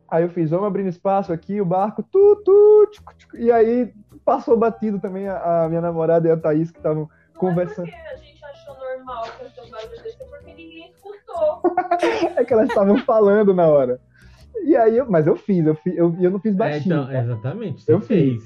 [0.09, 3.37] Aí eu fiz, vamos abrindo espaço aqui, o barco, tu, tu, tchucu, tchucu.
[3.37, 3.91] e aí
[4.23, 7.87] passou batido também a, a minha namorada e a Thaís que estavam conversando.
[7.87, 11.61] É porque a gente achou normal fazer um barulho desse, é porque ninguém escutou.
[12.35, 13.99] É que elas estavam falando na hora.
[14.63, 16.95] E aí, eu, mas eu fiz, eu, fiz, eu, eu não fiz É, baixinho.
[16.95, 17.19] então, tá?
[17.19, 17.83] exatamente.
[17.89, 18.43] Eu fez.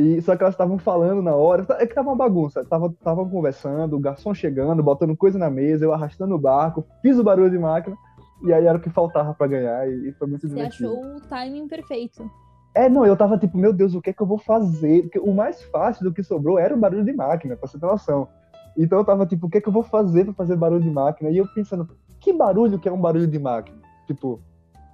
[0.00, 1.66] E, só que elas estavam falando na hora.
[1.78, 2.64] É que tava uma bagunça.
[2.64, 7.18] Tava, estavam conversando, o garçom chegando, botando coisa na mesa, eu arrastando o barco, fiz
[7.18, 7.96] o barulho de máquina.
[8.44, 9.88] E aí era o que faltava pra ganhar.
[9.90, 10.90] E, foi muito Você divertido.
[10.92, 12.30] achou o timing perfeito.
[12.74, 15.02] É, não, eu tava tipo, meu Deus, o que é que eu vou fazer?
[15.02, 17.86] Porque o mais fácil do que sobrou era o barulho de máquina, pra você ter
[17.86, 18.28] noção.
[18.76, 20.90] Então eu tava tipo, o que é que eu vou fazer pra fazer barulho de
[20.90, 21.28] máquina?
[21.30, 21.88] E eu pensando,
[22.20, 23.76] que barulho que é um barulho de máquina?
[24.06, 24.40] Tipo,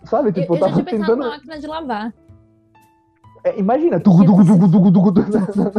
[0.04, 0.30] sabe?
[0.30, 1.28] Eu, Tipo, eu já tava tinha pensado tentando.
[1.30, 2.14] máquina de lavar.
[3.44, 5.70] É, imagina, tugu, tugu, tugu, tugu, tugu, tugu.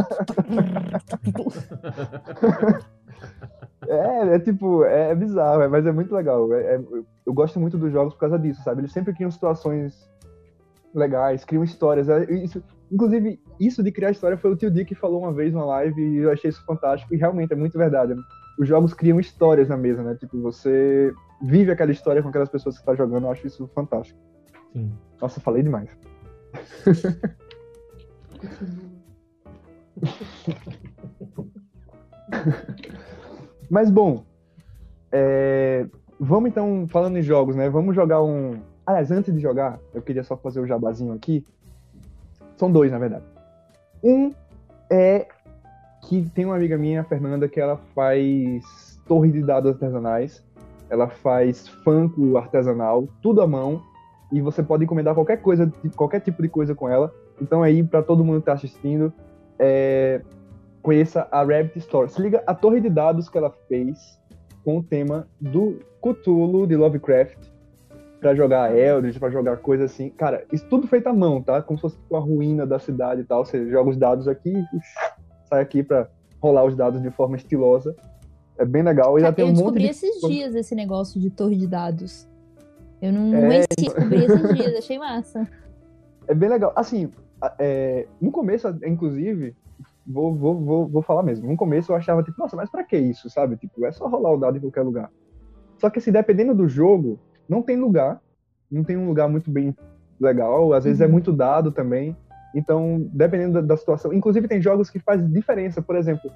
[3.88, 6.52] É, é tipo, é, é bizarro, é, mas é muito legal.
[6.52, 6.80] É- é-
[7.26, 8.80] eu, gosto muito dos jogos por causa disso, sabe?
[8.80, 10.08] Eles sempre criam situações
[10.94, 12.08] legais, criam histórias.
[12.30, 15.64] isso- inclusive, isso de criar história foi o tio Dick que falou uma vez numa
[15.66, 18.14] live e eu achei isso fantástico e realmente é muito verdade.
[18.58, 20.14] Os jogos criam histórias na mesa, né?
[20.14, 21.12] Tipo, você
[21.42, 24.18] vive aquela história com aquelas pessoas que você tá jogando, eu acho isso fantástico.
[24.72, 24.92] Sim.
[25.20, 25.90] Nossa, falei demais.
[33.70, 34.24] Mas bom,
[35.10, 35.86] é,
[36.20, 37.68] vamos então, falando em jogos, né?
[37.68, 38.60] Vamos jogar um.
[38.86, 41.44] Aliás, antes de jogar, eu queria só fazer o jabazinho aqui.
[42.56, 43.24] São dois, na verdade.
[44.02, 44.32] Um
[44.90, 45.26] é
[46.02, 50.44] que tem uma amiga minha, a Fernanda, que ela faz torre de dados artesanais.
[50.88, 53.82] Ela faz fanco artesanal, tudo à mão.
[54.32, 57.12] E você pode encomendar qualquer coisa, qualquer tipo de coisa com ela.
[57.40, 59.12] Então aí, para todo mundo que tá assistindo,
[59.58, 60.20] é,
[60.82, 62.08] conheça a Rabbit Store.
[62.08, 64.18] Se liga a torre de dados que ela fez
[64.64, 67.36] com o tema do Cthulhu de Lovecraft
[68.20, 70.10] para jogar Eldritch, para jogar coisa assim.
[70.10, 71.62] Cara, isso tudo feito à mão, tá?
[71.62, 73.44] Como se fosse uma ruína da cidade e tal.
[73.44, 74.54] Você joga os dados aqui,
[75.48, 76.08] sai aqui para
[76.40, 77.94] rolar os dados de forma estilosa.
[78.58, 79.18] É bem legal.
[79.18, 82.26] E já tem eu um descobri de esses dias esse negócio de torre de dados.
[83.02, 85.46] Eu não É, conhecia, descobri esses dias, achei massa.
[86.26, 86.72] É bem legal.
[86.74, 87.10] Assim,
[87.58, 89.54] é, no começo, inclusive,
[90.06, 91.48] vou, vou, vou, vou falar mesmo.
[91.48, 93.56] No começo eu achava, tipo, nossa, mas pra que isso, sabe?
[93.56, 95.10] Tipo, é só rolar o dado em qualquer lugar.
[95.78, 97.18] Só que, assim, dependendo do jogo,
[97.48, 98.20] não tem lugar.
[98.70, 99.76] Não tem um lugar muito bem
[100.18, 100.72] legal.
[100.72, 101.12] Às vezes é Uhum.
[101.12, 102.16] muito dado também.
[102.54, 104.12] Então, dependendo da, da situação.
[104.12, 105.82] Inclusive, tem jogos que fazem diferença.
[105.82, 106.30] Por exemplo,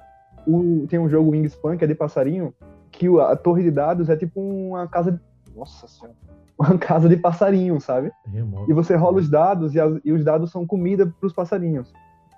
[0.47, 2.53] o- tem um jogo Wingspan, que é de passarinho,
[2.91, 5.19] que a torre de dados é tipo uma casa de.
[5.55, 6.15] Nossa senhora.
[6.59, 8.11] Uma casa de passarinho, sabe?
[8.27, 8.69] Remoto.
[8.69, 11.91] E você rola os dados e, as- e os dados são comida para os passarinhos.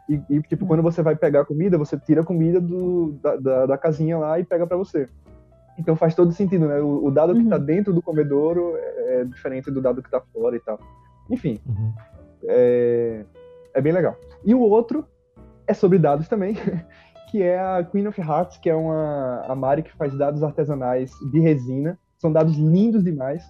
[0.09, 3.35] E, e, tipo, quando você vai pegar a comida, você tira a comida do, da,
[3.37, 5.07] da, da casinha lá e pega para você.
[5.77, 6.79] Então faz todo sentido, né?
[6.79, 7.49] O, o dado que Uhum.
[7.49, 10.79] tá dentro do comedouro é, é diferente do dado que tá fora e tal.
[11.29, 11.93] Enfim, Uhum.
[12.45, 13.25] É,
[13.73, 14.15] é bem legal.
[14.43, 15.05] E o outro
[15.65, 16.55] é sobre dados também,
[17.31, 21.11] que é a Queen of Hearts, que é uma a Mari que faz dados artesanais
[21.31, 21.97] de resina.
[22.19, 23.43] São dados lindos demais.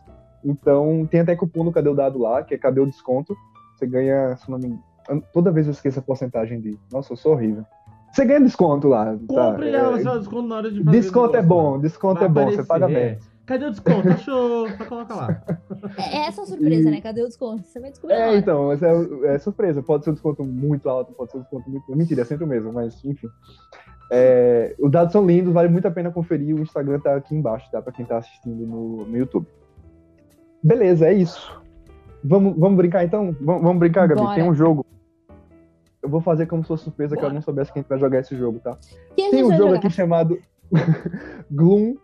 [0.44, 3.36] Então, tem até cupom no Cadê o Dado lá, que é Cadê o Desconto.
[3.76, 6.78] Você ganha, se não me engano, toda vez eu esqueço a porcentagem de.
[6.92, 7.66] Nossa, eu sou horrível.
[8.12, 9.06] Você ganha desconto lá.
[9.06, 9.52] Tá?
[9.52, 11.82] Compre ela, É, só desconto na hora de fazer desconto é bom, né?
[11.84, 13.10] desconto Vai é bom, você aparecer, paga é.
[13.10, 13.20] bem.
[13.46, 14.08] Cadê o desconto?
[14.08, 14.70] Achou?
[14.70, 15.44] Só coloca lá.
[15.98, 17.02] É essa a surpresa, E- né?
[17.02, 17.64] Cadê o desconto?
[17.68, 18.94] Você vai descobrir É, então, mas é,
[19.26, 19.82] é surpresa.
[19.82, 21.94] Pode ser um desconto muito alto, pode ser um desconto muito.
[21.96, 23.28] Mentira, é sempre o mesmo, mas enfim.
[24.12, 26.56] É, os dados são lindos, vale muito a pena conferir.
[26.56, 27.82] O Instagram tá aqui embaixo, tá?
[27.82, 29.48] Pra quem tá assistindo no, no YouTube.
[30.64, 31.62] Beleza, é isso.
[32.24, 33.36] Vamos, vamos brincar então?
[33.42, 34.22] Vamos, vamos brincar, Gabi?
[34.22, 34.36] Bora.
[34.36, 34.86] Tem um jogo.
[36.02, 37.32] Eu vou fazer como se fosse surpresa, que Bora.
[37.34, 38.78] eu não soubesse que gente vai jogar esse jogo, tá?
[39.16, 39.76] Quem Tem um jogo jogar?
[39.78, 40.38] aqui chamado
[41.52, 41.96] Gloom,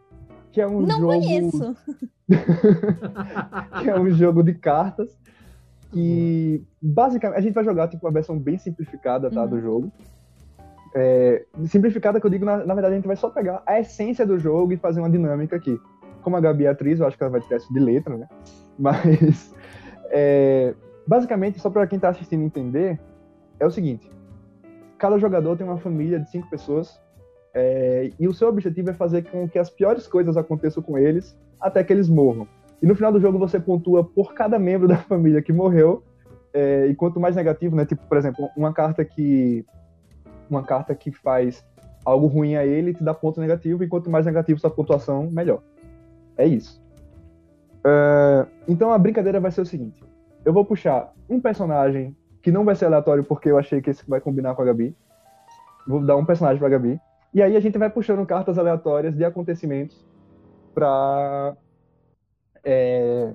[0.52, 1.08] que é um Não jogo.
[1.08, 1.76] conheço.
[3.82, 5.18] que é um jogo de cartas
[5.92, 9.48] que basicamente a gente vai jogar tipo uma versão bem simplificada tá, Uhum.
[9.50, 9.92] do jogo.
[10.96, 14.26] É, simplificada que eu digo, na, na verdade a gente vai só pegar a essência
[14.26, 15.80] do jogo e fazer uma dinâmica aqui.
[16.22, 18.28] Como a Gabi é atriz, eu acho que ela vai ter essa de letra, né?
[18.78, 19.54] Mas
[20.12, 20.74] é,
[21.08, 23.00] basicamente, só para quem tá assistindo entender,
[23.60, 24.10] é o seguinte:
[24.98, 27.00] cada jogador tem uma família de cinco pessoas
[27.54, 31.38] é, e o seu objetivo é fazer com que as piores coisas aconteçam com eles
[31.60, 32.48] até que eles morram.
[32.82, 36.04] E no final do jogo você pontua por cada membro da família que morreu.
[36.54, 37.86] é, e quanto mais negativo, né?
[37.86, 39.66] Tipo, por exemplo, uma carta que
[40.50, 41.64] uma carta que faz
[42.04, 45.62] algo ruim a ele te dá ponto negativo, e quanto mais negativo sua pontuação, melhor.
[46.40, 46.82] É isso.
[47.86, 50.02] É, então a brincadeira vai ser o seguinte:
[50.46, 54.10] eu vou puxar um personagem que não vai ser aleatório porque eu achei que esse
[54.10, 54.96] vai combinar com a Gabi.
[55.86, 57.00] Vou dar um personagem pra Gabi.
[57.34, 60.06] E aí a gente vai puxando cartas aleatórias de acontecimentos
[60.74, 61.56] pra.
[62.64, 63.34] é,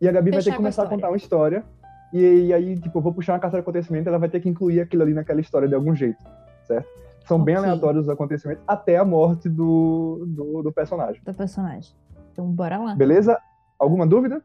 [0.00, 0.88] E a Gabi vai ter Fechar que com a começar a história.
[0.88, 1.64] contar uma história.
[2.12, 4.48] E, e aí, tipo, eu vou puxar uma carta de acontecimento ela vai ter que
[4.48, 6.22] incluir aquilo ali naquela história de algum jeito,
[6.64, 6.86] certo?
[7.26, 7.68] São bem Ok.
[7.68, 11.22] aleatórios os acontecimentos até a morte do, do, do personagem.
[11.22, 11.94] Do personagem.
[12.32, 12.94] Então, bora lá.
[12.94, 13.38] Beleza?
[13.78, 14.40] Alguma dúvida?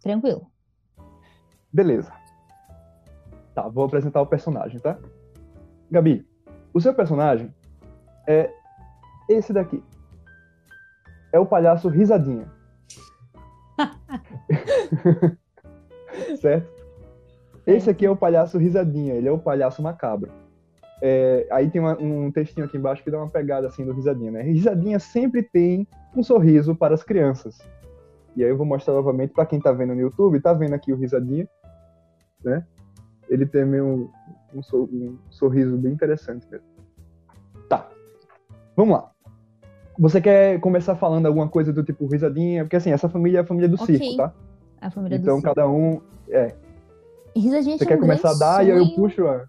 [0.00, 0.46] Tranquilo.
[1.72, 2.12] Beleza.
[3.54, 4.98] Tá, vou apresentar o personagem, tá?
[5.90, 6.26] Gabi,
[6.72, 7.54] o seu personagem
[8.26, 8.50] é
[9.28, 9.82] esse daqui.
[11.32, 12.50] É o palhaço Risadinha.
[16.40, 16.82] certo?
[17.66, 20.30] Esse aqui é o palhaço Risadinha, ele é o palhaço macabro.
[21.04, 24.30] É, aí tem uma- um textinho aqui embaixo que dá uma pegada assim do Risadinha,
[24.30, 24.42] né?
[24.42, 25.84] Risadinha sempre tem
[26.16, 27.58] um sorriso para as crianças.
[28.36, 30.92] E aí eu vou mostrar novamente para quem tá vendo no YouTube, tá vendo aqui
[30.92, 31.48] o Risadinha,
[32.44, 32.64] né?
[33.28, 34.10] Ele tem meio um,
[34.54, 34.60] um
[34.94, 36.66] um sorriso bem interessante mesmo.
[37.68, 37.88] Tá.
[38.76, 39.10] Vamos lá.
[39.98, 42.62] Você quer começar falando alguma coisa do tipo Risadinha?
[42.64, 43.96] Porque assim, essa família é a família do Ok.
[43.96, 44.32] circo, tá?
[44.80, 45.54] A família Então do Cid.
[45.54, 46.00] cada um.
[46.28, 46.54] É.
[47.34, 49.44] Risadinha Você quer começar a dar e aí eu sonho- puxo a.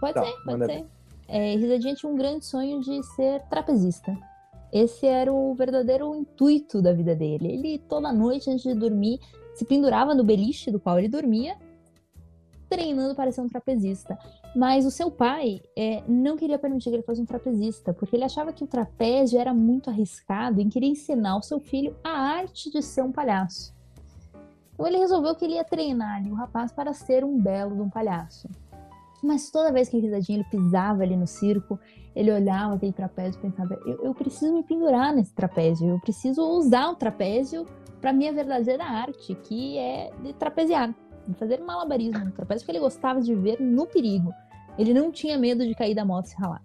[0.00, 0.84] Pode Tá, ser, pode ser.
[1.28, 4.16] É, Risadinha tinha um grande sonho de ser trapezista.
[4.72, 7.48] Esse era o verdadeiro intuito da vida dele.
[7.52, 9.20] Ele, toda noite, antes de dormir,
[9.54, 11.56] se pendurava no beliche do qual ele dormia,
[12.68, 14.18] treinando para ser um trapezista.
[14.54, 18.24] Mas o seu pai é, não queria permitir que ele fosse um trapezista, porque ele
[18.24, 22.70] achava que o trapézio era muito arriscado e queria ensinar ao seu filho a arte
[22.70, 23.74] de ser um palhaço.
[24.74, 27.82] Então ele resolveu que ele ia treinar ali o rapaz para ser um belo de
[27.82, 28.48] um palhaço.
[29.22, 31.78] Mas toda vez que Risadinha ele pisava ali no circo,
[32.14, 36.42] ele olhava aquele trapézio e pensava: eu, eu preciso me pendurar nesse trapézio, eu preciso
[36.42, 37.66] usar o trapézio
[38.00, 40.94] para minha verdadeira arte, que é de trapeziar,
[41.26, 44.32] de fazer malabarismo no trapézio, que ele gostava de ver no perigo.
[44.78, 46.62] Ele não tinha medo de cair da moto e se ralar.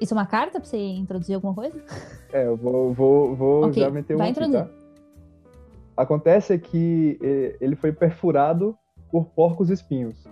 [0.00, 1.80] Isso é uma carta pra você introduzir alguma coisa?
[2.32, 4.66] É, eu vou, vou, vou Ok, já meter um vai aqui, introduzir.
[4.66, 4.70] tá?
[5.96, 8.76] Acontece que eh, ele foi perfurado
[9.10, 10.26] por porcos espinhos.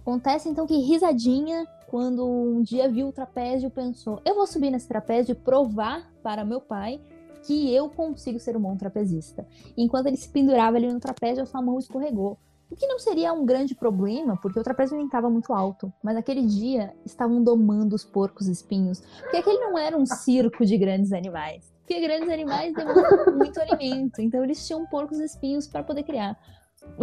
[0.00, 4.88] Acontece então que Risadinha, quando um dia viu o trapézio, pensou: eu vou subir nesse
[4.88, 7.00] trapézio e provar para meu pai
[7.42, 9.46] que eu consigo ser um bom trapezista.
[9.76, 12.38] Enquanto ele se pendurava ali no trapézio, a sua mão escorregou.
[12.70, 15.92] O que não seria um grande problema, porque o trapézio nem estava muito alto.
[16.02, 19.00] Mas naquele dia estavam domando os porcos espinhos.
[19.22, 21.72] Porque aquele não era um circo de grandes animais.
[21.80, 24.20] Porque grandes animais demandam muito alimento.
[24.20, 26.38] Então eles tinham porcos espinhos para poder criar.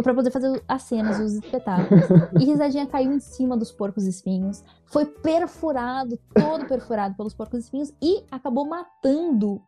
[0.02, 2.04] Para poder fazer as cenas, os espetáculos.
[2.40, 4.62] E Risadinha caiu em cima dos porcos espinhos.
[4.86, 7.92] Foi perfurado, todo perfurado pelos porcos espinhos.
[8.02, 9.62] E acabou matando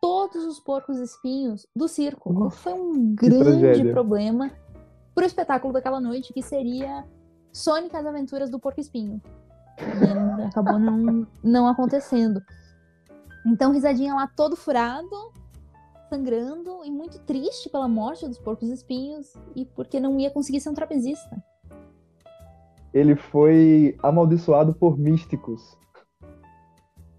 [0.00, 2.32] todos os porcos espinhos do circo.
[2.32, 4.50] Nossa, Foi um grande problema
[5.14, 7.04] pro espetáculo daquela noite, que seria
[7.52, 9.20] Sonic as Aventuras do Porco Espinho.
[9.78, 12.40] E acabou não, não acontecendo.
[13.46, 15.32] Então, Risadinha lá todo furado,
[16.08, 20.70] sangrando e muito triste pela morte dos porcos espinhos e porque não ia conseguir ser
[20.70, 21.42] um trapezista.
[22.92, 25.76] Ele foi amaldiçoado por místicos.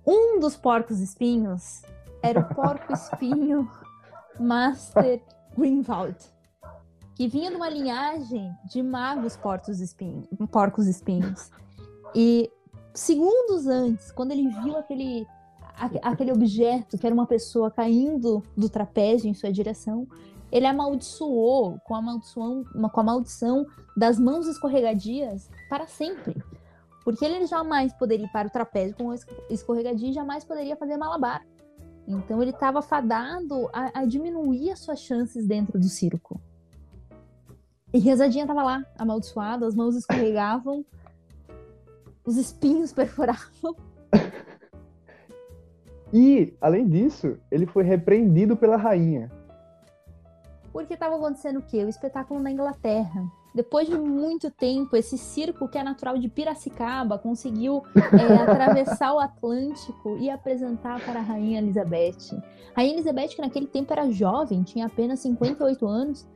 [0.06, 1.82] Um dos porcos espinhos
[2.24, 3.70] era o porco espinho
[4.40, 5.22] Master
[5.58, 6.18] Greenwald,
[7.16, 11.52] que vinha de uma linhagem de magos porcos espinhos, porcos espinhos.
[12.16, 12.50] E
[12.94, 15.28] segundos antes, quando ele viu aquele
[16.02, 20.08] aquele objeto que era uma pessoa caindo do trapézio em sua direção,
[20.52, 23.66] ele amaldiçoou com a maldição, com a maldição
[23.96, 26.44] das mãos escorregadias para sempre.
[27.04, 30.76] Porque ele jamais poderia ir para o trapézio com o es- escorregadio e jamais poderia
[30.76, 31.46] fazer malabar.
[32.08, 36.42] Então ele estava fadado a, a diminuir as suas chances dentro do circo.
[37.94, 40.86] E Rezadinha estava lá, amaldiçoada, as mãos escorregavam,
[42.26, 43.76] os espinhos perfuravam.
[46.14, 49.32] E, além disso, ele foi repreendido pela rainha.
[50.72, 51.84] Porque estava acontecendo o quê?
[51.84, 53.24] O espetáculo na Inglaterra.
[53.54, 59.20] Depois de muito tempo, esse circo que é natural de Piracicaba conseguiu é, atravessar o
[59.20, 62.40] Atlântico e apresentar para a Rainha Elizabeth.
[62.76, 66.28] A Rainha Elizabeth, que naquele tempo era jovem, tinha apenas 58 anos,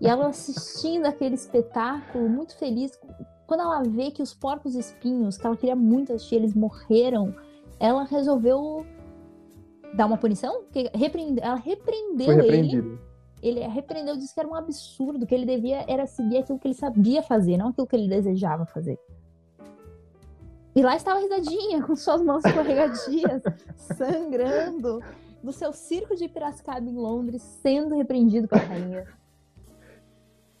[0.00, 2.98] e ela assistindo aquele espetáculo, muito feliz.
[3.46, 7.34] Quando ela vê que os porcos espinhos, que ela queria muito assistir, eles morreram,
[7.80, 8.86] ela resolveu
[9.94, 10.62] dar uma punição?
[10.64, 12.98] Porque repreende- ela repreendeu ele
[13.42, 16.74] ele repreendeu, disse que era um absurdo, que ele devia era seguir aquilo que ele
[16.74, 18.98] sabia fazer, não aquilo que ele desejava fazer.
[20.76, 23.42] E lá estava a risadinha, com suas mãos escorregadias,
[23.76, 25.00] sangrando,
[25.42, 29.06] do seu circo de Piracicaba em Londres, sendo repreendido pela rainha.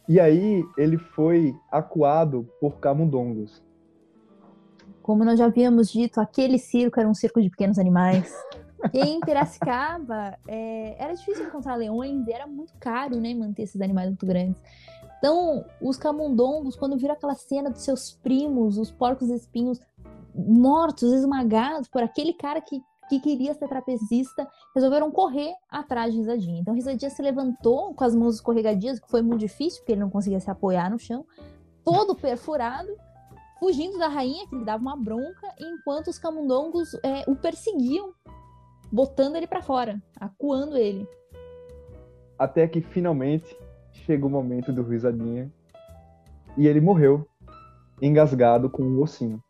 [0.08, 3.62] E aí ele foi acuado por camundongos.
[5.02, 8.34] Como nós já havíamos dito, aquele circo era um circo de pequenos animais.
[8.92, 13.80] E em Piracicaba é, era difícil encontrar leões e era muito caro né, manter esses
[13.80, 14.60] animais muito grandes.
[15.18, 19.78] Então, os camundongos, quando viram aquela cena dos seus primos, os porcos espinhos
[20.34, 26.60] mortos, esmagados por aquele cara que, que queria ser trapezista, resolveram correr atrás de Risadinha.
[26.60, 30.08] Então, Risadinha se levantou com as mãos escorregadias, que foi muito difícil, porque ele não
[30.08, 31.26] conseguia se apoiar no chão,
[31.84, 32.88] todo perfurado,
[33.58, 38.14] fugindo da rainha, que lhe dava uma bronca, enquanto os camundongos é, o perseguiam,
[38.90, 41.06] botando ele pra fora, acuando ele.
[42.38, 43.56] Até que finalmente
[43.92, 45.50] chegou o momento do risadinha.
[46.56, 47.26] E ele morreu,
[48.02, 49.42] engasgado com um ossinho.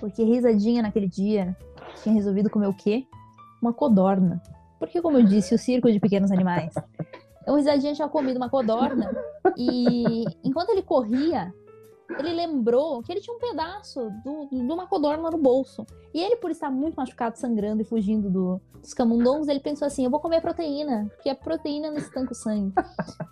[0.00, 1.56] Porque Risadinha naquele dia
[2.02, 3.06] tinha resolvido comer o quê?
[3.60, 4.42] Uma codorna.
[4.78, 6.74] Porque, como eu disse, o circo de pequenos animais.
[7.42, 9.08] Então, o Risadinha tinha comido uma codorna
[9.56, 11.54] e enquanto ele corria,
[12.18, 15.84] ele lembrou que ele tinha um pedaço do- de uma codorna no bolso.
[16.14, 20.04] E ele, por estar muito machucado, sangrando e fugindo do- dos camundongos, ele pensou assim:
[20.04, 22.72] eu vou comer proteína, porque a proteína não estanca o sangue.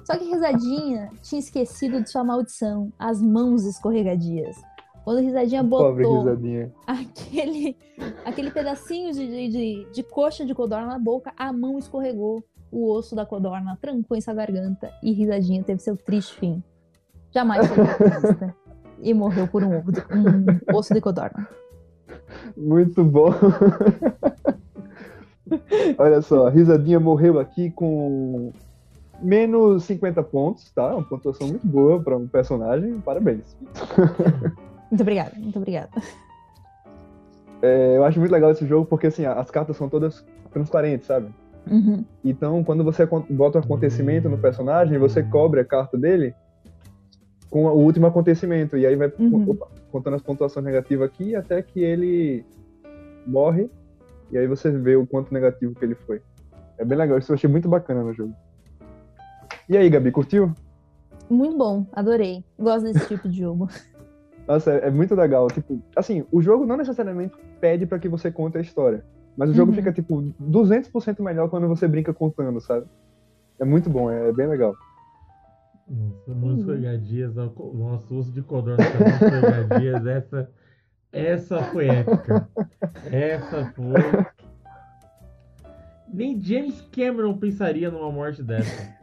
[0.05, 4.57] Só que Risadinha tinha esquecido de sua maldição, as mãos escorregadias.
[5.05, 6.73] Quando Risadinha Pobre botou risadinha.
[6.87, 7.77] aquele,
[8.25, 12.43] aquele pedacinho de, de, de, coxa de codorna na boca, a mão escorregou,
[12.73, 16.63] o osso da codorna trancou em sua garganta e Risadinha teve seu triste fim.
[17.33, 17.77] Jamais foi
[19.03, 21.49] e morreu por um, ovo de- um osso de codorna.
[22.57, 23.31] Muito bom.
[25.99, 28.53] Olha só, a risadinha morreu aqui com
[29.21, 30.95] menos 50 pontos, tá?
[30.95, 33.01] Uma pontuação muito boa para um personagem.
[33.01, 33.57] Parabéns.
[34.91, 35.91] Muito obrigada, muito obrigada.
[37.63, 41.29] É, eu acho muito legal esse jogo porque assim, as cartas são todas transparentes, sabe?
[41.71, 42.05] Uhum.
[42.23, 46.35] Então, quando você bota um acontecimento no personagem, você cobre a carta dele
[47.55, 48.77] com o último acontecimento.
[48.77, 49.51] E aí vai Uhum.
[49.51, 52.45] opa, contando as pontuações negativas aqui até que ele
[53.25, 53.71] morre.
[54.33, 56.21] E aí você vê o quanto negativo que ele foi.
[56.77, 58.35] É bem legal, isso eu achei muito bacana no jogo.
[59.69, 60.53] E aí, Gabi, curtiu?
[61.31, 62.43] Muito bom, adorei.
[62.59, 63.69] Gosto desse tipo de jogo.
[64.49, 65.47] Nossa, é, é muito legal.
[65.47, 69.05] Tipo, assim, o jogo não necessariamente pede pra que você conte a história.
[69.37, 69.77] Mas o jogo Uhum.
[69.77, 72.85] fica, tipo, 200% melhor quando você brinca contando, sabe?
[73.61, 74.75] É muito bom, é bem legal.
[75.87, 80.51] Nossa, escorregadias, ó, co- nosso uso de codorna com escorregadias, essa,
[81.13, 82.49] essa foi épica.
[83.11, 83.93] Essa foi.
[86.13, 88.95] Nem James Cameron pensaria numa morte dessa.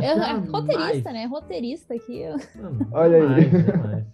[0.00, 1.26] É, é roteirista, né?
[1.26, 2.18] Roteirista aqui.
[2.22, 3.42] eu- Mano, Olha aí.
[3.50, 4.04] jamais, jamais.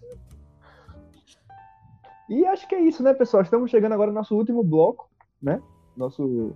[2.28, 3.42] E acho que é isso, né, pessoal?
[3.42, 5.08] Estamos chegando agora no nosso último bloco,
[5.42, 5.60] né?
[5.96, 6.54] Nosso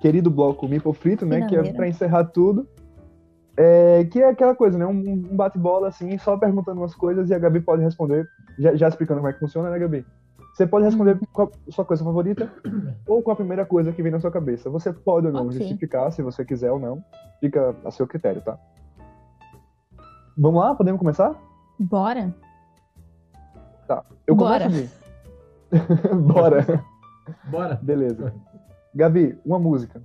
[0.00, 1.38] querido bloco Mipo Frito, né?
[1.38, 1.76] Que é Finaleira.
[1.76, 2.68] pra encerrar tudo.
[3.56, 4.86] É, que é aquela coisa, né?
[4.86, 8.28] Um, um bate-bola, assim, só perguntando umas coisas e a Gabi pode responder,
[8.58, 10.04] já, já explicando como é que funciona, né, Gabi?
[10.54, 12.48] Você pode responder qual a sua coisa favorita
[13.06, 14.70] ou com a primeira coisa que vem na sua cabeça.
[14.70, 15.58] Você pode ou não Ok.
[15.58, 17.04] justificar, se você quiser ou não.
[17.40, 18.58] Fica a seu critério, tá?
[20.36, 20.74] Vamos lá?
[20.74, 21.34] Podemos começar?
[21.78, 22.32] Bora?
[24.26, 24.64] Eu Bora.
[24.64, 25.00] começo?
[26.32, 26.84] Bora.
[27.44, 27.78] Bora.
[27.82, 28.34] Beleza.
[28.94, 30.02] Gabi, uma música.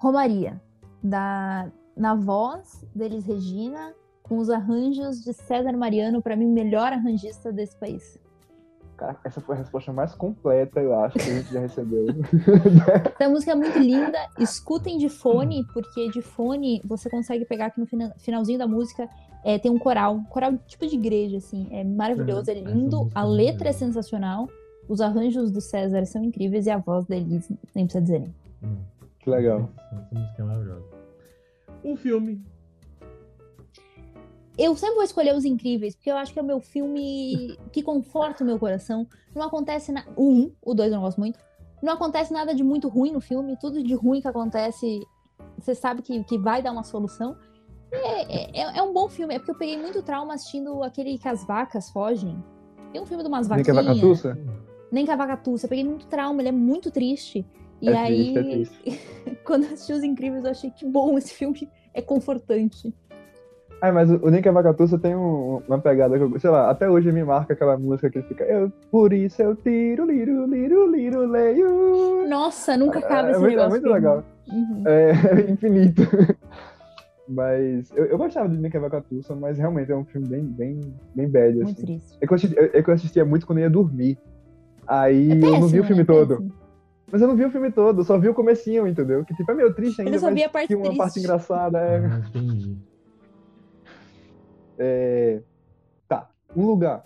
[0.00, 0.60] Romaria.
[1.02, 3.92] Da, na voz deles Regina,
[4.22, 8.18] com os arranjos de César Mariano, pra mim, o melhor arranjista desse país.
[8.96, 12.06] Cara, essa foi a resposta mais completa, eu acho, que a gente já recebeu.
[13.18, 14.18] Essa música é muito linda.
[14.40, 19.08] Escutem de fone, porque de fone você consegue pegar que no fina- finalzinho da música
[19.44, 20.20] é, tem um coral.
[20.30, 21.68] Coral tipo de igreja, assim.
[21.70, 23.08] É maravilhoso, é lindo.
[23.14, 24.48] A é muito letra é sensacional.
[24.88, 28.34] Os arranjos do César são incríveis e a voz deles nem precisa dizer nem.
[28.60, 28.78] Não.
[29.20, 29.68] Que legal.
[29.92, 30.87] Essa música é maravilhosa.
[31.88, 32.44] Um filme.
[34.56, 37.82] Eu sempre vou escolher Os Incríveis, porque eu acho que é o meu filme que
[37.82, 39.06] conforta o meu coração.
[39.34, 40.10] Não acontece nada.
[40.16, 41.38] O um, o dois eu não gosto muito.
[41.80, 43.56] Não acontece nada de muito ruim no filme.
[43.60, 45.00] Tudo de ruim que acontece,
[45.56, 47.36] você sabe que, que vai dar uma solução.
[47.92, 49.34] É, é, é um bom filme.
[49.34, 52.36] É porque eu peguei muito trauma assistindo aquele que as vacas fogem.
[52.92, 53.96] Tem um filme de umas Nem que é vaquinhas.
[53.96, 54.38] vacatuça?
[54.90, 55.66] Nem que a vaca tussa.
[55.66, 57.46] Eu peguei muito trauma, ele é muito triste.
[57.80, 59.40] E É aí, triste, é triste.
[59.44, 62.94] quando eu assisti Os Incríveis, eu achei que bom, esse filme é confortante.
[63.80, 67.12] Ah, mas o Nick Vacatuça tem um- uma pegada que eu, sei lá, até hoje
[67.12, 71.26] me marca aquela música que ele fica, eu, por isso eu tiro, liru, liru, liru,
[71.26, 72.28] leio.
[72.28, 73.70] Nossa, nunca acaba É, esse muito, é negócio.
[73.70, 73.96] muito pra mim.
[73.96, 74.24] legal.
[74.48, 74.84] Uhum.
[75.46, 76.02] É infinito.
[77.28, 80.80] Mas eu, eu gostava de Nick Vacatuça, mas realmente é um filme bem, bem,
[81.14, 81.82] bem bad, Muito assim.
[81.82, 82.16] triste.
[82.20, 84.18] É que, eu assisti- é que eu assistia muito quando eu ia dormir.
[84.86, 86.06] Aí É eu não vi péssimo, o filme né?
[86.06, 86.28] todo.
[86.38, 86.52] Péssimo.
[87.10, 89.24] Mas eu não vi o filme todo, eu só vi o comecinho, entendeu?
[89.24, 91.18] Que tipo, é meio triste ainda, Ele só mas via a parte uma parte triste.
[91.20, 91.78] engraçada.
[91.78, 92.76] É, Ah, entendi.
[94.78, 95.42] é...
[96.06, 97.04] Tá, um lugar.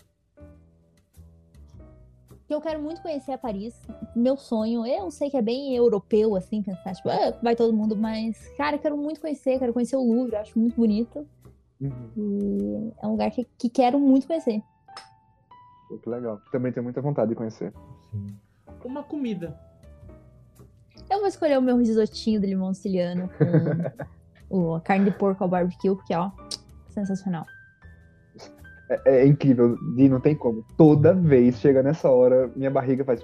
[2.48, 3.74] Que eu quero muito conhecer a Paris.
[4.14, 7.96] Meu sonho, eu sei que é bem europeu, assim, pensar, tipo, ah, vai todo mundo,
[7.96, 11.26] mas, cara, eu quero muito conhecer, quero conhecer o Louvre, acho muito bonito.
[11.80, 12.10] Uhum.
[12.16, 14.62] E é um lugar que, que quero muito conhecer.
[15.88, 16.40] Pô, que legal.
[16.50, 17.72] Também tenho muita vontade de conhecer.
[18.10, 18.26] Sim.
[18.84, 19.58] Uma comida.
[21.12, 23.28] Eu vou escolher o meu risotinho de limão siciliano
[24.48, 26.30] com o, a carne de porco ao barbecue, porque, ó,
[26.88, 27.44] sensacional.
[28.88, 30.64] É, é incrível, Di, não tem como.
[30.76, 33.20] Toda vez chega nessa hora, minha barriga faz.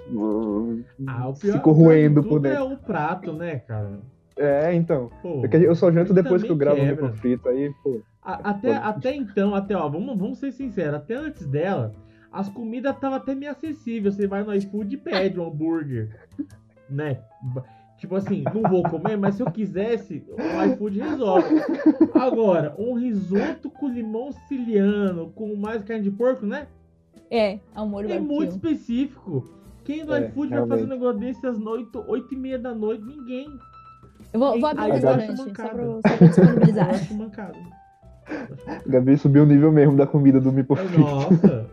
[1.07, 2.57] Ah, o pior, se o pior corroendo de por tudo dentro.
[2.57, 3.99] é o prato, né, cara?
[4.37, 5.11] É, então.
[5.21, 7.09] Pô, Porque eu só janto depois que eu gravo quebra.
[7.09, 8.01] conflito, aí, pô.
[8.21, 11.93] A- Até, Pode- até então, até, ó, vamos, vamos ser sinceros, até antes dela,
[12.31, 14.15] as comidas estavam até meio acessíveis.
[14.15, 16.15] Você vai no iFood e pede um hambúrguer,
[16.89, 17.19] né?
[17.99, 21.47] Tipo assim, não vou comer, mas se eu quisesse, o iFood resolve.
[22.15, 26.67] Agora, um risoto com limão siciliano, com mais carne de porco, né?
[27.29, 29.43] É, molho É muito específico.
[29.83, 30.89] Quem no É, iFood vai fazer um realmente.
[30.89, 33.03] negócio desse às noite, 8 e meia da noite?
[33.03, 33.49] Ninguém.
[34.31, 36.89] Eu vou, vou abrir o restaurante, só pra, só pra disponibilizar.
[36.89, 37.59] Eu acho mancado.
[38.87, 40.99] Gabi subiu o nível mesmo da comida do Frito.
[40.99, 41.67] Nossa,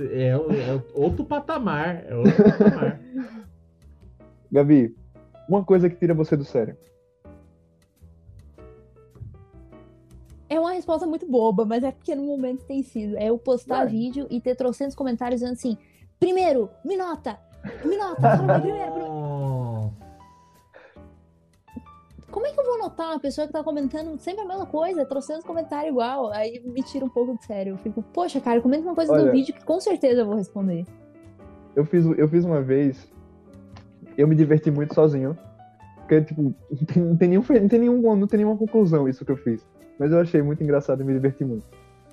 [0.00, 2.02] é, é outro patamar.
[2.06, 3.00] É outro patamar.
[4.50, 4.96] Gabi,
[5.48, 6.76] uma coisa que tira você do sério.
[10.48, 13.16] É uma resposta muito boba, mas é porque no momento tem sido.
[13.16, 15.76] É eu postar vídeo e ter trocentos comentários dizendo assim:
[16.18, 17.38] primeiro, me nota!
[17.84, 18.38] Me nota!
[18.60, 19.92] primeiro.
[22.30, 25.04] Como é que eu vou notar uma pessoa que tá comentando sempre a mesma coisa,
[25.06, 26.30] trocentos comentários igual?
[26.30, 27.72] Aí me tira um pouco de sério.
[27.72, 29.24] Eu fico, poxa, cara, comenta uma coisa Olha.
[29.24, 30.84] do vídeo que com certeza eu vou responder.
[31.74, 33.10] Eu fiz, eu fiz uma vez,
[34.18, 35.38] eu me diverti muito sozinho.
[35.98, 36.54] Porque, tipo,
[36.96, 39.64] não tem, nenhum, não tem nenhum, não tem nenhuma conclusão isso que eu fiz.
[39.98, 41.64] Mas eu achei muito engraçado e me diverti muito.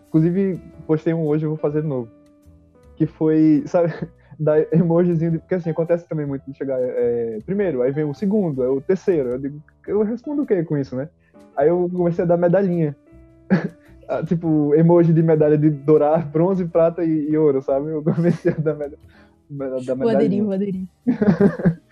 [0.08, 2.10] Inclusive, postei um hoje, eu vou fazer de novo.
[2.96, 3.94] Que foi, sabe,
[4.40, 8.14] da emojizinho, de, porque assim, acontece também muito de chegar, é, primeiro, aí vem o
[8.14, 11.10] segundo, aí o terceiro, eu digo, eu respondo o que com isso, né?
[11.56, 12.96] Aí eu comecei a dar medalhinha.
[14.08, 17.90] Ah, tipo, emoji de medalha de dourar, bronze, prata e, e ouro, sabe?
[17.90, 19.00] Eu comecei a dar medalha.
[19.50, 20.88] Da Vou aderir, vou aderir.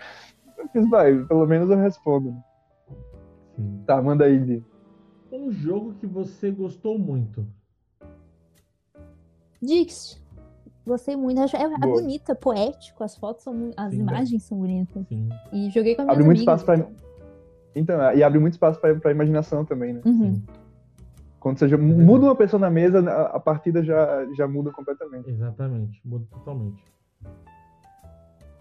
[0.58, 2.36] Eu fiz, vai, pelo menos eu respondo.
[3.56, 3.84] Sim.
[3.86, 4.64] Tá, manda aí, Di.
[5.32, 7.46] Um jogo que você gostou muito.
[9.62, 10.22] Dix,
[10.86, 11.40] gostei muito.
[11.42, 12.02] É, é Boa.
[12.02, 15.06] bonita, poético, as fotos são as Sim, imagens são bonitas.
[15.08, 15.30] Sim.
[15.52, 16.88] E joguei com a minha Abre muito espaço pra.
[17.76, 20.02] Então, e abre muito espaço pra, pra imaginação também, né?
[20.06, 20.36] Uhum.
[20.36, 20.44] sim.
[21.40, 25.30] Quando você já muda uma pessoa na mesa, a, a partida já, já muda completamente.
[25.30, 26.00] Exatamente.
[26.06, 26.82] Muda totalmente.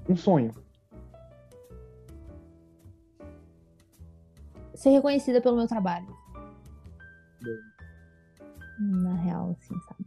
[0.09, 0.53] Um sonho.
[4.75, 6.07] Ser reconhecida pelo meu trabalho.
[7.43, 7.73] Boa.
[8.81, 10.07] Na real, assim, sabe?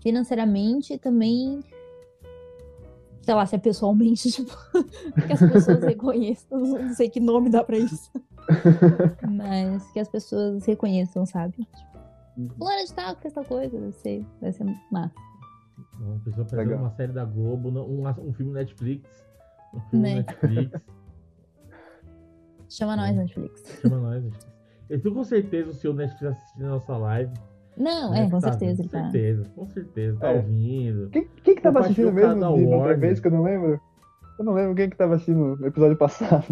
[0.00, 1.62] Financeiramente também
[3.22, 4.52] sei lá, se é pessoalmente, tipo,
[5.26, 6.58] que as pessoas reconheçam.
[6.58, 8.10] Não sei que nome dá pra isso.
[9.30, 11.56] Mas que as pessoas reconheçam, sabe?
[12.34, 15.14] Tipo, fulano de tal, que fez tal coisa, deve ser, deve ser massa.
[16.00, 16.78] Uma pessoa fazer Legal.
[16.78, 19.26] uma série da Globo, não- um, um filme Netflix.
[19.74, 20.14] Um filme Né?
[20.16, 20.80] Netflix.
[22.68, 23.80] Chama nós, Netflix.
[23.82, 24.48] Chama nós, Netflix.
[24.88, 27.32] Eu tenho com certeza o seu Netflix assistindo a nossa live.
[27.76, 28.24] Não, né?
[28.26, 29.02] é, com Tá, certeza Com tá.
[29.10, 30.18] certeza, com certeza.
[30.18, 30.36] Tá É.
[30.36, 31.08] ouvindo.
[31.10, 33.80] Quem, quem que tava assistindo mesmo cada de outra vez que eu não lembro?
[34.38, 36.46] Eu não lembro quem que tava assistindo no episódio passado.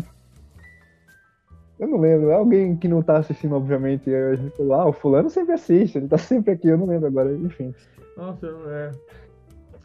[1.78, 2.32] Eu não lembro.
[2.32, 4.12] Alguém que não tá assistindo, obviamente.
[4.12, 7.06] A gente falou, ah, o fulano sempre assiste, ele tá sempre aqui, eu não lembro
[7.06, 7.74] agora, enfim.
[8.16, 8.90] Nossa, eu- é.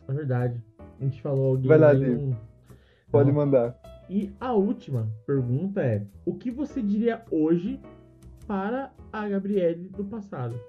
[0.08, 0.62] É verdade.
[1.00, 1.68] A gente falou alguém.
[1.68, 2.28] Vai lá, aí, Diego.
[2.28, 2.38] não-
[3.12, 3.36] Pode não.
[3.36, 3.80] mandar.
[4.10, 7.80] E a última pergunta é: o que você diria hoje
[8.48, 10.60] para a Gabriele do passado?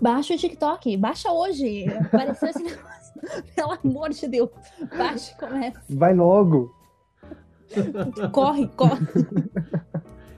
[0.00, 1.86] Baixa o TikTok, baixa hoje.
[1.88, 2.98] Apareceu esse negócio.
[3.54, 4.50] Pelo amor de Deus.
[4.96, 5.80] Baixa e começa.
[5.90, 6.72] Vai logo!
[8.32, 9.06] Corre, corre.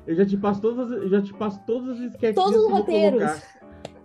[0.07, 2.70] Eu já te passo todas, as- eu já te passo todas as sketches Todos os
[2.70, 3.43] roteiros.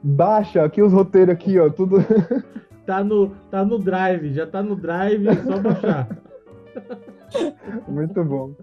[0.04, 1.70] Baixa aqui os roteiros aqui, ó.
[1.70, 1.98] Tudo.
[2.86, 6.08] Tá no, tá no drive, já tá no drive, é só baixar.
[7.88, 8.54] Muito bom.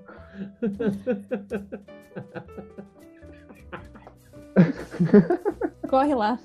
[5.89, 6.39] Corre lá.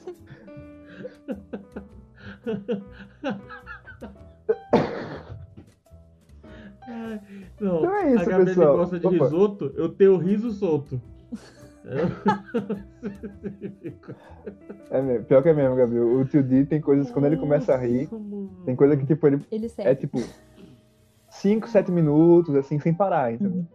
[7.59, 8.77] Não, Então é isso, a Gabriele pessoal.
[8.77, 9.23] gosta de Opa.
[9.25, 11.01] risoto, eu tenho riso solto.
[14.89, 15.25] É mesmo.
[15.25, 16.05] Pior que é mesmo, Gabriel.
[16.19, 18.09] O tio D tem coisas, quando ele começa a rir,
[18.65, 20.19] tem coisa que, tipo, ele Ele é tipo
[21.29, 23.65] 5, 7 minutos, assim, sem parar, entendeu?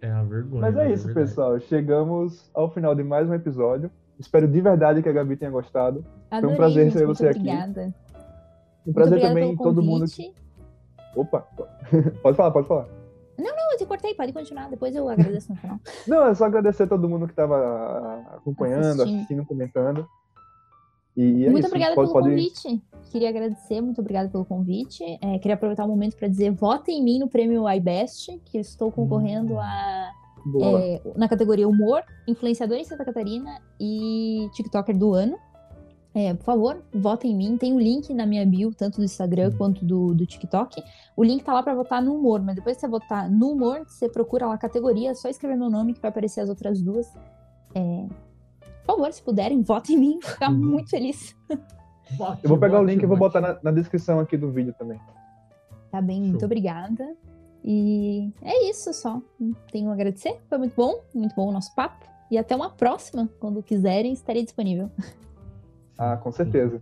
[0.00, 0.60] É uma vergonha.
[0.60, 0.92] Mas é né?
[0.92, 1.28] isso, verdade.
[1.28, 1.58] pessoal.
[1.60, 3.90] Chegamos ao final de mais um episódio.
[4.18, 6.04] Espero de verdade que a Gabi tenha gostado.
[6.30, 7.38] Adorei, prazer gente, ter muito você aqui.
[7.38, 7.94] obrigada.
[8.86, 10.04] Um prazer também pelo todo mundo.
[11.16, 11.40] Opa!
[12.22, 12.86] Pode falar, pode falar.
[13.74, 14.70] Eu te cortei, pode continuar.
[14.70, 15.80] Depois eu agradeço no final.
[16.06, 19.16] Não, é só agradecer a todo mundo que estava acompanhando, Assistindo.
[19.16, 20.06] assistindo, comentando.
[21.16, 21.68] E é muito isso.
[21.68, 22.30] obrigada pode, pelo pode...
[22.30, 22.82] convite.
[23.10, 25.02] Queria agradecer, muito obrigada pelo convite.
[25.20, 28.90] É, queria aproveitar o momento para dizer: votem em mim no prêmio iBest, que estou
[28.92, 29.60] concorrendo Hum.
[29.60, 30.10] a,
[30.60, 35.36] é, na categoria Humor, Influenciador em Santa Catarina e TikToker do ano.
[36.14, 37.56] É, por favor, votem em mim.
[37.56, 39.58] Tem o link na minha bio, tanto do Instagram Hum.
[39.58, 40.80] quanto do, do TikTok.
[41.16, 43.80] O link tá lá para votar no humor, mas depois que você votar no humor,
[43.86, 46.80] você procura lá a categoria, é só escrever meu nome que vai aparecer as outras
[46.80, 47.12] duas.
[47.74, 48.06] É,
[48.86, 50.56] por favor, se puderem, votem em mim, vou ficar Uhum.
[50.58, 51.34] muito feliz.
[52.42, 55.00] Eu vou pegar o link e vou botar na, na descrição aqui do vídeo também.
[55.90, 56.46] Tá bem, muito Show.
[56.46, 57.16] obrigada.
[57.64, 59.20] E é isso só.
[59.72, 62.06] Tenho a agradecer, foi muito bom, muito bom o nosso papo.
[62.30, 64.90] E até uma próxima, quando quiserem, estarei disponível.
[65.96, 66.80] Ah, com certeza.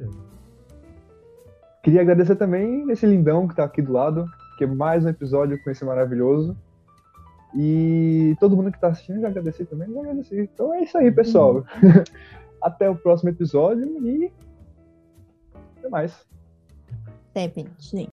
[1.83, 4.27] Queria agradecer também esse lindão que tá aqui do lado,
[4.57, 6.57] que é mais um episódio com esse maravilhoso.
[7.55, 10.41] E todo mundo que tá assistindo, já agradeci também, já agradeci.
[10.41, 11.65] Então é isso aí, pessoal.
[12.63, 14.33] Até o próximo episódio e
[15.83, 16.25] até mais.
[17.31, 18.09] Até, gente.